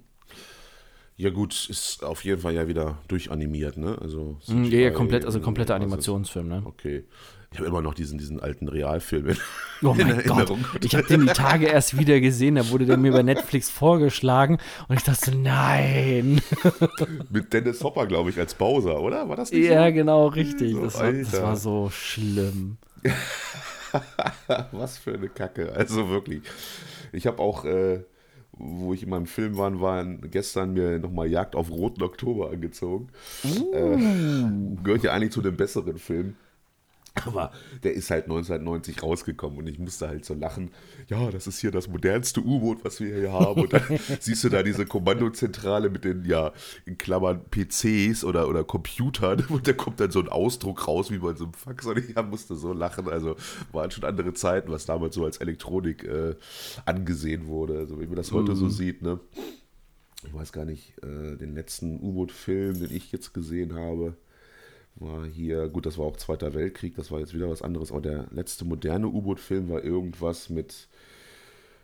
Ja 1.16 1.30
gut, 1.30 1.70
ist 1.70 2.04
auf 2.04 2.24
jeden 2.26 2.42
Fall 2.42 2.54
ja 2.54 2.68
wieder 2.68 2.98
durchanimiert, 3.08 3.78
ne? 3.78 3.98
Also 4.02 4.38
mm, 4.48 4.64
ja, 4.66 4.80
ja, 4.80 4.92
komplett, 4.92 5.26
also 5.26 5.40
kompletter 5.40 5.76
Animationsfilm, 5.76 6.48
ne? 6.48 6.64
Okay. 6.66 7.04
Ich 7.52 7.60
habe 7.60 7.68
immer 7.68 7.84
noch 7.84 7.94
diesen, 7.94 8.18
diesen 8.18 8.40
alten 8.40 8.68
Realfilm 8.68 9.30
in, 9.30 9.38
oh 9.84 9.94
mein 9.98 10.20
in 10.20 10.28
Gott. 10.28 10.52
Ich 10.82 10.96
habe 10.96 11.06
den 11.06 11.28
die 11.28 11.34
Tage 11.34 11.68
erst 11.68 12.00
wieder 12.00 12.20
gesehen, 12.20 12.56
da 12.56 12.68
wurde 12.72 12.88
der 12.88 12.98
mir 12.98 13.12
bei 13.12 13.22
Netflix 13.24 13.70
vorgeschlagen 13.70 14.58
und 14.88 14.96
ich 14.96 15.04
dachte, 15.04 15.38
nein. 15.38 16.42
Mit 17.30 17.54
Dennis 17.54 17.84
Hopper, 17.84 18.08
glaube 18.08 18.32
ich, 18.32 18.40
als 18.40 18.56
Bowser, 18.56 19.00
oder? 19.00 19.30
War 19.30 19.36
das 19.36 19.52
nicht 19.52 19.66
Ja, 19.66 19.88
so? 19.88 19.94
genau, 19.94 20.28
richtig. 20.28 20.76
Das, 20.82 21.00
war, 21.00 21.14
das, 21.14 21.42
war, 21.42 21.56
so 21.56 21.92
schlimm. 21.92 22.78
Was 24.72 24.98
für 24.98 25.14
eine 25.14 25.30
Kacke. 25.30 25.74
Also 25.74 26.10
wirklich. 26.10 26.42
Ich 27.12 27.28
habe 27.28 27.38
auch 27.38 27.66
äh, 27.66 28.04
wo 28.58 28.94
ich 28.94 29.04
in 29.04 29.10
meinem 29.10 29.26
Film 29.26 29.58
war, 29.58 29.82
waren 29.82 30.30
gestern 30.30 30.74
mir 30.74 31.00
nochmal 31.00 31.28
Jagd 31.28 31.56
auf 31.56 31.72
Roten 31.72 32.04
Oktober 32.04 32.52
angezogen. 32.52 33.10
Uh. 33.44 33.74
Äh, 33.74 34.84
gehört 34.84 35.04
ja 35.04 35.14
eigentlich 35.14 35.32
zu 35.32 35.42
den 35.42 35.58
besseren 35.58 35.98
Filmen. 35.98 36.38
Aber 37.16 37.52
der 37.84 37.94
ist 37.94 38.10
halt 38.10 38.24
1990 38.24 39.04
rausgekommen 39.04 39.60
und 39.60 39.68
ich 39.68 39.78
musste 39.78 40.08
halt 40.08 40.26
so 40.26 40.34
lachen. 40.34 40.72
Ja, 41.08 41.30
das 41.30 41.46
ist 41.46 41.60
hier 41.60 41.70
das 41.70 41.88
modernste 41.88 42.42
U-Boot, 42.42 42.84
was 42.84 43.00
wir 43.00 43.16
hier 43.16 43.32
haben. 43.32 43.62
Und 43.62 43.74
dann 43.74 43.84
siehst 44.20 44.44
du 44.44 44.50
da 44.50 44.64
diese 44.64 44.88
Kommandozentrale 44.88 45.92
mit 45.92 46.06
den, 46.06 46.26
ja, 46.26 46.52
in 46.86 46.98
Klammern 46.98 47.42
PCs 47.52 48.24
oder, 48.24 48.48
oder 48.48 48.64
Computern. 48.64 49.46
Und 49.50 49.68
da 49.68 49.74
kommt 49.74 50.00
dann 50.00 50.10
so 50.10 50.22
ein 50.22 50.28
Ausdruck 50.28 50.88
raus, 50.88 51.12
wie 51.12 51.20
bei 51.20 51.36
so 51.36 51.46
einem 51.46 51.54
Fax. 51.54 51.86
Und 51.86 52.00
ich 52.00 52.16
musste 52.16 52.56
so 52.56 52.74
lachen. 52.74 53.08
Also 53.08 53.36
waren 53.72 53.92
schon 53.92 54.06
andere 54.06 54.34
Zeiten, 54.34 54.72
was 54.72 54.88
damals 54.88 55.14
so 55.14 55.24
als 55.24 55.38
Elektronik 55.38 56.04
äh, 56.04 56.36
angesehen 56.86 57.46
wurde. 57.46 57.78
Also 57.78 58.00
wenn 58.00 58.08
man 58.08 58.16
das 58.16 58.32
heute 58.32 58.54
mhm. 58.54 58.56
so 58.56 58.70
sieht, 58.70 59.04
ne? 59.04 59.20
Ich 60.26 60.34
weiß 60.34 60.52
gar 60.54 60.66
nicht, 60.66 60.94
äh, 61.04 61.36
den 61.36 61.54
letzten 61.54 62.00
U-Boot-Film, 62.00 62.80
den 62.80 62.96
ich 62.96 63.12
jetzt 63.12 63.34
gesehen 63.34 63.76
habe 63.76 64.16
war 64.96 65.26
hier, 65.26 65.68
gut, 65.70 65.86
das 65.86 65.98
war 65.98 66.06
auch 66.06 66.18
Zweiter 66.18 66.54
Weltkrieg, 66.54 66.96
das 66.96 67.12
war 67.12 67.20
jetzt 67.20 67.34
wieder 67.34 67.50
was 67.50 67.62
anderes, 67.62 67.92
aber 67.92 68.02
der 68.02 68.26
letzte 68.32 68.66
moderne 68.66 69.08
U-Boot-Film 69.08 69.70
war 69.70 69.84
irgendwas 69.84 70.50
mit 70.50 70.88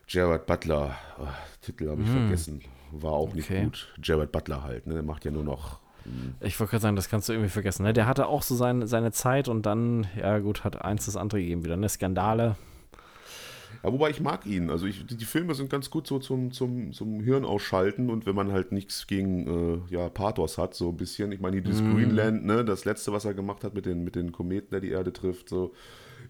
Jared 0.08 0.46
Butler. 0.46 0.96
Oh, 1.20 1.28
Titel 1.62 1.90
habe 1.90 2.02
ich 2.02 2.08
mm. 2.08 2.12
vergessen. 2.12 2.62
War 2.92 3.12
auch 3.12 3.34
nicht 3.34 3.50
okay. 3.50 3.66
gut. 3.66 3.94
Jared 4.02 4.32
Butler 4.32 4.64
halt, 4.64 4.88
ne? 4.88 4.96
Der 4.96 5.04
macht 5.04 5.24
ja 5.26 5.32
nur 5.32 5.44
noch. 5.44 5.80
Hm. 6.04 6.34
Ich 6.42 6.60
wollte 6.60 6.72
gerade 6.72 6.82
sagen, 6.82 6.96
das 6.96 7.10
kannst 7.10 7.30
du 7.30 7.34
irgendwie 7.34 7.50
vergessen. 7.50 7.84
Ne? 7.84 7.94
Der 7.94 8.08
hatte 8.08 8.28
auch 8.28 8.42
so 8.42 8.56
seine, 8.56 8.88
seine 8.88 9.12
Zeit 9.12 9.48
und 9.48 9.66
dann, 9.66 10.08
ja 10.18 10.40
gut, 10.40 10.64
hat 10.64 10.82
eins 10.82 11.06
das 11.06 11.16
andere 11.16 11.40
gegeben 11.40 11.64
wieder, 11.64 11.78
ne? 11.78 11.88
Skandale. 11.88 12.56
Ja, 13.84 13.92
wobei 13.94 14.10
ich 14.10 14.20
mag 14.20 14.46
ihn. 14.46 14.70
Also 14.70 14.86
ich, 14.86 15.06
die, 15.06 15.26
Filme 15.26 15.56
sind 15.56 15.70
ganz 15.70 15.90
gut 15.90 16.08
so 16.08 16.20
zum, 16.20 16.52
zum, 16.52 16.92
zum 16.92 17.22
Hirn 17.22 17.46
ausschalten 17.46 18.10
und 18.10 18.26
wenn 18.26 18.36
man 18.36 18.52
halt 18.52 18.72
nichts 18.72 19.08
gegen 19.08 19.84
äh, 19.90 19.94
ja, 19.94 20.10
Pathos 20.10 20.58
hat, 20.58 20.74
so 20.76 20.90
ein 20.90 20.98
bisschen. 20.98 21.32
Ich 21.32 21.40
meine, 21.40 21.62
dieses 21.62 21.82
mm. 21.82 21.94
Greenland, 21.94 22.46
ne, 22.46 22.66
das 22.66 22.86
letzte, 22.86 23.14
was 23.14 23.26
er 23.26 23.34
gemacht 23.34 23.64
hat 23.64 23.74
mit 23.74 23.86
den, 23.86 24.04
mit 24.04 24.16
den 24.16 24.32
Kometen, 24.32 24.72
der 24.72 24.82
die 24.82 24.90
Erde 24.90 25.14
trifft, 25.14 25.50
so, 25.50 25.74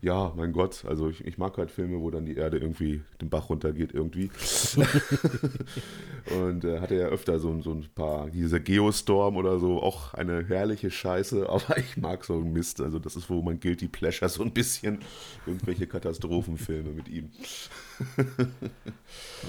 ja, 0.01 0.33
mein 0.35 0.53
Gott, 0.53 0.85
also 0.85 1.09
ich, 1.09 1.25
ich 1.25 1.37
mag 1.37 1.57
halt 1.57 1.71
Filme, 1.71 1.99
wo 1.99 2.09
dann 2.09 2.25
die 2.25 2.35
Erde 2.35 2.57
irgendwie 2.57 3.01
den 3.21 3.29
Bach 3.29 3.49
runtergeht 3.49 3.93
irgendwie. 3.93 4.31
und 6.39 6.63
äh, 6.63 6.79
hatte 6.79 6.95
ja 6.95 7.07
öfter 7.07 7.39
so, 7.39 7.61
so 7.61 7.71
ein 7.71 7.85
paar, 7.93 8.29
dieser 8.29 8.59
Geostorm 8.59 9.35
oder 9.35 9.59
so, 9.59 9.81
auch 9.81 10.13
eine 10.13 10.45
herrliche 10.45 10.89
Scheiße, 10.89 11.49
aber 11.49 11.77
ich 11.77 11.97
mag 11.97 12.23
so 12.23 12.35
einen 12.35 12.53
Mist. 12.53 12.79
Also 12.81 12.99
das 12.99 13.15
ist, 13.15 13.29
wo 13.29 13.41
man 13.41 13.59
Guilty 13.59 13.87
Pleasure 13.87 14.29
so 14.29 14.43
ein 14.43 14.51
bisschen 14.51 14.99
irgendwelche 15.45 15.87
Katastrophenfilme 15.87 16.91
mit 16.91 17.09
ihm. 17.09 17.29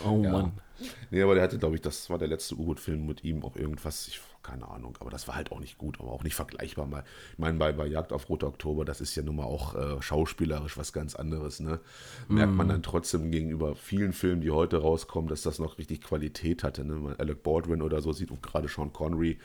oh 0.04 0.20
ja. 0.24 0.32
Mann. 0.32 0.52
Nee, 1.10 1.22
aber 1.22 1.34
der 1.34 1.44
hatte, 1.44 1.58
glaube 1.58 1.76
ich, 1.76 1.82
das 1.82 2.08
war 2.10 2.18
der 2.18 2.28
letzte 2.28 2.56
U-Boot-Film 2.56 3.06
mit 3.06 3.22
ihm, 3.22 3.44
auch 3.44 3.54
irgendwas, 3.56 4.08
ich 4.08 4.20
keine 4.50 4.68
Ahnung, 4.68 4.96
aber 4.98 5.10
das 5.10 5.28
war 5.28 5.36
halt 5.36 5.52
auch 5.52 5.60
nicht 5.60 5.78
gut, 5.78 6.00
aber 6.00 6.10
auch 6.10 6.24
nicht 6.24 6.34
vergleichbar. 6.34 6.86
Mal. 6.86 7.04
Ich 7.32 7.38
meine, 7.38 7.56
bei, 7.56 7.72
bei 7.72 7.86
Jagd 7.86 8.12
auf 8.12 8.28
Roter 8.28 8.48
Oktober, 8.48 8.84
das 8.84 9.00
ist 9.00 9.14
ja 9.14 9.22
nun 9.22 9.36
mal 9.36 9.44
auch 9.44 9.74
äh, 9.76 10.02
schauspielerisch 10.02 10.76
was 10.76 10.92
ganz 10.92 11.14
anderes. 11.14 11.60
Ne? 11.60 11.78
Merkt 12.28 12.52
mm. 12.52 12.56
man 12.56 12.68
dann 12.68 12.82
trotzdem 12.82 13.30
gegenüber 13.30 13.76
vielen 13.76 14.12
Filmen, 14.12 14.40
die 14.40 14.50
heute 14.50 14.78
rauskommen, 14.78 15.28
dass 15.28 15.42
das 15.42 15.60
noch 15.60 15.78
richtig 15.78 16.02
Qualität 16.02 16.64
hatte. 16.64 16.84
Ne? 16.84 17.14
Alec 17.18 17.44
Baldwin 17.44 17.80
oder 17.80 18.02
so 18.02 18.12
sieht 18.12 18.32
und 18.32 18.42
gerade 18.42 18.66
Sean 18.68 18.92
Connery. 18.92 19.38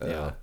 Äh, 0.00 0.12
ja. 0.12 0.36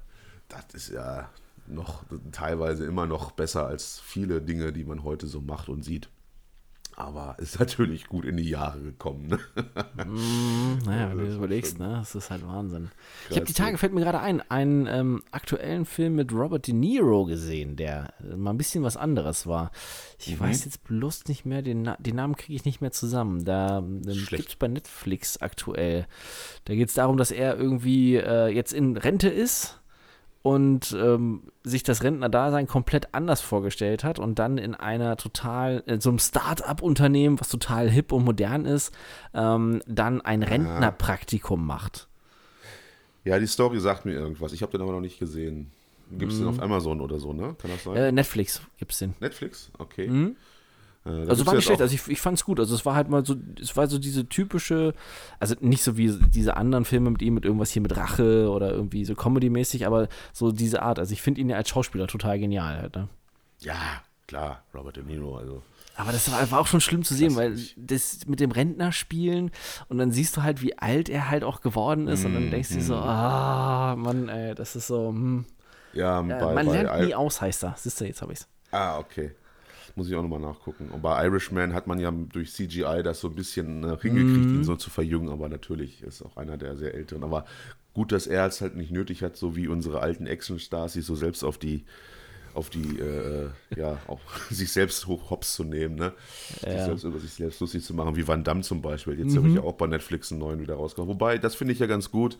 Das 0.50 0.66
ist 0.74 0.90
ja 0.90 1.30
noch 1.68 2.04
teilweise 2.34 2.86
immer 2.86 3.06
noch 3.06 3.32
besser 3.32 3.66
als 3.66 4.00
viele 4.00 4.42
Dinge, 4.42 4.74
die 4.74 4.84
man 4.84 5.04
heute 5.04 5.28
so 5.28 5.40
macht 5.40 5.70
und 5.70 5.84
sieht. 5.84 6.10
Aber 6.96 7.36
ist 7.40 7.60
natürlich 7.60 8.08
gut 8.08 8.26
in 8.26 8.38
die 8.38 8.50
Jahre 8.50 8.82
gekommen. 8.82 9.28
Ne? 9.28 9.40
Mm, 10.06 10.80
naja, 10.86 11.10
wenn 11.10 11.18
du 11.20 11.26
das 11.26 11.36
überlegst, 11.36 11.80
ne? 11.80 11.98
das 12.00 12.16
ist 12.16 12.30
halt 12.30 12.46
Wahnsinn. 12.46 12.90
Ich 13.30 13.36
habe 13.36 13.46
die 13.46 13.54
Tage, 13.54 13.78
fällt 13.78 13.94
mir 13.94 14.02
gerade 14.02 14.20
ein, 14.20 14.42
einen 14.50 14.88
ähm, 14.88 15.24
aktuellen 15.32 15.86
Film 15.86 16.16
mit 16.16 16.32
Robert 16.34 16.68
De 16.68 16.74
Niro 16.74 17.26
gesehen, 17.26 17.76
der 17.76 18.14
äh, 18.20 18.36
mal 18.36 18.52
ein 18.52 18.58
bisschen 18.58 18.84
was 18.84 18.98
anderes 18.98 19.48
war. 19.48 19.72
Ich 20.20 20.36
mhm. 20.36 20.42
weiß 20.42 20.66
jetzt 20.66 20.84
bloß 20.84 21.26
nicht 21.28 21.46
mehr, 21.46 21.62
den, 21.62 21.84
Na 21.84 21.98
den 22.00 22.16
Namen 22.16 22.36
kriege 22.36 22.56
ich 22.56 22.66
nicht 22.66 22.82
mehr 22.82 22.92
zusammen. 22.92 23.46
Da 23.46 23.80
ähm, 23.80 24.02
gibt 24.02 24.50
es 24.50 24.56
bei 24.56 24.68
Netflix 24.68 25.38
aktuell. 25.38 26.08
Da 26.66 26.76
geht 26.76 26.90
es 26.90 26.94
darum, 26.94 27.18
dass 27.18 27.32
er 27.32 27.58
irgendwie 27.58 28.16
äh, 28.16 28.48
jetzt 28.48 28.74
in 28.74 28.98
Rente 28.98 29.30
ist 29.30 29.81
und 30.44 30.96
ähm, 31.00 31.44
sich 31.64 31.84
das 31.84 32.04
Rentnerdasein 32.04 32.68
komplett 32.68 33.14
anders 33.14 33.42
vorgestellt 33.42 34.04
hat 34.04 34.18
und 34.18 34.40
dann 34.40 34.58
in 34.58 34.74
einer 34.74 35.18
total, 35.18 35.84
in 35.86 36.02
so 36.02 36.10
einem 36.10 36.20
Start-up-Unternehmen, 36.20 37.40
was 37.40 37.50
total 37.50 37.90
hip 37.90 38.12
und 38.12 38.26
modern 38.26 38.66
ist, 38.66 38.94
ähm, 39.34 39.82
dann 39.86 40.22
ein 40.22 40.44
Rentnerpraktikum 40.44 41.66
macht. 41.66 42.08
Ja, 43.24 43.38
die 43.38 43.48
Story 43.48 43.80
sagt 43.80 44.06
mir 44.06 44.14
irgendwas. 44.14 44.52
Ich 44.52 44.64
habe 44.64 44.72
den 44.72 44.82
aber 44.82 44.94
noch 44.94 45.02
nicht 45.02 45.20
gesehen. 45.20 45.72
Gibt 46.18 46.32
es 46.32 46.40
mm. 46.40 46.42
den 46.42 46.48
auf 46.48 46.58
mhm. 46.58 46.64
Amazon 46.64 47.02
oder 47.02 47.20
so, 47.20 47.34
ne? 47.34 47.56
Kann 47.60 47.72
das 47.72 47.84
sein? 47.84 47.96
Äh, 47.96 48.12
Netflix 48.12 48.62
gibt 48.78 48.92
es 48.92 49.00
den. 49.00 49.14
Netflix? 49.20 49.72
Okay. 49.78 50.08
Mm. 50.08 50.36
Äh, 51.06 51.28
also 51.28 51.46
war 51.46 51.56
nicht 51.56 51.66
schlecht, 51.66 51.82
also 51.82 51.94
ich, 51.94 52.08
ich 52.08 52.22
fand 52.22 52.38
es 52.38 52.46
gut. 52.46 52.60
Also 52.60 52.76
es 52.76 52.86
war 52.86 52.96
halt 52.96 53.10
mal 53.10 53.26
so, 53.26 53.36
es 53.60 53.76
war 53.76 53.88
so 53.88 53.98
diese 53.98 54.28
typische, 54.28 54.94
also 55.40 55.56
nicht 55.60 55.84
so 55.84 55.98
wie 55.98 56.12
diese 56.12 56.58
anderen 56.58 56.86
Filme 56.86 57.10
mit 57.10 57.22
ihm, 57.22 57.34
mit 57.34 57.46
irgendwas 57.46 57.72
hier 57.72 57.82
mit 57.82 57.96
Rache 57.96 58.50
oder 58.50 58.72
irgendwie 58.72 59.06
so 59.06 59.16
Comedy-mäßig, 59.16 59.86
aber 59.86 60.08
so 60.34 60.52
diese 60.52 60.82
Art. 60.82 61.00
Also 61.00 61.14
ich 61.14 61.22
finde 61.22 61.42
ihn 61.42 61.50
ja 61.50 61.58
als 61.58 61.70
Schauspieler 61.70 62.08
total 62.08 62.40
genial 62.40 62.78
halt, 62.78 62.96
ne? 62.96 63.08
Ja, 63.60 64.02
klar, 64.28 64.64
Robert 64.74 64.98
De 64.98 65.04
Niro, 65.04 65.38
also. 65.38 65.62
Aber 65.96 66.12
das 66.12 66.32
war, 66.32 66.50
war 66.50 66.60
auch 66.60 66.68
schon 66.68 66.82
schlimm 66.82 67.04
zu 67.04 67.14
sehen, 67.14 67.36
weil 67.36 67.58
das 67.76 68.26
mit 68.26 68.40
dem 68.40 68.52
Rentner 68.52 68.92
spielen 68.92 69.52
und 69.90 69.98
dann 69.98 70.12
siehst 70.12 70.38
du 70.38 70.42
halt, 70.42 70.62
wie 70.62 70.78
alt 70.78 71.10
er 71.10 71.30
halt 71.30 71.44
auch 71.44 71.62
geworden 71.62 72.08
ist 72.08 72.24
mm, 72.24 72.26
und 72.26 72.34
dann 72.34 72.50
denkst 72.50 72.70
du 72.70 72.78
mm. 72.78 72.82
so, 72.82 72.96
ah, 72.96 73.96
Mann, 73.98 74.30
ey, 74.30 74.56
das 74.56 74.76
ist 74.76 74.88
so, 74.88 75.10
hm. 75.10 75.46
Ja, 75.94 76.22
bei, 76.22 76.54
man 76.54 76.66
bei 76.66 76.72
lernt 76.72 77.06
nie 77.06 77.14
aus, 77.14 77.42
heißt 77.42 77.66
er. 77.66 77.76
Siehst 77.78 78.00
du, 78.00 78.06
jetzt 78.06 78.22
habe 78.22 78.32
ich's. 78.32 78.48
Ah, 78.72 78.98
okay. 78.98 79.32
Muss 79.96 80.08
ich 80.08 80.16
auch 80.16 80.22
nochmal 80.22 80.40
nachgucken. 80.40 80.90
Und 80.90 81.02
bei 81.02 81.26
Irishman 81.26 81.74
hat 81.74 81.88
man 81.88 82.00
ja 82.00 82.12
durch 82.12 82.52
CGI 82.54 83.02
das 83.04 83.20
so 83.20 83.28
ein 83.28 83.36
bisschen 83.36 83.84
äh, 83.84 83.98
hingekriegt, 84.00 84.46
mm. 84.46 84.56
ihn 84.56 84.64
so 84.64 84.76
zu 84.76 84.90
verjüngen, 84.90 85.30
aber 85.30 85.50
natürlich 85.50 86.02
ist 86.04 86.22
auch 86.22 86.38
einer 86.38 86.58
der 86.58 86.78
sehr 86.78 86.94
älteren. 86.94 87.24
Aber 87.24 87.46
gut, 87.94 88.12
dass 88.12 88.28
er 88.28 88.46
es 88.46 88.62
halt 88.62 88.76
nicht 88.76 88.92
nötig 88.92 89.24
hat, 89.24 89.36
so 89.36 89.56
wie 89.56 89.68
unsere 89.68 90.02
alten 90.02 90.28
Action-Stars, 90.28 90.94
sich 90.94 91.06
so 91.06 91.16
selbst 91.16 91.44
auf 91.44 91.58
die 91.58 91.86
auf 92.54 92.70
die, 92.70 93.00
äh, 93.00 93.50
ja, 93.78 93.98
auch 94.08 94.20
sich 94.50 94.72
selbst 94.72 95.08
hoch 95.08 95.30
hops 95.30 95.54
zu 95.54 95.64
nehmen, 95.64 95.96
ne? 95.96 96.14
Ja. 96.64 96.72
Sich 96.72 96.82
selbst 96.82 97.04
über 97.04 97.20
sich 97.20 97.32
selbst 97.32 97.60
lustig 97.60 97.84
zu 97.84 97.94
machen, 97.94 98.16
wie 98.16 98.28
Van 98.28 98.44
Damme 98.44 98.62
zum 98.62 98.82
Beispiel. 98.82 99.18
Jetzt 99.18 99.34
mhm. 99.34 99.38
habe 99.38 99.48
ich 99.50 99.56
ja 99.56 99.62
auch 99.62 99.74
bei 99.74 99.88
Netflix 99.88 100.32
einen 100.32 100.42
neuen 100.42 100.60
wieder 100.60 100.76
rausgekommen. 100.76 101.14
Wobei, 101.14 101.38
das 101.38 101.56
finde 101.56 101.74
ich 101.74 101.80
ja 101.80 101.88
ganz 101.88 102.12
gut. 102.12 102.38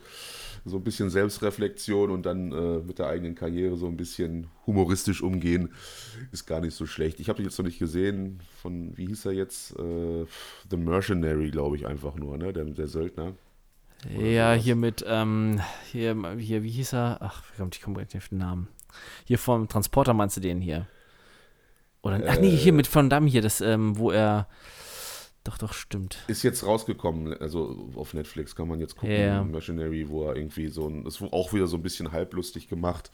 So 0.64 0.76
ein 0.76 0.84
bisschen 0.84 1.10
Selbstreflexion 1.10 2.10
und 2.10 2.24
dann 2.24 2.52
äh, 2.52 2.78
mit 2.78 2.98
der 2.98 3.08
eigenen 3.08 3.34
Karriere 3.34 3.76
so 3.76 3.86
ein 3.86 3.96
bisschen 3.96 4.46
humoristisch 4.66 5.22
umgehen, 5.22 5.70
ist 6.30 6.46
gar 6.46 6.60
nicht 6.60 6.74
so 6.74 6.86
schlecht. 6.86 7.18
Ich 7.18 7.28
habe 7.28 7.38
den 7.38 7.46
jetzt 7.46 7.58
noch 7.58 7.66
nicht 7.66 7.78
gesehen, 7.78 8.40
von, 8.60 8.96
wie 8.96 9.06
hieß 9.06 9.26
er 9.26 9.32
jetzt? 9.32 9.76
Äh, 9.78 10.24
The 10.70 10.76
Mercenary, 10.76 11.50
glaube 11.50 11.76
ich, 11.76 11.86
einfach 11.86 12.14
nur, 12.14 12.38
ne? 12.38 12.52
Der, 12.52 12.64
der 12.64 12.86
Söldner. 12.86 13.34
Oder 14.16 14.26
ja, 14.26 14.52
sowas. 14.52 14.64
hier 14.64 14.76
mit, 14.76 15.04
ähm, 15.06 15.60
hier, 15.90 16.36
hier, 16.38 16.62
wie 16.62 16.70
hieß 16.70 16.94
er? 16.94 17.18
Ach, 17.20 17.42
ich 17.72 17.80
komme 17.80 18.00
nicht 18.00 18.16
auf 18.16 18.28
den 18.28 18.38
Namen. 18.38 18.68
Hier 19.24 19.38
vom 19.38 19.68
Transporter 19.68 20.14
meinst 20.14 20.36
du 20.36 20.40
den 20.40 20.60
hier? 20.60 20.86
Oder, 22.02 22.20
ach 22.26 22.38
nee, 22.40 22.50
hier 22.50 22.72
äh. 22.72 22.76
mit 22.76 22.92
Van 22.92 23.10
Damme 23.10 23.28
hier, 23.28 23.42
das, 23.42 23.60
ähm, 23.60 23.96
wo 23.96 24.10
er. 24.10 24.48
Doch, 25.44 25.58
doch, 25.58 25.72
stimmt. 25.72 26.18
Ist 26.28 26.44
jetzt 26.44 26.64
rausgekommen, 26.64 27.36
also 27.38 27.90
auf 27.96 28.14
Netflix 28.14 28.54
kann 28.54 28.68
man 28.68 28.78
jetzt 28.78 28.96
gucken, 28.96 29.16
yeah. 29.16 29.42
Mercenary, 29.42 30.08
wo 30.08 30.28
er 30.28 30.36
irgendwie 30.36 30.68
so 30.68 30.88
ein, 30.88 31.04
ist 31.04 31.20
auch 31.20 31.52
wieder 31.52 31.66
so 31.66 31.76
ein 31.76 31.82
bisschen 31.82 32.12
halblustig 32.12 32.68
gemacht. 32.68 33.10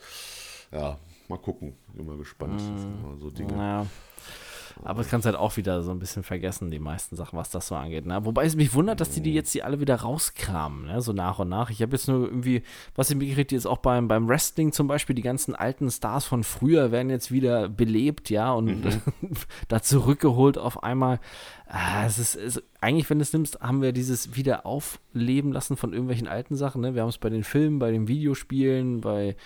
Ja, 0.71 0.99
mal 1.29 1.39
gucken, 1.39 1.75
bin 1.95 2.05
mal 2.07 2.19
gespannt. 2.19 2.61
Mm, 2.61 3.19
so 3.19 3.31
Dinge. 3.31 3.55
Ja. 3.55 3.87
Aber 4.85 5.01
es 5.01 5.09
kannst 5.09 5.27
halt 5.27 5.37
auch 5.37 5.57
wieder 5.57 5.83
so 5.83 5.91
ein 5.91 5.99
bisschen 5.99 6.23
vergessen, 6.23 6.71
die 6.71 6.79
meisten 6.79 7.17
Sachen, 7.17 7.39
was 7.39 7.51
das 7.51 7.69
so 7.69 7.75
angeht. 7.75 8.07
Ne? 8.07 8.25
Wobei 8.25 8.45
es 8.45 8.57
mich 8.57 8.75
wundert, 8.75 9.01
dass 9.01 9.11
die 9.11 9.21
die 9.21 9.35
jetzt 9.35 9.53
die 9.55 9.63
alle 9.63 9.81
wieder 9.81 9.97
rauskramen, 9.97 10.87
ne? 10.87 11.01
so 11.01 11.13
nach 11.13 11.39
und 11.39 11.49
nach. 11.49 11.71
Ich 11.71 11.83
habe 11.83 11.93
jetzt 11.93 12.09
nur 12.09 12.27
irgendwie, 12.27 12.63
was 12.95 13.11
ich 13.11 13.17
mitgekriegt, 13.17 13.53
jetzt 13.53 13.67
auch 13.67 13.79
beim, 13.79 14.09
beim 14.09 14.29
Wrestling 14.29 14.73
zum 14.73 14.87
Beispiel, 14.87 15.15
die 15.15 15.23
ganzen 15.23 15.55
alten 15.55 15.91
Stars 15.91 16.25
von 16.25 16.45
früher 16.45 16.93
werden 16.93 17.11
jetzt 17.11 17.31
wieder 17.31 17.69
belebt, 17.69 18.31
ja, 18.31 18.53
und 18.53 18.85
mhm. 18.85 19.03
da 19.69 19.83
zurückgeholt 19.83 20.59
auf 20.59 20.83
einmal. 20.83 21.21
Ah, 21.67 22.07
es 22.07 22.19
ist, 22.19 22.35
es, 22.35 22.63
eigentlich, 22.81 23.11
wenn 23.11 23.19
du 23.19 23.23
es 23.23 23.33
nimmst, 23.33 23.61
haben 23.61 23.83
wir 23.83 23.93
dieses 23.93 24.37
Wiederaufleben 24.37 25.53
lassen 25.53 25.77
von 25.77 25.93
irgendwelchen 25.93 26.27
alten 26.27 26.57
Sachen. 26.57 26.81
Ne? 26.81 26.95
Wir 26.95 27.03
haben 27.03 27.11
es 27.11 27.19
bei 27.19 27.29
den 27.29 27.45
Filmen, 27.45 27.79
bei 27.79 27.91
den 27.91 28.09
Videospielen, 28.09 29.03
bei 29.03 29.37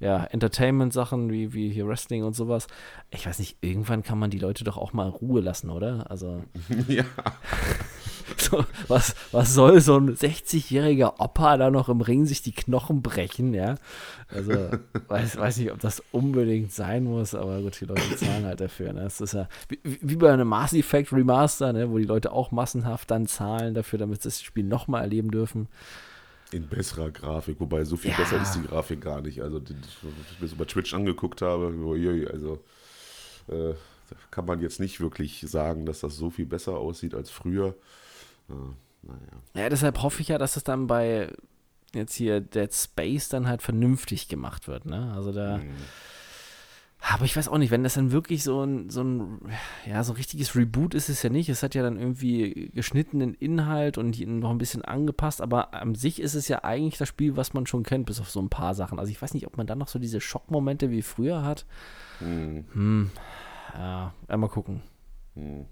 ja, 0.00 0.24
Entertainment-Sachen 0.24 1.30
wie, 1.30 1.52
wie 1.52 1.70
hier 1.70 1.86
Wrestling 1.86 2.24
und 2.24 2.34
sowas. 2.34 2.66
Ich 3.10 3.26
weiß 3.26 3.38
nicht, 3.38 3.58
irgendwann 3.60 4.02
kann 4.02 4.18
man 4.18 4.30
die 4.30 4.38
Leute 4.38 4.64
doch 4.64 4.78
auch 4.78 4.92
mal 4.92 5.08
Ruhe 5.08 5.40
lassen, 5.40 5.70
oder? 5.70 6.10
Also. 6.10 6.42
ja. 6.88 7.04
So, 8.36 8.64
was, 8.88 9.16
was 9.32 9.54
soll 9.54 9.80
so 9.80 9.96
ein 9.96 10.14
60-jähriger 10.14 11.14
Opa 11.18 11.56
da 11.56 11.70
noch 11.70 11.88
im 11.88 12.00
Ring 12.00 12.26
sich 12.26 12.42
die 12.42 12.52
Knochen 12.52 13.02
brechen, 13.02 13.54
ja? 13.54 13.74
Also, 14.32 14.52
weiß, 15.08 15.36
weiß 15.36 15.56
nicht, 15.58 15.72
ob 15.72 15.80
das 15.80 16.02
unbedingt 16.12 16.72
sein 16.72 17.04
muss, 17.04 17.34
aber 17.34 17.60
gut, 17.60 17.80
die 17.80 17.86
Leute 17.86 18.16
zahlen 18.16 18.44
halt 18.44 18.60
dafür. 18.60 18.92
Ne? 18.92 19.02
Das 19.02 19.20
ist 19.20 19.34
ja 19.34 19.48
wie, 19.68 19.80
wie 19.82 20.16
bei 20.16 20.32
einem 20.32 20.48
Mass 20.48 20.72
Effect 20.72 21.12
Remaster, 21.12 21.72
ne? 21.72 21.90
wo 21.90 21.98
die 21.98 22.04
Leute 22.04 22.32
auch 22.32 22.52
massenhaft 22.52 23.10
dann 23.10 23.26
zahlen 23.26 23.74
dafür, 23.74 23.98
damit 23.98 24.22
sie 24.22 24.28
das 24.28 24.42
Spiel 24.42 24.64
nochmal 24.64 25.02
erleben 25.02 25.30
dürfen. 25.30 25.68
In 26.52 26.66
besserer 26.66 27.10
Grafik, 27.10 27.60
wobei 27.60 27.84
so 27.84 27.96
viel 27.96 28.10
ja. 28.10 28.16
besser 28.16 28.42
ist 28.42 28.52
die 28.52 28.62
Grafik 28.62 29.00
gar 29.00 29.20
nicht. 29.20 29.40
Also, 29.42 29.60
wenn 29.60 29.78
ich 30.32 30.40
mir 30.40 30.48
so 30.48 30.56
bei 30.56 30.64
Twitch 30.64 30.92
angeguckt 30.94 31.42
habe, 31.42 31.72
also 32.32 32.58
äh, 33.48 33.74
kann 34.30 34.46
man 34.46 34.60
jetzt 34.60 34.80
nicht 34.80 35.00
wirklich 35.00 35.44
sagen, 35.46 35.86
dass 35.86 36.00
das 36.00 36.16
so 36.16 36.30
viel 36.30 36.46
besser 36.46 36.76
aussieht 36.76 37.14
als 37.14 37.30
früher. 37.30 37.76
Äh, 38.48 38.52
naja. 39.02 39.18
Ja, 39.54 39.68
deshalb 39.68 40.02
hoffe 40.02 40.22
ich 40.22 40.28
ja, 40.28 40.38
dass 40.38 40.56
es 40.56 40.64
dann 40.64 40.86
bei 40.86 41.32
jetzt 41.94 42.14
hier 42.14 42.40
Dead 42.40 42.72
Space 42.72 43.28
dann 43.28 43.48
halt 43.48 43.62
vernünftig 43.62 44.28
gemacht 44.28 44.68
wird. 44.68 44.86
Ne? 44.86 45.12
Also 45.14 45.32
da. 45.32 45.58
Mhm 45.58 45.74
aber 47.02 47.24
ich 47.24 47.36
weiß 47.36 47.48
auch 47.48 47.58
nicht, 47.58 47.70
wenn 47.70 47.82
das 47.82 47.94
dann 47.94 48.12
wirklich 48.12 48.42
so 48.42 48.62
ein, 48.62 48.90
so 48.90 49.02
ein, 49.02 49.40
ja, 49.86 50.04
so 50.04 50.12
ein 50.12 50.16
richtiges 50.16 50.54
Reboot 50.54 50.94
ist 50.94 51.08
es 51.08 51.22
ja 51.22 51.30
nicht. 51.30 51.48
Es 51.48 51.62
hat 51.62 51.74
ja 51.74 51.82
dann 51.82 51.98
irgendwie 51.98 52.70
geschnittenen 52.74 53.34
Inhalt 53.34 53.96
und 53.96 54.20
noch 54.20 54.50
ein 54.50 54.58
bisschen 54.58 54.84
angepasst, 54.84 55.40
aber 55.40 55.72
an 55.72 55.94
sich 55.94 56.20
ist 56.20 56.34
es 56.34 56.48
ja 56.48 56.62
eigentlich 56.62 56.98
das 56.98 57.08
Spiel, 57.08 57.36
was 57.36 57.54
man 57.54 57.66
schon 57.66 57.84
kennt, 57.84 58.06
bis 58.06 58.20
auf 58.20 58.30
so 58.30 58.40
ein 58.40 58.50
paar 58.50 58.74
Sachen. 58.74 58.98
Also 58.98 59.10
ich 59.10 59.20
weiß 59.20 59.34
nicht, 59.34 59.46
ob 59.46 59.56
man 59.56 59.66
dann 59.66 59.78
noch 59.78 59.88
so 59.88 59.98
diese 59.98 60.20
Schockmomente 60.20 60.90
wie 60.90 61.02
früher 61.02 61.42
hat. 61.42 61.64
Hm. 62.18 62.66
Hm. 62.72 63.10
Ja, 63.74 64.12
einmal 64.28 64.50
gucken. 64.50 64.82
Hm. 65.34 65.64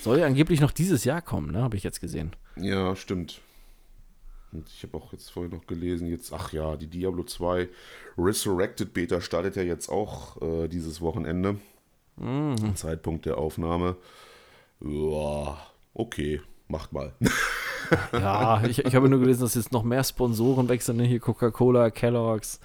Soll 0.00 0.18
ja 0.20 0.26
angeblich 0.26 0.60
noch 0.60 0.72
dieses 0.72 1.04
Jahr 1.04 1.20
kommen, 1.20 1.52
ne? 1.52 1.62
Habe 1.62 1.76
ich 1.76 1.82
jetzt 1.82 2.00
gesehen. 2.00 2.32
Ja, 2.56 2.96
stimmt. 2.96 3.42
Und 4.52 4.68
ich 4.68 4.82
habe 4.82 4.96
auch 4.98 5.12
jetzt 5.12 5.30
vorhin 5.30 5.52
noch 5.52 5.66
gelesen, 5.66 6.06
jetzt, 6.08 6.32
ach 6.32 6.52
ja, 6.52 6.76
die 6.76 6.86
Diablo 6.86 7.24
2 7.24 7.68
Resurrected 8.18 8.92
Beta 8.92 9.20
startet 9.20 9.56
ja 9.56 9.62
jetzt 9.62 9.88
auch 9.88 10.40
äh, 10.42 10.68
dieses 10.68 11.00
Wochenende. 11.00 11.56
Mhm. 12.16 12.76
Zeitpunkt 12.76 13.24
der 13.24 13.38
Aufnahme. 13.38 13.96
Ja, 14.80 15.58
okay, 15.94 16.42
macht 16.68 16.92
mal. 16.92 17.12
Ja, 18.12 18.62
ich, 18.64 18.78
ich 18.78 18.94
habe 18.94 19.08
nur 19.08 19.20
gelesen, 19.20 19.42
dass 19.42 19.54
jetzt 19.54 19.72
noch 19.72 19.82
mehr 19.82 20.04
Sponsoren 20.04 20.68
wechseln, 20.68 20.96
ne? 20.96 21.04
hier 21.04 21.20
Coca-Cola, 21.20 21.90
Kellogg's 21.90 22.60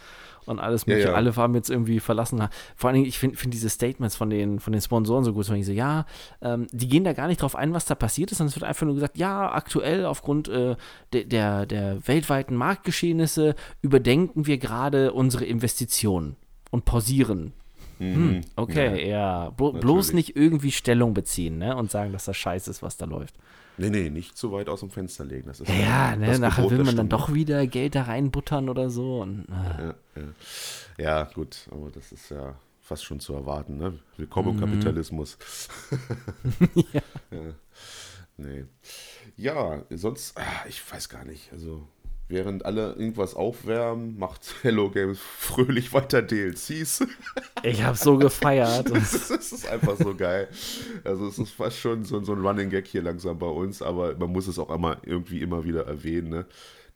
und 0.48 0.60
alles 0.60 0.88
mögliche. 0.88 1.08
Ja, 1.08 1.14
ja. 1.14 1.18
Alle 1.18 1.36
haben 1.36 1.56
jetzt 1.56 1.70
irgendwie 1.70 2.00
verlassen. 2.00 2.48
Vor 2.76 2.90
allen 2.90 2.96
Dingen, 2.96 3.08
ich 3.08 3.20
finde 3.20 3.38
find 3.38 3.54
diese 3.54 3.70
Statements 3.70 4.16
von 4.16 4.30
den, 4.30 4.60
von 4.60 4.74
den 4.74 4.82
Sponsoren 4.82 5.24
so 5.24 5.34
gut. 5.34 5.50
Wenn 5.50 5.58
ich 5.58 5.66
so, 5.66 5.72
ja, 5.72 6.06
ähm, 6.42 6.68
die 6.72 6.88
gehen 6.88 7.04
da 7.04 7.14
gar 7.14 7.28
nicht 7.28 7.42
drauf 7.42 7.56
ein, 7.56 7.74
was 7.74 7.86
da 7.86 7.96
passiert 7.96 8.32
ist, 8.32 8.38
sondern 8.38 8.50
es 8.50 8.56
wird 8.56 8.66
einfach 8.66 8.86
nur 8.86 8.96
gesagt, 8.96 9.18
ja, 9.18 9.52
aktuell 9.52 10.06
aufgrund 10.06 10.48
äh, 10.48 10.76
der, 11.14 11.24
der, 11.26 11.66
der 11.66 12.08
weltweiten 12.08 12.56
Marktgeschehnisse 12.56 13.56
überdenken 13.82 14.48
wir 14.48 14.58
gerade 14.58 15.14
unsere 15.14 15.46
Investitionen 15.46 16.36
und 16.72 16.86
pausieren. 16.86 17.54
Hm, 18.00 18.42
okay, 18.56 19.10
ja. 19.10 19.50
Blo 19.52 19.72
bloß 19.74 20.08
natürlich. 20.08 20.28
nicht 20.28 20.36
irgendwie 20.38 20.72
Stellung 20.72 21.14
beziehen 21.14 21.58
ne? 21.58 21.76
und 21.76 21.90
sagen, 21.92 22.12
dass 22.14 22.26
das 22.26 22.38
scheiße 22.38 22.70
ist, 22.70 22.82
was 22.84 22.98
da 22.98 23.06
läuft. 23.06 23.36
Nee, 23.80 23.90
nee, 23.92 24.10
nicht 24.10 24.36
zu 24.38 24.52
weit 24.52 24.70
aus 24.70 24.80
dem 24.80 24.90
Fenster 24.90 25.24
legen. 25.24 25.48
Das 25.48 25.60
ist 25.60 25.70
Ja, 25.70 26.16
ne, 26.16 26.28
das 26.28 26.40
nachher 26.40 26.64
Gebot 26.64 26.78
will 26.78 26.84
man 26.86 26.96
dann 26.96 27.10
doch 27.10 27.34
wieder 27.34 27.66
Geld 27.68 27.94
da 27.96 28.04
reinbuttern 28.04 28.70
oder 28.70 28.90
so. 28.90 29.22
Und, 29.22 29.46
äh, 29.50 29.84
Ja, 29.84 29.96
ja. 30.16 30.24
ja, 30.98 31.24
gut, 31.26 31.68
aber 31.72 31.92
das 31.92 32.12
ist 32.12 32.30
ja 32.32 32.56
fast 32.82 33.04
schon 33.06 33.20
zu 33.20 33.34
erwarten. 33.34 33.78
Ne? 33.78 34.00
Willkommen 34.18 34.56
Mhm. 34.56 34.64
im 34.64 34.70
Kapitalismus. 34.70 35.38
ja. 36.94 37.02
Nee. 38.38 38.66
Ja, 39.36 39.84
sonst, 39.92 40.38
ah, 40.38 40.66
ich 40.68 40.82
weiß 40.92 41.10
gar 41.10 41.26
nicht. 41.26 41.52
Also, 41.52 41.88
während 42.30 42.66
alle 42.66 42.94
irgendwas 42.94 43.36
aufwärmen, 43.36 44.18
macht 44.18 44.56
Hello 44.62 44.90
Games 44.90 45.20
fröhlich 45.20 45.94
weiter 45.94 46.22
DLCs. 46.22 47.06
ich 47.64 47.84
habe 47.84 47.98
so 47.98 48.18
gefeiert. 48.18 48.90
Das 48.94 49.30
ist 49.32 49.68
einfach 49.68 49.98
so 49.98 50.16
geil. 50.16 50.48
Also 51.04 51.28
es 51.28 51.40
ist 51.40 51.52
fast 51.52 51.78
schon 51.80 52.04
so, 52.04 52.22
so 52.24 52.34
ein 52.34 52.46
Running 52.46 52.70
Gag 52.70 52.88
hier 52.88 53.02
langsam 53.02 53.38
bei 53.40 53.48
uns, 53.48 53.82
aber 53.82 54.16
man 54.16 54.32
muss 54.32 54.48
es 54.48 54.60
auch 54.60 54.70
immer 54.70 54.98
irgendwie 55.04 55.42
immer 55.42 55.64
wieder 55.64 55.86
erwähnen. 55.86 56.30
Ne? 56.30 56.46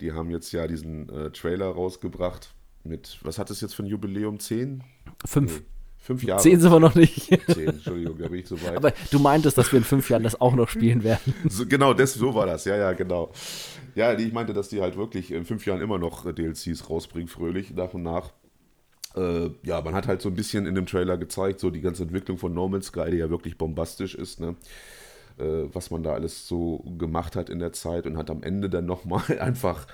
Die 0.02 0.12
haben 0.12 0.30
jetzt 0.30 0.52
ja 0.52 0.68
diesen 0.68 1.10
äh, 1.10 1.32
Trailer 1.32 1.68
rausgebracht 1.68 2.54
mit, 2.84 3.20
was 3.22 3.38
hat 3.38 3.50
es 3.52 3.62
jetzt 3.62 3.76
für 3.76 3.84
ein 3.84 3.88
Jubiläum? 3.88 4.40
Zehn? 4.40 4.84
fünf. 5.26 5.62
Fünf 6.04 6.24
Jahre. 6.24 6.42
Zehn 6.42 6.60
sind 6.60 6.72
wir 6.72 6.80
noch 6.80 6.96
nicht. 6.96 7.28
Zehn, 7.54 7.68
Entschuldigung, 7.70 8.18
da 8.18 8.28
bin 8.28 8.40
ich 8.40 8.48
so 8.48 8.60
weit. 8.64 8.76
Aber 8.76 8.92
du 9.12 9.20
meintest, 9.20 9.58
dass 9.60 9.72
wir 9.72 9.78
in 9.78 9.86
fünf 9.86 10.10
Jahren 10.10 10.24
das 10.24 10.42
auch 10.42 10.56
noch 10.56 10.68
spielen 10.68 11.04
werden. 11.04 11.36
so, 11.50 11.68
genau, 11.68 11.94
das, 11.94 12.16
so 12.16 12.34
war 12.34 12.48
das, 12.48 12.66
ja, 12.66 12.76
ja, 12.76 12.94
genau. 12.94 13.32
Ja, 13.94 14.18
ich 14.18 14.34
meinte, 14.34 14.54
dass 14.54 14.70
die 14.70 14.82
halt 14.82 14.98
wirklich 14.98 15.32
in 15.32 15.46
fünf 15.46 15.66
Jahren 15.68 15.80
immer 15.80 16.00
noch 16.00 16.26
äh, 16.26 16.34
DLCs 16.34 16.90
rausbringen, 16.90 17.28
fröhlich, 17.28 17.76
nach 17.76 17.94
und 17.94 18.02
nach. 18.02 18.32
Äh, 19.16 19.52
ja, 19.62 19.80
man 19.82 19.94
hat 19.94 20.08
halt 20.08 20.24
so 20.24 20.30
ein 20.30 20.36
bisschen 20.36 20.66
in 20.66 20.74
dem 20.74 20.88
Trailer 20.88 21.18
gezeigt, 21.18 21.60
so 21.60 21.70
die 21.70 21.82
ganze 21.82 22.02
Entwicklung 22.02 22.40
von 22.40 22.52
No 22.52 22.68
Man's 22.68 22.88
Sky, 22.88 23.12
die 23.12 23.18
ja 23.18 23.30
wirklich 23.30 23.60
bombastisch 23.60 24.16
ist, 24.16 24.40
ne? 24.40 24.56
Äh, 25.38 25.70
was 25.72 25.92
man 25.92 26.02
da 26.02 26.14
alles 26.14 26.48
so 26.48 26.80
gemacht 26.98 27.36
hat 27.36 27.50
in 27.50 27.60
der 27.60 27.74
Zeit 27.74 28.08
und 28.08 28.18
hat 28.18 28.30
am 28.32 28.42
Ende 28.42 28.70
dann 28.72 28.88
nochmal 28.88 29.24
einfach, 29.40 29.86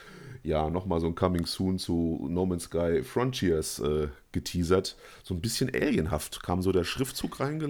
ja, 0.48 0.70
nochmal 0.70 1.02
so 1.02 1.08
ein 1.08 1.16
Coming 1.16 1.46
Soon 1.46 1.78
zu 1.78 2.26
No 2.30 2.46
Man's 2.46 2.64
Sky 2.64 3.04
Frontiers 3.04 3.80
äh, 3.80 4.08
geteasert. 4.32 4.96
So 5.24 5.34
ein 5.34 5.42
bisschen 5.42 5.70
alienhaft 5.74 6.42
kam 6.42 6.62
so 6.62 6.72
der 6.72 6.86
Schriftzug 6.86 7.42
rein, 7.42 7.60
äh, 7.60 7.66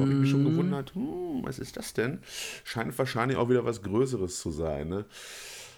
habe 0.00 0.12
ich 0.12 0.18
mich 0.18 0.30
schon 0.30 0.44
gewundert, 0.44 0.94
hm, 0.94 1.42
was 1.42 1.58
ist 1.58 1.76
das 1.76 1.92
denn? 1.92 2.20
Scheint 2.62 2.96
wahrscheinlich 2.96 3.36
auch 3.36 3.48
wieder 3.48 3.64
was 3.64 3.82
Größeres 3.82 4.38
zu 4.40 4.52
sein, 4.52 4.88
ne? 4.88 5.04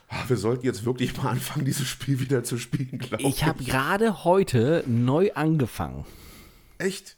Ah, 0.08 0.24
Wir 0.28 0.36
sollten 0.36 0.66
jetzt 0.66 0.84
wirklich 0.84 1.16
mal 1.16 1.30
anfangen, 1.30 1.64
dieses 1.64 1.88
Spiel 1.88 2.20
wieder 2.20 2.44
zu 2.44 2.58
spielen, 2.58 2.98
glaube 2.98 3.22
ich. 3.22 3.28
Ich 3.30 3.44
habe 3.44 3.64
gerade 3.64 4.24
heute 4.24 4.84
neu 4.86 5.32
angefangen. 5.32 6.04
Echt? 6.76 7.16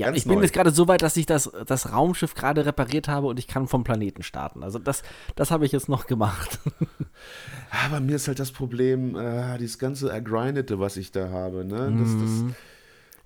Ja, 0.00 0.06
Ganz 0.06 0.18
ich 0.18 0.24
bin 0.24 0.36
neu. 0.36 0.42
jetzt 0.42 0.52
gerade 0.54 0.70
so 0.70 0.88
weit, 0.88 1.02
dass 1.02 1.16
ich 1.16 1.26
das, 1.26 1.50
das 1.66 1.92
Raumschiff 1.92 2.34
gerade 2.34 2.64
repariert 2.64 3.06
habe 3.06 3.26
und 3.26 3.38
ich 3.38 3.46
kann 3.46 3.68
vom 3.68 3.84
Planeten 3.84 4.22
starten. 4.22 4.62
Also 4.62 4.78
das, 4.78 5.02
das 5.36 5.50
habe 5.50 5.66
ich 5.66 5.72
jetzt 5.72 5.88
noch 5.90 6.06
gemacht. 6.06 6.58
Aber 7.86 8.00
mir 8.00 8.16
ist 8.16 8.26
halt 8.28 8.38
das 8.38 8.50
Problem, 8.52 9.14
äh, 9.16 9.58
dieses 9.58 9.78
ganze 9.78 10.10
Ergrindete, 10.10 10.78
was 10.80 10.96
ich 10.96 11.12
da 11.12 11.28
habe, 11.30 11.64
ne? 11.64 11.94
Das, 11.98 12.16
Mhm. 12.16 12.18
das, 12.18 12.44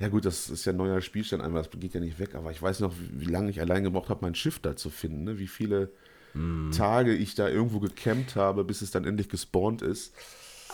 ja 0.01 0.09
gut, 0.09 0.25
das 0.25 0.51
ist 0.51 0.65
ja 0.65 0.73
ein 0.73 0.77
neuer 0.77 1.01
Spielstand, 1.01 1.43
einmal, 1.43 1.63
das 1.63 1.71
geht 1.79 1.95
ja 1.95 2.01
nicht 2.01 2.19
weg, 2.19 2.35
aber 2.35 2.51
ich 2.51 2.61
weiß 2.61 2.81
noch, 2.81 2.93
wie, 2.99 3.21
wie 3.21 3.31
lange 3.31 3.51
ich 3.51 3.61
allein 3.61 3.85
gebraucht 3.85 4.09
habe, 4.09 4.21
mein 4.23 4.35
Schiff 4.35 4.59
da 4.59 4.77
zu 4.77 4.91
finden, 4.91 5.25
ne? 5.25 5.39
Wie 5.39 5.47
viele 5.49 5.91
Mhm. 6.35 6.73
Tage 6.73 7.15
ich 7.15 7.37
da 7.37 7.49
irgendwo 7.49 7.79
gecampt 7.79 8.35
habe, 8.35 8.65
bis 8.65 8.83
es 8.83 8.91
dann 8.91 9.05
endlich 9.05 9.29
gespawnt 9.29 9.83
ist. 9.83 10.13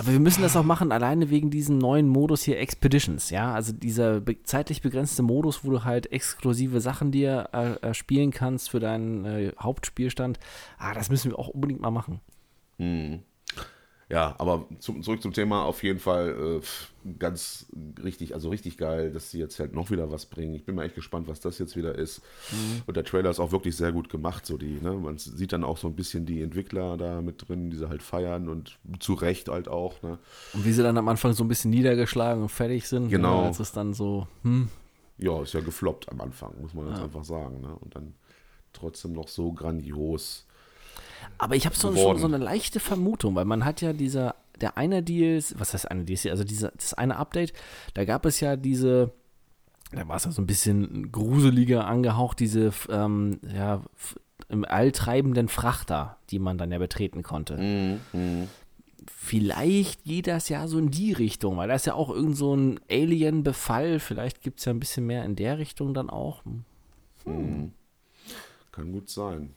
Aber 0.01 0.13
wir 0.13 0.21
müssen 0.21 0.41
das 0.41 0.57
auch 0.57 0.65
machen, 0.65 0.93
alleine 0.93 1.29
wegen 1.29 1.51
diesem 1.51 1.77
neuen 1.77 2.09
Modus 2.09 2.43
hier 2.43 2.59
Expeditions, 2.59 3.29
ja. 3.29 3.53
Also 3.53 3.75
dieser 3.75 4.21
be 4.21 4.43
zeitlich 4.45 4.81
begrenzte 4.81 5.23
Modus, 5.23 5.63
wo 5.63 5.71
du 5.71 5.85
halt 5.85 6.11
exklusive 6.11 6.81
Sachen 6.81 7.13
dir 7.13 7.51
äh, 7.83 7.93
spielen 7.93 8.31
kannst 8.31 8.71
für 8.71 8.81
deinen 8.81 9.27
äh, 9.27 9.53
Hauptspielstand. 9.61 10.41
Ah, 10.79 10.95
das 10.95 11.11
müssen 11.11 11.31
wir 11.31 11.39
auch 11.39 11.49
unbedingt 11.49 11.83
mal 11.83 11.91
machen. 11.91 12.21
Ja, 14.11 14.35
aber 14.39 14.67
zum, 14.81 15.05
zurück 15.05 15.23
zum 15.23 15.33
Thema, 15.33 15.63
auf 15.63 15.85
jeden 15.85 16.01
Fall 16.01 16.61
äh, 17.05 17.11
ganz 17.21 17.67
richtig, 18.03 18.35
also 18.35 18.49
richtig 18.49 18.77
geil, 18.77 19.13
dass 19.13 19.31
sie 19.31 19.39
jetzt 19.39 19.61
halt 19.61 19.73
noch 19.73 19.93
wieder 19.93 20.11
was 20.11 20.27
bringen. 20.27 20.53
Ich 20.55 20.65
bin 20.65 20.75
mal 20.75 20.85
echt 20.85 20.97
gespannt, 20.97 21.29
was 21.29 21.39
das 21.39 21.61
jetzt 21.61 21.77
wieder 21.77 21.95
ist. 21.95 22.21
Und 22.87 22.97
der 22.97 23.05
Trailer 23.05 23.31
ist 23.31 23.39
auch 23.39 23.53
wirklich 23.53 23.77
sehr 23.77 23.93
gut 23.93 24.09
gemacht, 24.09 24.45
so 24.47 24.59
die, 24.59 24.81
ne? 24.81 24.95
Man 24.95 25.17
sieht 25.19 25.53
dann 25.53 25.63
auch 25.63 25.79
so 25.79 25.87
ein 25.87 25.95
bisschen 25.95 26.27
die 26.27 26.43
Entwickler 26.43 26.97
da 26.97 27.23
mit 27.23 27.47
drin, 27.49 27.71
die 27.71 27.77
sie 27.77 27.89
halt 27.89 28.03
feiern 28.03 28.49
und 28.49 28.79
zu 28.99 29.15
Recht 29.15 29.49
halt 29.49 29.69
auch, 29.69 30.03
ne? 30.03 30.19
Und 30.55 30.65
wie 30.65 30.73
sie 30.73 30.83
dann 30.83 30.99
am 30.99 31.07
Anfang 31.09 31.33
so 31.33 31.45
ein 31.45 31.49
bisschen 31.49 31.71
niedergeschlagen 31.71 32.43
und 32.43 32.49
fertig 32.49 32.89
sind. 32.89 33.11
Genau. 33.11 33.43
Ne, 33.43 33.47
als 33.47 33.61
es 33.61 33.71
dann 33.71 33.95
so, 33.95 34.27
hm, 34.43 34.69
Ja, 35.19 35.41
ist 35.41 35.55
ja 35.55 35.61
gefloppt 35.61 36.09
am 36.11 36.21
Anfang, 36.21 36.61
muss 36.61 36.75
man 36.75 36.89
jetzt 36.89 37.01
einfach 37.01 37.25
sagen, 37.25 37.61
ne? 37.61 37.77
Und 37.81 37.95
dann 37.95 38.15
trotzdem 38.73 39.13
noch 39.13 39.29
so 39.29 39.53
grandios. 39.53 40.47
Aber 41.39 41.57
ich 41.57 41.67
habe 41.67 41.77
so, 41.77 41.95
schon 41.95 42.19
so 42.19 42.27
eine 42.27 42.39
leichte 42.39 42.81
Vermutung, 42.81 43.35
weil 43.35 43.45
man 43.45 43.65
hat 43.65 43.81
ja 43.81 43.93
dieser, 43.93 44.35
der 44.61 44.77
eine 44.77 45.03
Deals, 45.03 45.55
was 45.59 45.75
heißt 45.75 45.91
eine 45.91 46.05
DLC, 46.05 46.27
also 46.27 46.45
dieser, 46.45 46.71
das 46.73 46.95
eine 46.95 47.17
Update, 47.17 47.53
da 47.95 48.05
gab 48.05 48.27
es 48.27 48.41
ja 48.41 48.57
diese, 48.57 49.13
da 49.93 50.07
war 50.07 50.17
es 50.17 50.25
ja 50.25 50.33
so 50.33 50.43
ein 50.43 50.47
bisschen 50.47 51.11
gruseliger 51.13 51.87
angehaucht, 51.87 52.41
diese 52.41 52.73
ähm, 52.91 53.41
ja, 53.55 53.83
im 54.49 54.65
All 54.65 54.93
treibenden 54.93 55.49
Frachter, 55.49 56.19
die 56.31 56.39
man 56.39 56.59
dann 56.59 56.73
ja 56.73 56.79
betreten 56.79 57.23
konnte. 57.23 57.99
Vielleicht 59.07 60.05
geht 60.05 60.27
das 60.27 60.49
ja 60.49 60.67
so 60.69 60.79
in 60.79 60.91
die 60.91 61.13
Richtung, 61.13 61.57
weil 61.57 61.69
da 61.69 61.75
ist 61.75 61.87
ja 61.87 61.95
auch 61.95 62.11
irgend 62.11 62.37
so 62.37 62.55
ein 62.55 62.81
Alien-Befall, 62.91 63.99
vielleicht 63.99 64.43
gibt 64.43 64.59
es 64.59 64.65
ja 64.67 64.73
ein 64.73 64.81
bisschen 64.81 65.07
mehr 65.07 65.25
in 65.25 65.37
der 65.37 65.59
Richtung 65.59 65.95
dann 65.95 66.11
auch. 66.11 66.43
Kann 67.25 68.93
gut 68.93 69.09
sein. 69.09 69.55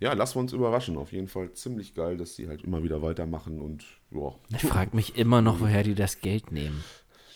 Ja, 0.00 0.12
lassen 0.12 0.36
wir 0.36 0.40
uns 0.40 0.52
überraschen. 0.52 0.96
Auf 0.96 1.12
jeden 1.12 1.28
Fall 1.28 1.52
ziemlich 1.52 1.94
geil, 1.94 2.16
dass 2.16 2.36
die 2.36 2.48
halt 2.48 2.64
immer 2.64 2.82
wieder 2.82 3.02
weitermachen 3.02 3.60
und 3.60 3.84
ja. 4.10 4.34
Ich 4.50 4.62
frage 4.62 4.96
mich 4.96 5.16
immer 5.16 5.42
noch, 5.42 5.60
woher 5.60 5.82
die 5.82 5.94
das 5.94 6.20
Geld 6.20 6.52
nehmen. 6.52 6.82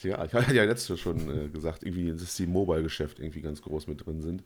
Ja, 0.02 0.24
ich 0.24 0.32
hatte 0.34 0.54
ja 0.54 0.64
letztes 0.64 1.00
schon 1.00 1.46
äh, 1.46 1.48
gesagt, 1.48 1.82
irgendwie, 1.82 2.10
dass 2.10 2.36
die 2.36 2.46
Mobile-Geschäft 2.46 3.18
irgendwie 3.18 3.40
ganz 3.40 3.62
groß 3.62 3.86
mit 3.86 4.06
drin 4.06 4.22
sind. 4.22 4.44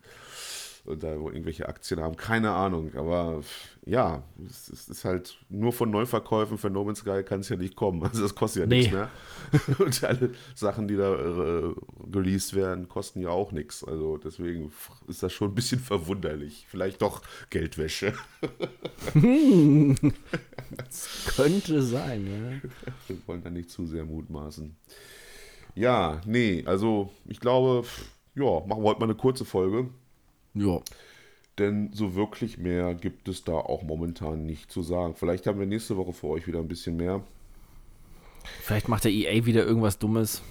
Und 0.84 1.02
da 1.02 1.20
wo 1.20 1.28
irgendwelche 1.30 1.68
Aktien 1.68 2.00
haben, 2.00 2.16
keine 2.16 2.52
Ahnung. 2.52 2.94
Aber 2.94 3.42
ja, 3.84 4.22
es, 4.48 4.68
es 4.70 4.88
ist 4.88 5.04
halt 5.04 5.36
nur 5.48 5.72
von 5.72 5.90
Neuverkäufen 5.90 6.56
für 6.58 6.70
No 6.70 6.84
Man's 6.84 7.00
Sky 7.00 7.22
kann 7.22 7.40
es 7.40 7.48
ja 7.48 7.56
nicht 7.56 7.76
kommen. 7.76 8.02
Also 8.10 8.22
das 8.22 8.34
kostet 8.34 8.62
ja 8.62 8.66
Nee. 8.66 8.78
nichts 8.78 8.92
mehr. 8.92 9.10
Und 9.78 10.04
alle 10.04 10.32
Sachen, 10.54 10.88
die 10.88 10.96
da 10.96 11.14
äh, 11.14 11.74
released 12.12 12.54
werden, 12.54 12.88
kosten 12.88 13.20
ja 13.20 13.28
auch 13.28 13.52
nichts. 13.52 13.84
Also 13.84 14.16
deswegen 14.16 14.72
ist 15.06 15.22
das 15.22 15.32
schon 15.32 15.50
ein 15.50 15.54
bisschen 15.54 15.80
verwunderlich. 15.80 16.66
Vielleicht 16.68 17.02
doch 17.02 17.22
Geldwäsche. 17.50 18.14
Könnte 21.26 21.82
sein, 21.82 22.26
ja. 22.26 22.70
Wir 23.06 23.16
wollen 23.26 23.42
da 23.42 23.50
nicht 23.50 23.70
zu 23.70 23.86
sehr 23.86 24.04
mutmaßen. 24.04 24.76
Ja, 25.74 26.20
nee, 26.26 26.64
also 26.66 27.10
ich 27.26 27.40
glaube, 27.40 27.84
ja, 28.34 28.60
machen 28.66 28.82
wir 28.82 28.88
heute 28.90 29.00
mal 29.00 29.06
eine 29.06 29.14
kurze 29.14 29.44
Folge. 29.44 29.88
Ja. 30.54 30.80
Denn 31.58 31.90
so 31.92 32.14
wirklich 32.14 32.58
mehr 32.58 32.94
gibt 32.94 33.28
es 33.28 33.44
da 33.44 33.52
auch 33.52 33.82
momentan 33.82 34.46
nicht 34.46 34.70
zu 34.70 34.82
sagen. 34.82 35.14
Vielleicht 35.14 35.46
haben 35.46 35.58
wir 35.58 35.66
nächste 35.66 35.96
Woche 35.96 36.12
für 36.12 36.28
euch 36.28 36.46
wieder 36.46 36.58
ein 36.58 36.68
bisschen 36.68 36.96
mehr. 36.96 37.22
Vielleicht 38.62 38.88
macht 38.88 39.04
der 39.04 39.12
EA 39.12 39.44
wieder 39.44 39.64
irgendwas 39.64 39.98
Dummes. 39.98 40.42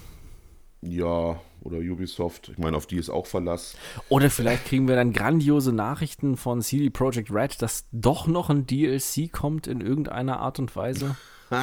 Ja, 0.82 1.40
oder 1.62 1.78
Ubisoft. 1.78 2.48
Ich 2.48 2.58
meine, 2.58 2.76
auf 2.76 2.86
die 2.86 2.96
ist 2.96 3.10
auch 3.10 3.26
Verlass. 3.26 3.76
Oder 4.08 4.30
vielleicht 4.30 4.66
kriegen 4.66 4.88
wir 4.88 4.96
dann 4.96 5.12
grandiose 5.12 5.72
Nachrichten 5.72 6.36
von 6.36 6.62
CD 6.62 6.90
Projekt 6.90 7.30
Red, 7.30 7.60
dass 7.60 7.86
doch 7.92 8.26
noch 8.26 8.48
ein 8.48 8.66
DLC 8.66 9.30
kommt 9.30 9.66
in 9.66 9.80
irgendeiner 9.80 10.40
Art 10.40 10.58
und 10.58 10.74
Weise. 10.76 11.16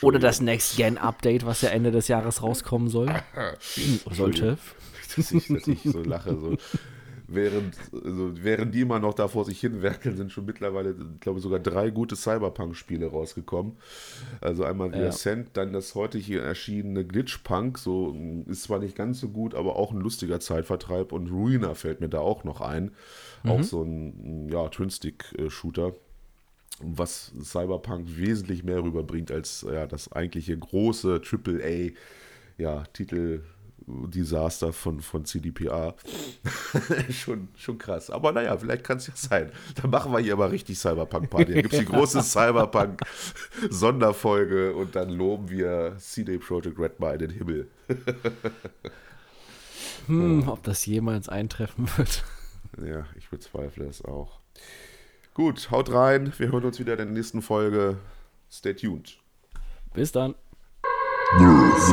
Oder 0.00 0.18
das 0.18 0.40
Next-Gen-Update, 0.40 1.44
was 1.44 1.60
ja 1.60 1.68
Ende 1.68 1.90
des 1.90 2.08
Jahres 2.08 2.42
rauskommen 2.42 2.88
soll. 2.88 3.14
Sollte. 4.10 4.58
dass 5.14 5.30
ich, 5.30 5.46
dass 5.48 5.68
ich 5.68 5.82
so 5.82 6.02
lache. 6.02 6.36
So. 6.36 6.56
während, 7.28 7.76
also 7.92 8.32
während 8.34 8.74
die 8.74 8.82
immer 8.82 8.98
noch 8.98 9.14
da 9.14 9.28
vor 9.28 9.44
sich 9.44 9.60
hinwerkeln, 9.60 10.16
sind 10.16 10.32
schon 10.32 10.44
mittlerweile, 10.44 10.90
ich 11.14 11.20
glaube, 11.20 11.40
sogar 11.40 11.58
drei 11.58 11.90
gute 11.90 12.16
Cyberpunk-Spiele 12.16 13.06
rausgekommen. 13.06 13.76
Also 14.40 14.64
einmal 14.64 14.92
The 14.92 15.00
Ja. 15.00 15.08
Ascent, 15.08 15.50
dann 15.54 15.72
das 15.72 15.94
heute 15.94 16.18
hier 16.18 16.42
erschienene 16.42 17.04
Glitchpunk, 17.04 17.78
so 17.78 18.16
ist 18.46 18.64
zwar 18.64 18.78
nicht 18.78 18.96
ganz 18.96 19.20
so 19.20 19.28
gut, 19.28 19.54
aber 19.54 19.76
auch 19.76 19.92
ein 19.92 20.00
lustiger 20.00 20.40
Zeitvertreib 20.40 21.12
und 21.12 21.30
Ruiner 21.30 21.74
fällt 21.74 22.00
mir 22.00 22.08
da 22.08 22.20
auch 22.20 22.44
noch 22.44 22.60
ein. 22.60 22.92
Auch 23.44 23.62
so 23.62 23.82
ein 23.82 24.48
ja, 24.48 24.68
Twin-Stick-Shooter 24.68 25.94
was 26.80 27.32
Cyberpunk 27.42 28.16
wesentlich 28.16 28.62
mehr 28.62 28.82
rüberbringt 28.82 29.30
als 29.30 29.66
ja, 29.70 29.86
das 29.86 30.12
eigentliche 30.12 30.58
große 30.58 31.22
AAA 31.24 31.92
ja, 32.58 32.84
Titel 32.92 33.42
Desaster 33.86 34.72
von, 34.72 35.00
von 35.00 35.24
CDPR. 35.24 35.94
schon, 37.10 37.48
schon 37.56 37.78
krass. 37.78 38.10
Aber 38.10 38.32
naja, 38.32 38.56
vielleicht 38.56 38.82
kann 38.84 38.98
es 38.98 39.06
ja 39.06 39.14
sein. 39.14 39.52
Dann 39.80 39.90
machen 39.90 40.10
wir 40.12 40.18
hier 40.18 40.32
aber 40.32 40.50
richtig 40.50 40.76
Cyberpunk-Party. 40.78 41.54
Dann 41.54 41.62
gibt 41.62 41.72
es 41.72 41.78
die 41.80 41.86
große 41.86 42.22
Cyberpunk-Sonderfolge 42.22 44.74
und 44.74 44.96
dann 44.96 45.10
loben 45.10 45.50
wir 45.50 45.94
CD 45.98 46.38
Projekt 46.38 46.78
Red 46.78 47.00
mal 47.00 47.14
in 47.14 47.20
den 47.20 47.30
Himmel. 47.30 47.68
Hm, 50.06 50.48
ob 50.48 50.62
das 50.62 50.86
jemals 50.86 51.28
eintreffen 51.28 51.88
wird. 51.96 52.24
Ja, 52.80 53.06
ich 53.16 53.28
bezweifle 53.28 53.86
es 53.86 54.04
auch. 54.04 54.38
Gut, 55.34 55.70
haut 55.70 55.92
rein. 55.92 56.32
Wir 56.38 56.52
hören 56.52 56.64
uns 56.64 56.78
wieder 56.78 56.92
in 56.92 56.98
der 56.98 57.06
nächsten 57.06 57.42
Folge. 57.42 57.98
Stay 58.50 58.74
tuned. 58.74 59.18
Bis 59.94 60.12
dann. 60.12 60.34
Nerds. 61.38 61.92